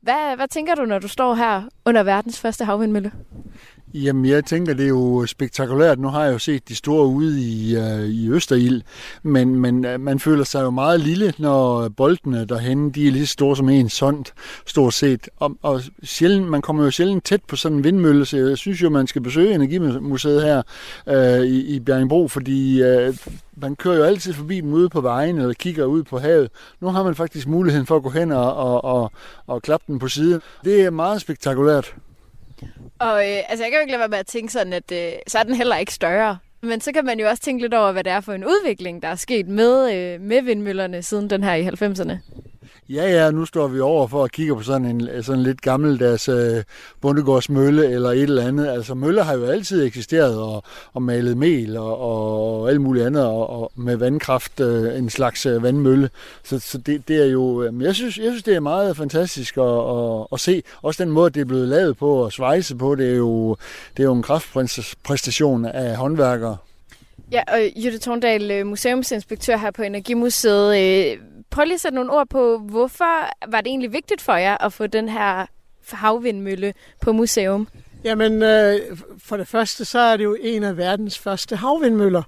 Hvad, 0.01 0.35
hvad 0.35 0.47
tænker 0.47 0.75
du, 0.75 0.85
når 0.85 0.99
du 0.99 1.07
står 1.07 1.33
her 1.33 1.63
under 1.85 2.03
verdens 2.03 2.39
første 2.39 2.65
havvindmølle? 2.65 3.11
Jamen, 3.93 4.25
jeg 4.25 4.45
tænker, 4.45 4.73
det 4.73 4.83
er 4.83 4.89
jo 4.89 5.25
spektakulært. 5.25 5.99
Nu 5.99 6.07
har 6.07 6.23
jeg 6.23 6.33
jo 6.33 6.37
set 6.37 6.69
de 6.69 6.75
store 6.75 7.07
ude 7.07 7.41
i, 7.41 7.75
øh, 7.75 8.05
i 8.05 8.29
Østerild, 8.29 8.81
men, 9.23 9.55
men 9.55 9.85
øh, 9.85 9.99
man 9.99 10.19
føler 10.19 10.43
sig 10.43 10.61
jo 10.61 10.69
meget 10.69 10.99
lille, 10.99 11.33
når 11.37 11.89
boldene 11.89 12.45
derhen, 12.45 12.89
de 12.89 13.07
er 13.07 13.11
lige 13.11 13.27
så 13.27 13.33
store 13.33 13.55
som 13.55 13.69
en 13.69 13.89
sond, 13.89 14.25
stort 14.65 14.93
set. 14.93 15.29
Og, 15.37 15.57
og 15.61 15.81
sjældent, 16.03 16.49
man 16.49 16.61
kommer 16.61 16.83
jo 16.83 16.91
sjældent 16.91 17.25
tæt 17.25 17.41
på 17.47 17.55
sådan 17.55 17.77
en 17.77 17.83
vindmølle, 17.83 18.25
så 18.25 18.37
jeg 18.37 18.57
synes 18.57 18.81
jo, 18.81 18.89
man 18.89 19.07
skal 19.07 19.21
besøge 19.21 19.53
Energimuseet 19.53 20.43
her 20.43 20.61
øh, 21.07 21.45
i, 21.45 21.75
i 21.75 21.79
Bjergenbro, 21.79 22.27
fordi 22.27 22.83
øh, 22.83 23.17
man 23.57 23.75
kører 23.75 23.97
jo 23.97 24.03
altid 24.03 24.33
forbi 24.33 24.61
dem 24.61 24.73
ude 24.73 24.89
på 24.89 25.01
vejen, 25.01 25.37
eller 25.37 25.53
kigger 25.53 25.85
ud 25.85 26.03
på 26.03 26.19
havet. 26.19 26.49
Nu 26.81 26.87
har 26.87 27.03
man 27.03 27.15
faktisk 27.15 27.47
muligheden 27.47 27.87
for 27.87 27.95
at 27.95 28.03
gå 28.03 28.09
hen 28.09 28.31
og, 28.31 28.55
og, 28.55 28.83
og, 28.83 29.11
og 29.47 29.61
klappe 29.61 29.85
den 29.87 29.99
på 29.99 30.07
siden. 30.07 30.41
Det 30.63 30.81
er 30.81 30.89
meget 30.89 31.21
spektakulært. 31.21 31.95
Og 32.99 33.29
øh, 33.29 33.37
altså, 33.49 33.63
jeg 33.63 33.71
kan 33.71 33.73
jo 33.73 33.81
ikke 33.81 33.91
lade 33.91 33.99
være 33.99 34.09
med 34.09 34.17
at 34.17 34.27
tænke 34.27 34.51
sådan, 34.53 34.73
at 34.73 34.91
øh, 34.91 35.11
så 35.27 35.39
er 35.39 35.43
den 35.43 35.55
heller 35.55 35.77
ikke 35.77 35.93
større 35.93 36.37
Men 36.61 36.81
så 36.81 36.91
kan 36.91 37.05
man 37.05 37.19
jo 37.19 37.27
også 37.27 37.43
tænke 37.43 37.61
lidt 37.61 37.73
over, 37.73 37.91
hvad 37.91 38.03
det 38.03 38.11
er 38.11 38.21
for 38.21 38.33
en 38.33 38.45
udvikling, 38.45 39.01
der 39.01 39.07
er 39.07 39.15
sket 39.15 39.47
med, 39.47 39.93
øh, 39.93 40.21
med 40.21 40.41
vindmøllerne 40.41 41.01
siden 41.01 41.29
den 41.29 41.43
her 41.43 41.53
i 41.53 41.67
90'erne. 41.67 42.17
Ja, 42.93 43.09
ja, 43.09 43.31
nu 43.31 43.45
står 43.45 43.67
vi 43.67 43.79
over 43.79 44.07
for 44.07 44.23
at 44.23 44.31
kigge 44.31 44.55
på 44.55 44.61
sådan 44.61 44.85
en 44.85 45.23
sådan 45.23 45.43
lidt 45.43 45.61
gammeldags 45.61 46.29
øh, 46.29 46.63
bondegårdsmølle 47.01 47.89
eller 47.89 48.09
et 48.09 48.21
eller 48.21 48.47
andet. 48.47 48.67
Altså 48.67 48.93
møller 48.93 49.23
har 49.23 49.33
jo 49.33 49.45
altid 49.45 49.85
eksisteret 49.85 50.37
og, 50.37 50.63
og 50.93 51.01
malet 51.01 51.37
mel 51.37 51.77
og, 51.77 51.99
og 51.99 52.69
alt 52.69 52.81
muligt 52.81 53.05
andet 53.05 53.25
og, 53.25 53.49
og 53.49 53.71
med 53.75 53.95
vandkraft 53.95 54.59
øh, 54.59 54.97
en 54.97 55.09
slags 55.09 55.45
øh, 55.45 55.63
vandmølle. 55.63 56.09
Så, 56.43 56.59
så 56.59 56.77
det, 56.77 57.07
det 57.07 57.21
er 57.21 57.25
jo, 57.25 57.63
øh, 57.63 57.83
jeg 57.83 57.95
synes, 57.95 58.17
jeg 58.17 58.31
synes 58.31 58.43
det 58.43 58.55
er 58.55 58.59
meget 58.59 58.97
fantastisk 58.97 59.57
at, 59.57 59.63
at, 59.63 60.27
at 60.33 60.39
se. 60.39 60.63
Også 60.81 61.03
den 61.03 61.11
måde 61.11 61.29
det 61.29 61.41
er 61.41 61.45
blevet 61.45 61.67
lavet 61.67 61.97
på 61.97 62.13
og 62.13 62.31
svejse 62.31 62.75
på, 62.75 62.95
det 62.95 63.11
er 63.11 63.15
jo, 63.15 63.55
det 63.97 64.03
er 64.03 64.07
jo 64.07 64.13
en 64.13 64.23
kraftpræstation 64.23 65.65
af 65.65 65.95
håndværkere. 65.95 66.57
Ja, 67.31 67.41
og 67.47 67.59
Jytte 67.75 67.97
Torndal, 67.99 68.51
øh, 68.51 68.67
museumsinspektør 68.67 69.57
her 69.57 69.71
på 69.71 69.81
Energimuseet. 69.81 70.77
Øh, 70.77 71.17
prøv 71.51 71.63
lige 71.63 71.73
at 71.73 71.81
sætte 71.81 71.95
nogle 71.95 72.11
ord 72.11 72.29
på, 72.29 72.57
hvorfor 72.57 73.29
var 73.51 73.61
det 73.61 73.67
egentlig 73.67 73.93
vigtigt 73.93 74.21
for 74.21 74.35
jer 74.35 74.57
at 74.57 74.73
få 74.73 74.87
den 74.87 75.09
her 75.09 75.45
havvindmølle 75.91 76.73
på 77.01 77.11
museum? 77.11 77.67
Jamen, 78.03 78.43
øh, 78.43 78.79
for 79.17 79.37
det 79.37 79.47
første, 79.47 79.85
så 79.85 79.99
er 79.99 80.17
det 80.17 80.23
jo 80.23 80.37
en 80.41 80.63
af 80.63 80.77
verdens 80.77 81.19
første 81.19 81.55
havvindmøller. 81.55 82.23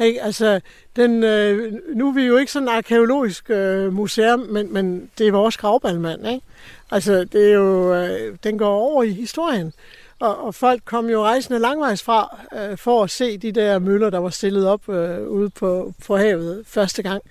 Ikke? 0.00 0.22
Altså, 0.22 0.60
den, 0.96 1.24
øh, 1.24 1.72
nu 1.94 2.08
er 2.08 2.12
vi 2.12 2.22
jo 2.22 2.36
ikke 2.36 2.52
sådan 2.52 2.68
et 2.68 2.72
arkeologisk 2.72 3.50
øh, 3.50 3.92
museum, 3.92 4.40
men, 4.40 4.72
men 4.72 5.10
det 5.18 5.28
er 5.28 5.32
vores 5.32 5.56
gravballmand. 5.56 6.28
Ikke? 6.28 6.46
Altså, 6.90 7.24
det 7.24 7.48
er 7.48 7.54
jo, 7.54 7.94
øh, 7.94 8.36
den 8.44 8.58
går 8.58 8.70
over 8.70 9.02
i 9.02 9.10
historien. 9.10 9.72
Og, 10.20 10.44
og 10.44 10.54
folk 10.54 10.82
kom 10.84 11.10
jo 11.10 11.22
rejsende 11.22 11.58
langvejs 11.58 12.02
fra 12.02 12.38
øh, 12.52 12.76
for 12.76 13.04
at 13.04 13.10
se 13.10 13.38
de 13.38 13.52
der 13.52 13.78
møller, 13.78 14.10
der 14.10 14.18
var 14.18 14.30
stillet 14.30 14.68
op 14.68 14.88
øh, 14.88 15.28
ude 15.28 15.50
på, 15.50 15.92
på 16.06 16.16
havet 16.16 16.62
første 16.66 17.02
gang. 17.02 17.22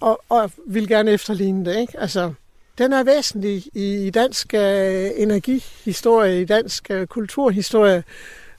Og, 0.00 0.20
og 0.28 0.50
vil 0.66 0.88
gerne 0.88 1.10
efterligne 1.10 1.64
det. 1.64 1.80
Ikke? 1.80 2.00
Altså, 2.00 2.32
den 2.78 2.92
er 2.92 3.04
væsentlig 3.04 3.62
i 3.74 4.10
dansk 4.10 4.54
øh, 4.54 5.10
energihistorie, 5.16 6.40
i 6.40 6.44
dansk 6.44 6.90
øh, 6.90 7.06
kulturhistorie, 7.06 8.04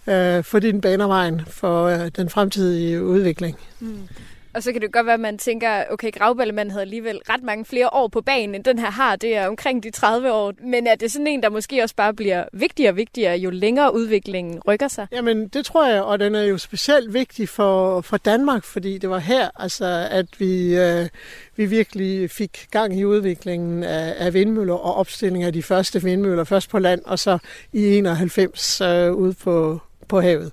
øh, 0.08 0.44
fordi 0.44 0.72
den 0.72 0.82
baner 0.82 1.08
vejen 1.08 1.42
for 1.48 1.86
øh, 1.86 2.12
den 2.16 2.30
fremtidige 2.30 3.04
udvikling. 3.04 3.58
Mm. 3.80 4.08
Og 4.54 4.64
så 4.64 4.72
kan 4.72 4.82
det 4.82 4.92
godt 4.92 5.06
være, 5.06 5.14
at 5.14 5.20
man 5.20 5.38
tænker, 5.38 5.84
okay, 5.90 6.12
gravballemanden 6.12 6.72
havde 6.72 6.82
alligevel 6.82 7.20
ret 7.30 7.44
mange 7.44 7.66
flere 7.66 7.90
år 7.94 8.08
på 8.08 8.22
banen, 8.22 8.56
end 8.56 8.64
den 8.64 8.80
her 8.80 8.92
har. 8.92 9.16
Det 9.16 9.36
er 9.36 9.48
omkring 9.48 9.84
de 9.84 9.92
30 9.92 10.32
år. 10.32 10.54
Men 10.64 10.88
er 10.88 10.96
det 10.96 11.12
sådan 11.12 11.28
en, 11.28 11.44
der 11.44 11.50
måske 11.50 11.84
også 11.84 11.96
bare 11.96 12.14
bliver 12.14 12.46
vigtigere 12.54 12.92
og 12.92 12.96
vigtigere, 12.96 13.38
jo 13.38 13.50
længere 13.50 13.94
udviklingen 13.94 14.60
rykker 14.68 14.88
sig? 14.88 15.08
Jamen, 15.12 15.48
det 15.48 15.66
tror 15.66 15.88
jeg, 15.88 16.02
og 16.02 16.20
den 16.20 16.36
er 16.36 16.44
jo 16.44 16.58
specielt 16.58 17.14
vigtig 17.14 17.50
for, 17.50 18.02
for 18.02 18.18
Danmark, 18.18 18.64
fordi 18.64 18.98
det 18.98 19.10
var 19.10 19.20
her, 19.20 19.50
altså, 19.56 20.08
at 20.12 20.26
vi, 20.40 20.76
øh, 20.76 21.08
vi 21.56 21.66
virkelig 21.66 22.32
fik 22.32 22.68
gang 22.72 23.00
i 23.00 23.06
udviklingen 23.06 23.84
af, 23.84 24.16
af 24.18 24.34
vindmøller 24.34 24.74
og 24.74 24.96
opstilling 24.96 25.44
af 25.44 25.54
de 25.54 25.64
første 25.64 26.04
vindmøller, 26.04 26.44
først 26.44 26.70
på 26.70 26.80
land, 26.80 27.02
og 27.06 27.20
så 27.20 27.38
i 27.74 27.98
91 27.98 28.82
øh, 28.82 29.14
ude 29.14 29.34
på, 29.34 29.80
på 30.08 30.22
havet. 30.22 30.52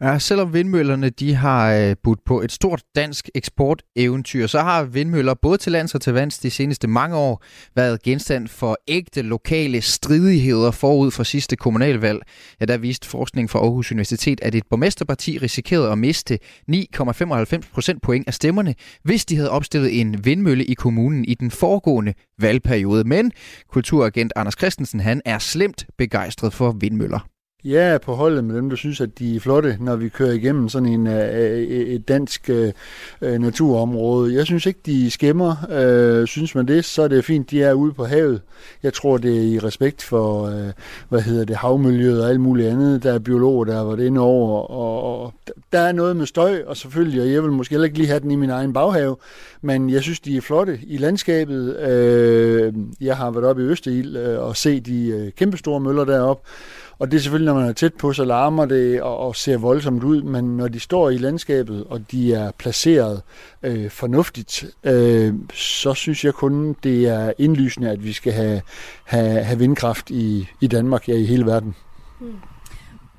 Ja, 0.00 0.18
selvom 0.18 0.52
vindmøllerne 0.52 1.10
de 1.10 1.34
har 1.34 1.74
øh, 1.74 1.96
budt 2.02 2.24
på 2.24 2.40
et 2.40 2.52
stort 2.52 2.82
dansk 2.96 3.30
eksporteventyr, 3.34 4.46
så 4.46 4.60
har 4.60 4.84
vindmøller 4.84 5.34
både 5.34 5.58
til 5.58 5.72
lands 5.72 5.94
og 5.94 6.00
til 6.00 6.12
vands 6.12 6.38
de 6.38 6.50
seneste 6.50 6.88
mange 6.88 7.16
år 7.16 7.42
været 7.76 8.02
genstand 8.02 8.48
for 8.48 8.76
ægte 8.88 9.22
lokale 9.22 9.80
stridigheder 9.80 10.70
forud 10.70 11.10
for 11.10 11.22
sidste 11.22 11.56
kommunalvalg. 11.56 12.22
Ja, 12.60 12.64
der 12.64 12.78
viste 12.78 13.08
forskning 13.08 13.50
fra 13.50 13.58
Aarhus 13.58 13.92
Universitet, 13.92 14.40
at 14.42 14.54
et 14.54 14.64
borgmesterparti 14.70 15.38
risikerede 15.38 15.92
at 15.92 15.98
miste 15.98 16.38
9,95 16.70 17.72
procent 17.72 18.02
point 18.02 18.26
af 18.26 18.34
stemmerne, 18.34 18.74
hvis 19.02 19.24
de 19.24 19.36
havde 19.36 19.50
opstillet 19.50 20.00
en 20.00 20.24
vindmølle 20.24 20.64
i 20.64 20.74
kommunen 20.74 21.24
i 21.24 21.34
den 21.34 21.50
foregående 21.50 22.14
valgperiode. 22.40 23.04
Men 23.04 23.32
kulturagent 23.68 24.32
Anders 24.36 24.54
Christensen 24.58 25.00
han 25.00 25.22
er 25.24 25.38
slemt 25.38 25.86
begejstret 25.98 26.52
for 26.52 26.76
vindmøller. 26.80 27.37
Jeg 27.64 27.88
er 27.94 27.98
på 27.98 28.14
holdet 28.14 28.44
med 28.44 28.56
dem, 28.56 28.70
der 28.70 28.76
synes, 28.76 29.00
at 29.00 29.18
de 29.18 29.36
er 29.36 29.40
flotte, 29.40 29.76
når 29.80 29.96
vi 29.96 30.08
kører 30.08 30.32
igennem 30.32 30.68
sådan 30.68 30.88
en, 30.88 31.06
øh, 31.06 31.38
øh, 31.42 31.86
et 31.86 32.08
dansk 32.08 32.50
øh, 32.50 32.72
naturområde. 33.22 34.34
Jeg 34.34 34.46
synes 34.46 34.66
ikke, 34.66 34.80
de 34.86 35.10
skæmmer. 35.10 35.56
Øh, 35.70 36.26
synes 36.26 36.54
man 36.54 36.68
det, 36.68 36.84
så 36.84 37.02
er 37.02 37.08
det 37.08 37.24
fint, 37.24 37.50
de 37.50 37.62
er 37.62 37.72
ude 37.72 37.92
på 37.92 38.04
havet. 38.04 38.40
Jeg 38.82 38.92
tror, 38.94 39.16
det 39.16 39.36
er 39.36 39.42
i 39.42 39.58
respekt 39.58 40.02
for, 40.02 40.52
hvad 41.08 41.20
hedder 41.20 41.44
det, 41.44 41.56
havmiljøet 41.56 42.22
og 42.22 42.30
alt 42.30 42.40
muligt 42.40 42.68
andet. 42.68 43.02
Der 43.02 43.12
er 43.12 43.18
biologer, 43.18 43.64
der 43.64 43.76
har 43.76 43.84
været 43.84 44.06
inde 44.06 44.20
over, 44.20 44.60
og, 44.60 45.22
og 45.22 45.32
der 45.72 45.80
er 45.80 45.92
noget 45.92 46.16
med 46.16 46.26
støj, 46.26 46.62
og 46.66 46.76
selvfølgelig, 46.76 47.22
og 47.22 47.32
jeg 47.32 47.42
vil 47.42 47.52
måske 47.52 47.72
heller 47.72 47.84
ikke 47.84 47.98
lige 47.98 48.08
have 48.08 48.20
den 48.20 48.30
i 48.30 48.36
min 48.36 48.50
egen 48.50 48.72
baghave, 48.72 49.16
men 49.62 49.90
jeg 49.90 50.02
synes, 50.02 50.20
de 50.20 50.36
er 50.36 50.40
flotte 50.40 50.78
i 50.86 50.96
landskabet. 50.96 51.76
Øh, 51.76 52.72
jeg 53.00 53.16
har 53.16 53.30
været 53.30 53.44
oppe 53.44 53.62
i 53.62 53.66
Østerild 53.66 54.16
og 54.16 54.56
set 54.56 54.86
de 54.86 55.32
kæmpestore 55.36 55.80
møller 55.80 56.04
deroppe, 56.04 56.48
og 56.98 57.10
det 57.10 57.16
er 57.16 57.20
selvfølgelig, 57.20 57.52
når 57.52 57.60
man 57.60 57.68
er 57.68 57.72
tæt 57.72 57.94
på, 57.94 58.12
så 58.12 58.24
larmer 58.24 58.64
det 58.64 59.02
og, 59.02 59.18
og 59.18 59.36
ser 59.36 59.56
voldsomt 59.56 60.04
ud, 60.04 60.22
men 60.22 60.56
når 60.56 60.68
de 60.68 60.80
står 60.80 61.10
i 61.10 61.16
landskabet, 61.16 61.84
og 61.84 62.10
de 62.10 62.34
er 62.34 62.50
placeret 62.50 63.22
øh, 63.62 63.90
fornuftigt, 63.90 64.64
øh, 64.84 65.34
så 65.54 65.94
synes 65.94 66.24
jeg 66.24 66.34
kun, 66.34 66.76
det 66.82 67.08
er 67.08 67.32
indlysende, 67.38 67.90
at 67.90 68.04
vi 68.04 68.12
skal 68.12 68.32
have, 68.32 68.62
have, 69.04 69.42
have 69.42 69.58
vindkraft 69.58 70.10
i, 70.10 70.48
i 70.60 70.66
Danmark, 70.66 71.08
ja 71.08 71.14
i 71.14 71.24
hele 71.24 71.46
verden. 71.46 71.74
Hmm. 72.20 72.34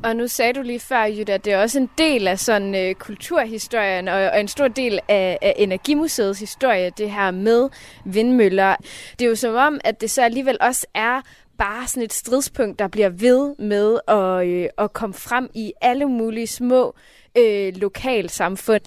Og 0.03 0.15
nu 0.15 0.27
sagde 0.27 0.53
du 0.53 0.61
lige 0.61 0.79
før, 0.79 1.03
Jutta, 1.03 1.33
at 1.33 1.45
det 1.45 1.53
er 1.53 1.61
også 1.61 1.79
en 1.79 1.89
del 1.97 2.27
af 2.27 2.39
sådan 2.39 2.75
øh, 2.75 2.95
kulturhistorien 2.95 4.07
og, 4.07 4.15
og 4.15 4.39
en 4.39 4.47
stor 4.47 4.67
del 4.67 4.99
af, 5.07 5.37
af 5.41 5.53
Energimuseets 5.57 6.39
historie, 6.39 6.91
det 6.97 7.11
her 7.11 7.31
med 7.31 7.69
vindmøller. 8.05 8.75
Det 9.19 9.25
er 9.25 9.29
jo 9.29 9.35
som 9.35 9.55
om, 9.55 9.79
at 9.83 10.01
det 10.01 10.11
så 10.11 10.21
alligevel 10.21 10.57
også 10.61 10.85
er 10.93 11.21
bare 11.59 11.87
sådan 11.87 12.03
et 12.03 12.13
stridspunkt, 12.13 12.79
der 12.79 12.87
bliver 12.87 13.09
ved 13.09 13.55
med 13.59 13.99
at, 14.07 14.47
øh, 14.47 14.69
at 14.77 14.93
komme 14.93 15.13
frem 15.13 15.49
i 15.53 15.73
alle 15.81 16.05
mulige 16.05 16.47
små 16.47 16.95
øh, 17.37 17.73
lokalsamfund. 17.75 18.81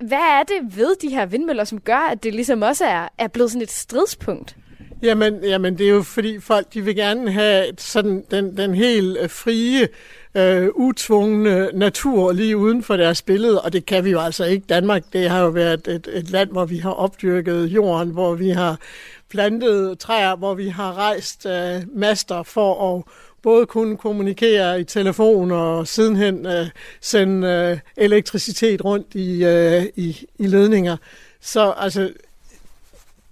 Hvad 0.00 0.18
er 0.18 0.42
det 0.42 0.76
ved 0.76 0.96
de 1.02 1.08
her 1.08 1.26
vindmøller, 1.26 1.64
som 1.64 1.80
gør, 1.80 2.08
at 2.10 2.22
det 2.22 2.34
ligesom 2.34 2.62
også 2.62 2.84
er, 2.84 3.08
er 3.18 3.28
blevet 3.28 3.50
sådan 3.50 3.62
et 3.62 3.70
stridspunkt? 3.70 4.56
Jamen, 5.02 5.44
jamen, 5.44 5.78
det 5.78 5.86
er 5.86 5.90
jo 5.90 6.02
fordi 6.02 6.40
folk, 6.40 6.74
de 6.74 6.84
vil 6.84 6.96
gerne 6.96 7.32
have 7.32 7.66
sådan 7.78 8.24
den, 8.30 8.56
den 8.56 8.74
helt 8.74 9.18
øh, 9.20 9.30
frie, 9.30 9.88
øh, 10.34 10.68
utvungne 10.74 11.68
natur 11.74 12.32
lige 12.32 12.56
uden 12.56 12.82
for 12.82 12.96
deres 12.96 13.22
billede, 13.22 13.62
og 13.62 13.72
det 13.72 13.86
kan 13.86 14.04
vi 14.04 14.10
jo 14.10 14.20
altså 14.20 14.44
ikke. 14.44 14.66
Danmark, 14.68 15.02
det 15.12 15.30
har 15.30 15.40
jo 15.40 15.48
været 15.48 15.88
et, 15.88 16.08
et 16.12 16.30
land, 16.30 16.50
hvor 16.50 16.64
vi 16.64 16.78
har 16.78 16.90
opdyrket 16.90 17.66
jorden, 17.66 18.10
hvor 18.10 18.34
vi 18.34 18.50
har 18.50 18.78
plantet 19.30 19.98
træer, 19.98 20.36
hvor 20.36 20.54
vi 20.54 20.68
har 20.68 20.98
rejst 20.98 21.46
øh, 21.46 21.82
master 21.94 22.42
for 22.42 22.96
at 22.96 23.02
både 23.42 23.66
kunne 23.66 23.96
kommunikere 23.96 24.80
i 24.80 24.84
telefon 24.84 25.50
og 25.50 25.86
sidenhen 25.86 26.46
øh, 26.46 26.66
sende 27.00 27.48
øh, 27.48 27.78
elektricitet 28.04 28.84
rundt 28.84 29.14
i, 29.14 29.44
øh, 29.44 29.84
i, 29.96 30.26
i 30.38 30.46
ledninger. 30.46 30.96
Så 31.40 31.74
altså, 31.76 32.12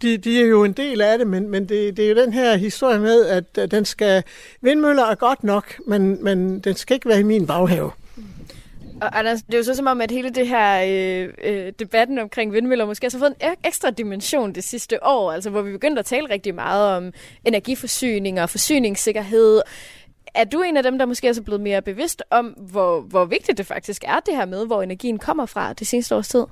de, 0.02 0.16
de 0.16 0.40
er 0.40 0.46
jo 0.46 0.64
en 0.64 0.72
del 0.72 1.00
af 1.00 1.18
det, 1.18 1.26
men, 1.26 1.50
men 1.50 1.68
det, 1.68 1.96
det 1.96 2.04
er 2.04 2.08
jo 2.08 2.16
den 2.16 2.32
her 2.32 2.56
historie 2.56 2.98
med, 2.98 3.26
at, 3.26 3.44
at 3.58 3.70
den 3.70 3.84
skal... 3.84 4.22
Vindmøller 4.60 5.04
er 5.04 5.14
godt 5.14 5.44
nok, 5.44 5.74
men, 5.86 6.24
men 6.24 6.58
den 6.58 6.76
skal 6.76 6.94
ikke 6.94 7.08
være 7.08 7.20
i 7.20 7.22
min 7.22 7.46
baghave. 7.46 7.90
Og 9.00 9.18
Anders, 9.18 9.42
det 9.42 9.54
er 9.54 9.58
jo 9.58 9.64
så 9.64 9.74
som 9.74 9.86
om, 9.86 10.00
at 10.00 10.10
hele 10.10 10.30
det 10.30 10.48
her 10.48 10.82
øh, 10.86 11.28
øh, 11.44 11.72
debatten 11.78 12.18
omkring 12.18 12.52
vindmøller 12.52 12.86
måske 12.86 13.08
har 13.12 13.18
fået 13.18 13.34
en 13.40 13.56
ekstra 13.64 13.90
dimension 13.90 14.52
det 14.52 14.64
sidste 14.64 15.04
år, 15.04 15.32
altså 15.32 15.50
hvor 15.50 15.62
vi 15.62 15.72
begyndte 15.72 16.00
at 16.00 16.06
tale 16.06 16.30
rigtig 16.30 16.54
meget 16.54 16.96
om 16.96 17.12
energiforsyning 17.44 18.40
og 18.40 18.50
forsyningssikkerhed. 18.50 19.62
Er 20.34 20.44
du 20.44 20.62
en 20.62 20.76
af 20.76 20.82
dem, 20.82 20.98
der 20.98 21.06
måske 21.06 21.28
er 21.28 21.40
blevet 21.44 21.60
mere 21.60 21.82
bevidst 21.82 22.22
om, 22.30 22.46
hvor, 22.46 23.00
hvor 23.00 23.24
vigtigt 23.24 23.58
det 23.58 23.66
faktisk 23.66 24.04
er 24.06 24.20
det 24.26 24.36
her 24.36 24.46
med, 24.46 24.66
hvor 24.66 24.82
energien 24.82 25.18
kommer 25.18 25.46
fra 25.46 25.72
det 25.72 25.86
seneste 25.86 26.16
års 26.16 26.28
tid? 26.28 26.44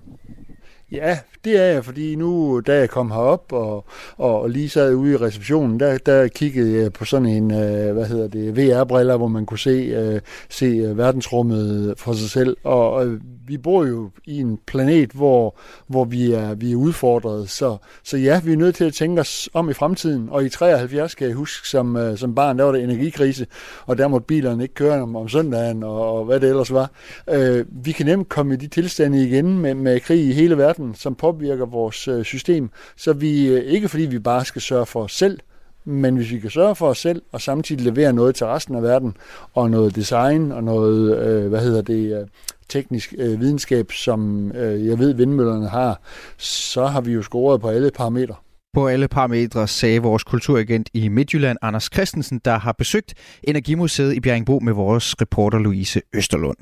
Ja, 0.93 1.19
det 1.45 1.57
er 1.57 1.65
jeg, 1.65 1.85
fordi 1.85 2.15
nu, 2.15 2.61
da 2.67 2.79
jeg 2.79 2.91
kom 2.91 3.11
herop 3.11 3.53
og, 3.53 3.85
og 4.17 4.51
lige 4.51 4.69
sad 4.69 4.95
ude 4.95 5.13
i 5.13 5.17
receptionen, 5.17 5.81
der, 5.81 5.99
der 5.99 6.29
kiggede 6.29 6.83
jeg 6.83 6.93
på 6.93 7.05
sådan 7.05 7.27
en, 7.27 7.51
øh, 7.51 7.93
hvad 7.93 8.07
hedder 8.07 8.29
det, 8.29 8.57
VR-briller, 8.57 9.17
hvor 9.17 9.29
man 9.29 9.47
kunne 9.47 9.59
se, 9.59 9.71
øh, 9.71 10.21
se 10.49 10.67
øh, 10.67 10.99
verdensrummet 10.99 11.95
for 11.99 12.13
sig 12.13 12.31
selv. 12.31 12.57
Og 12.65 13.07
vi 13.47 13.59
bor 13.59 13.85
jo 13.85 14.11
i 14.25 14.41
en 14.41 14.59
planet, 14.67 15.11
hvor, 15.11 15.57
hvor 15.87 16.05
vi, 16.05 16.33
er, 16.33 16.55
vi 16.55 16.73
er 16.73 16.77
udfordret. 16.77 17.51
Så, 17.51 17.77
så 18.05 18.17
ja, 18.17 18.41
vi 18.45 18.53
er 18.53 18.57
nødt 18.57 18.75
til 18.75 18.85
at 18.85 18.95
tænke 18.95 19.21
os 19.21 19.49
om 19.53 19.71
i 19.71 19.73
fremtiden. 19.73 20.29
Og 20.31 20.45
i 20.45 20.49
73 20.49 21.15
kan 21.15 21.27
jeg 21.27 21.35
huske, 21.37 21.69
som, 21.69 21.97
øh, 21.97 22.19
som 22.19 22.35
barn, 22.35 22.59
der 22.59 22.65
var 22.65 22.73
der 22.73 22.79
energikrise, 22.79 23.47
og 23.87 23.99
der 23.99 24.09
måtte 24.09 24.27
bilerne 24.27 24.63
ikke 24.63 24.75
køre 24.75 25.03
om, 25.03 25.17
om 25.17 25.29
søndagen, 25.29 25.83
og, 25.83 26.19
og 26.19 26.25
hvad 26.25 26.41
det 26.41 26.49
ellers 26.49 26.73
var. 26.73 26.91
Øh, 27.31 27.65
vi 27.85 27.93
kan 27.93 28.07
nemt 28.07 28.29
komme 28.29 28.55
i 28.55 28.57
de 28.57 28.67
tilstande 28.67 29.25
igen 29.25 29.59
med, 29.59 29.75
med 29.75 30.01
krig 30.01 30.29
i 30.29 30.33
hele 30.33 30.59
verden, 30.59 30.95
som 30.95 31.15
påvirker 31.15 31.67
vores 31.67 32.09
øh, 32.09 32.25
system. 32.25 32.71
Så 32.97 33.13
vi, 33.13 33.49
øh, 33.49 33.65
ikke 33.65 33.89
fordi 33.89 34.07
vi 34.07 34.19
bare 34.19 34.45
skal 34.45 34.63
sørge 34.63 34.87
for 34.87 35.03
os 35.03 35.13
selv, 35.13 35.41
men 35.89 36.17
hvis 36.17 36.31
vi 36.31 36.39
kan 36.39 36.51
sørge 36.51 36.75
for 36.75 36.89
os 36.89 36.99
selv, 36.99 37.23
og 37.33 37.41
samtidig 37.41 37.85
levere 37.85 38.13
noget 38.13 38.35
til 38.35 38.47
resten 38.47 38.75
af 38.75 38.83
verden, 38.83 39.17
og 39.55 39.71
noget 39.71 39.97
design, 39.97 40.53
og 40.53 40.65
noget, 40.65 41.19
øh, 41.19 41.49
hvad 41.49 41.61
hedder 41.61 41.83
det, 41.83 42.21
øh, 42.21 42.27
teknisk 42.69 43.15
øh, 43.19 43.41
videnskab, 43.41 43.93
som 43.93 44.53
øh, 44.53 44.87
jeg 44.87 44.99
ved 44.99 45.15
vindmøllerne 45.15 45.69
har, 45.69 46.01
så 46.39 46.87
har 46.87 47.01
vi 47.01 47.13
jo 47.13 47.23
scoret 47.23 47.61
på 47.61 47.69
alle 47.69 47.91
parametre. 47.91 48.35
På 48.75 48.87
alle 48.87 49.09
parametre 49.09 49.69
sagde 49.69 50.03
vores 50.03 50.25
kulturagent 50.25 50.89
i 50.95 51.09
Midtjylland, 51.09 51.59
Anders 51.63 51.91
Christensen, 51.95 52.41
der 52.45 52.59
har 52.59 52.73
besøgt 52.73 53.15
Energimuseet 53.45 54.15
i 54.15 54.21
Bjerringbo 54.21 54.59
med 54.59 54.73
vores 54.73 55.15
reporter 55.21 55.59
Louise 55.59 56.01
Østerlund. 56.15 56.57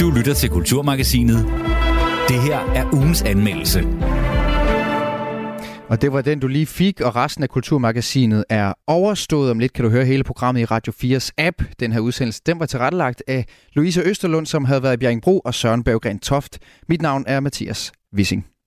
Du 0.00 0.10
lytter 0.10 0.34
til 0.34 0.50
Kulturmagasinet. 0.50 1.46
Det 2.28 2.42
her 2.42 2.58
er 2.74 2.92
ugens 2.92 3.22
anmeldelse. 3.22 3.80
Og 5.88 6.02
det 6.02 6.12
var 6.12 6.22
den, 6.22 6.40
du 6.40 6.46
lige 6.46 6.66
fik, 6.66 7.00
og 7.00 7.16
resten 7.16 7.42
af 7.42 7.48
Kulturmagasinet 7.48 8.44
er 8.48 8.72
overstået. 8.86 9.50
Om 9.50 9.58
lidt 9.58 9.72
kan 9.72 9.84
du 9.84 9.90
høre 9.90 10.04
hele 10.04 10.24
programmet 10.24 10.60
i 10.60 10.64
Radio 10.64 10.92
4's 10.92 11.30
app. 11.38 11.62
Den 11.80 11.92
her 11.92 12.00
udsendelse, 12.00 12.42
den 12.46 12.60
var 12.60 12.66
tilrettelagt 12.66 13.22
af 13.26 13.44
Louise 13.72 14.02
Østerlund, 14.02 14.46
som 14.46 14.64
havde 14.64 14.82
været 14.82 14.94
i 14.94 14.96
Bjerringbro, 14.96 15.38
og 15.38 15.54
Søren 15.54 15.84
Berggren 15.84 16.18
Toft. 16.18 16.58
Mit 16.88 17.02
navn 17.02 17.24
er 17.26 17.40
Mathias 17.40 17.92
Wissing. 18.16 18.57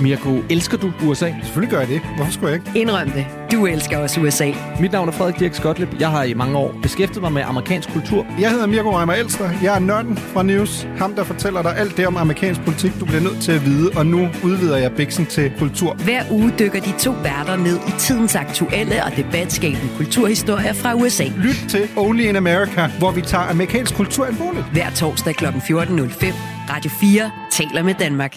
Mirko, 0.00 0.42
elsker 0.50 0.76
du 0.76 0.92
USA? 1.04 1.32
Selvfølgelig 1.42 1.70
gør 1.70 1.78
jeg 1.78 1.88
det. 1.88 2.00
Hvorfor 2.16 2.32
skulle 2.32 2.52
jeg 2.52 2.66
ikke? 2.66 2.80
Indrøm 2.80 3.10
det. 3.10 3.26
Du 3.52 3.66
elsker 3.66 3.98
også 3.98 4.20
USA. 4.20 4.52
Mit 4.80 4.92
navn 4.92 5.08
er 5.08 5.12
Frederik 5.12 5.38
Dirk 5.38 5.54
Skotlip. 5.54 5.88
Jeg 6.00 6.10
har 6.10 6.22
i 6.22 6.34
mange 6.34 6.56
år 6.58 6.74
beskæftiget 6.82 7.22
mig 7.22 7.32
med 7.32 7.42
amerikansk 7.42 7.92
kultur. 7.92 8.26
Jeg 8.40 8.50
hedder 8.50 8.66
Mirko 8.66 8.98
Reimer 8.98 9.12
Elster. 9.12 9.50
Jeg 9.62 9.74
er 9.74 9.78
nørden 9.78 10.16
fra 10.16 10.42
News. 10.42 10.88
Ham, 10.98 11.14
der 11.14 11.24
fortæller 11.24 11.62
dig 11.62 11.76
alt 11.78 11.96
det 11.96 12.06
om 12.06 12.16
amerikansk 12.16 12.60
politik, 12.60 12.92
du 13.00 13.04
bliver 13.04 13.20
nødt 13.20 13.42
til 13.42 13.52
at 13.52 13.64
vide. 13.64 13.90
Og 13.96 14.06
nu 14.06 14.28
udvider 14.44 14.76
jeg 14.76 14.92
biksen 14.92 15.26
til 15.26 15.52
kultur. 15.58 15.94
Hver 15.94 16.22
uge 16.30 16.52
dykker 16.58 16.80
de 16.80 16.92
to 16.98 17.10
værter 17.10 17.56
ned 17.56 17.76
i 17.88 17.90
tidens 17.98 18.34
aktuelle 18.34 19.04
og 19.04 19.16
debatskabende 19.16 19.88
kulturhistorier 19.96 20.72
fra 20.72 20.94
USA. 20.94 21.24
Lyt 21.24 21.64
til 21.68 21.88
Only 21.96 22.22
in 22.22 22.36
America, 22.36 22.90
hvor 22.98 23.10
vi 23.10 23.20
tager 23.22 23.44
amerikansk 23.44 23.94
kultur 23.94 24.24
alvorligt. 24.26 24.64
Hver 24.72 24.90
torsdag 24.90 25.34
kl. 25.34 25.44
14.05. 25.44 26.34
Radio 26.70 26.90
4 27.00 27.30
taler 27.50 27.82
med 27.82 27.94
Danmark. 27.94 28.36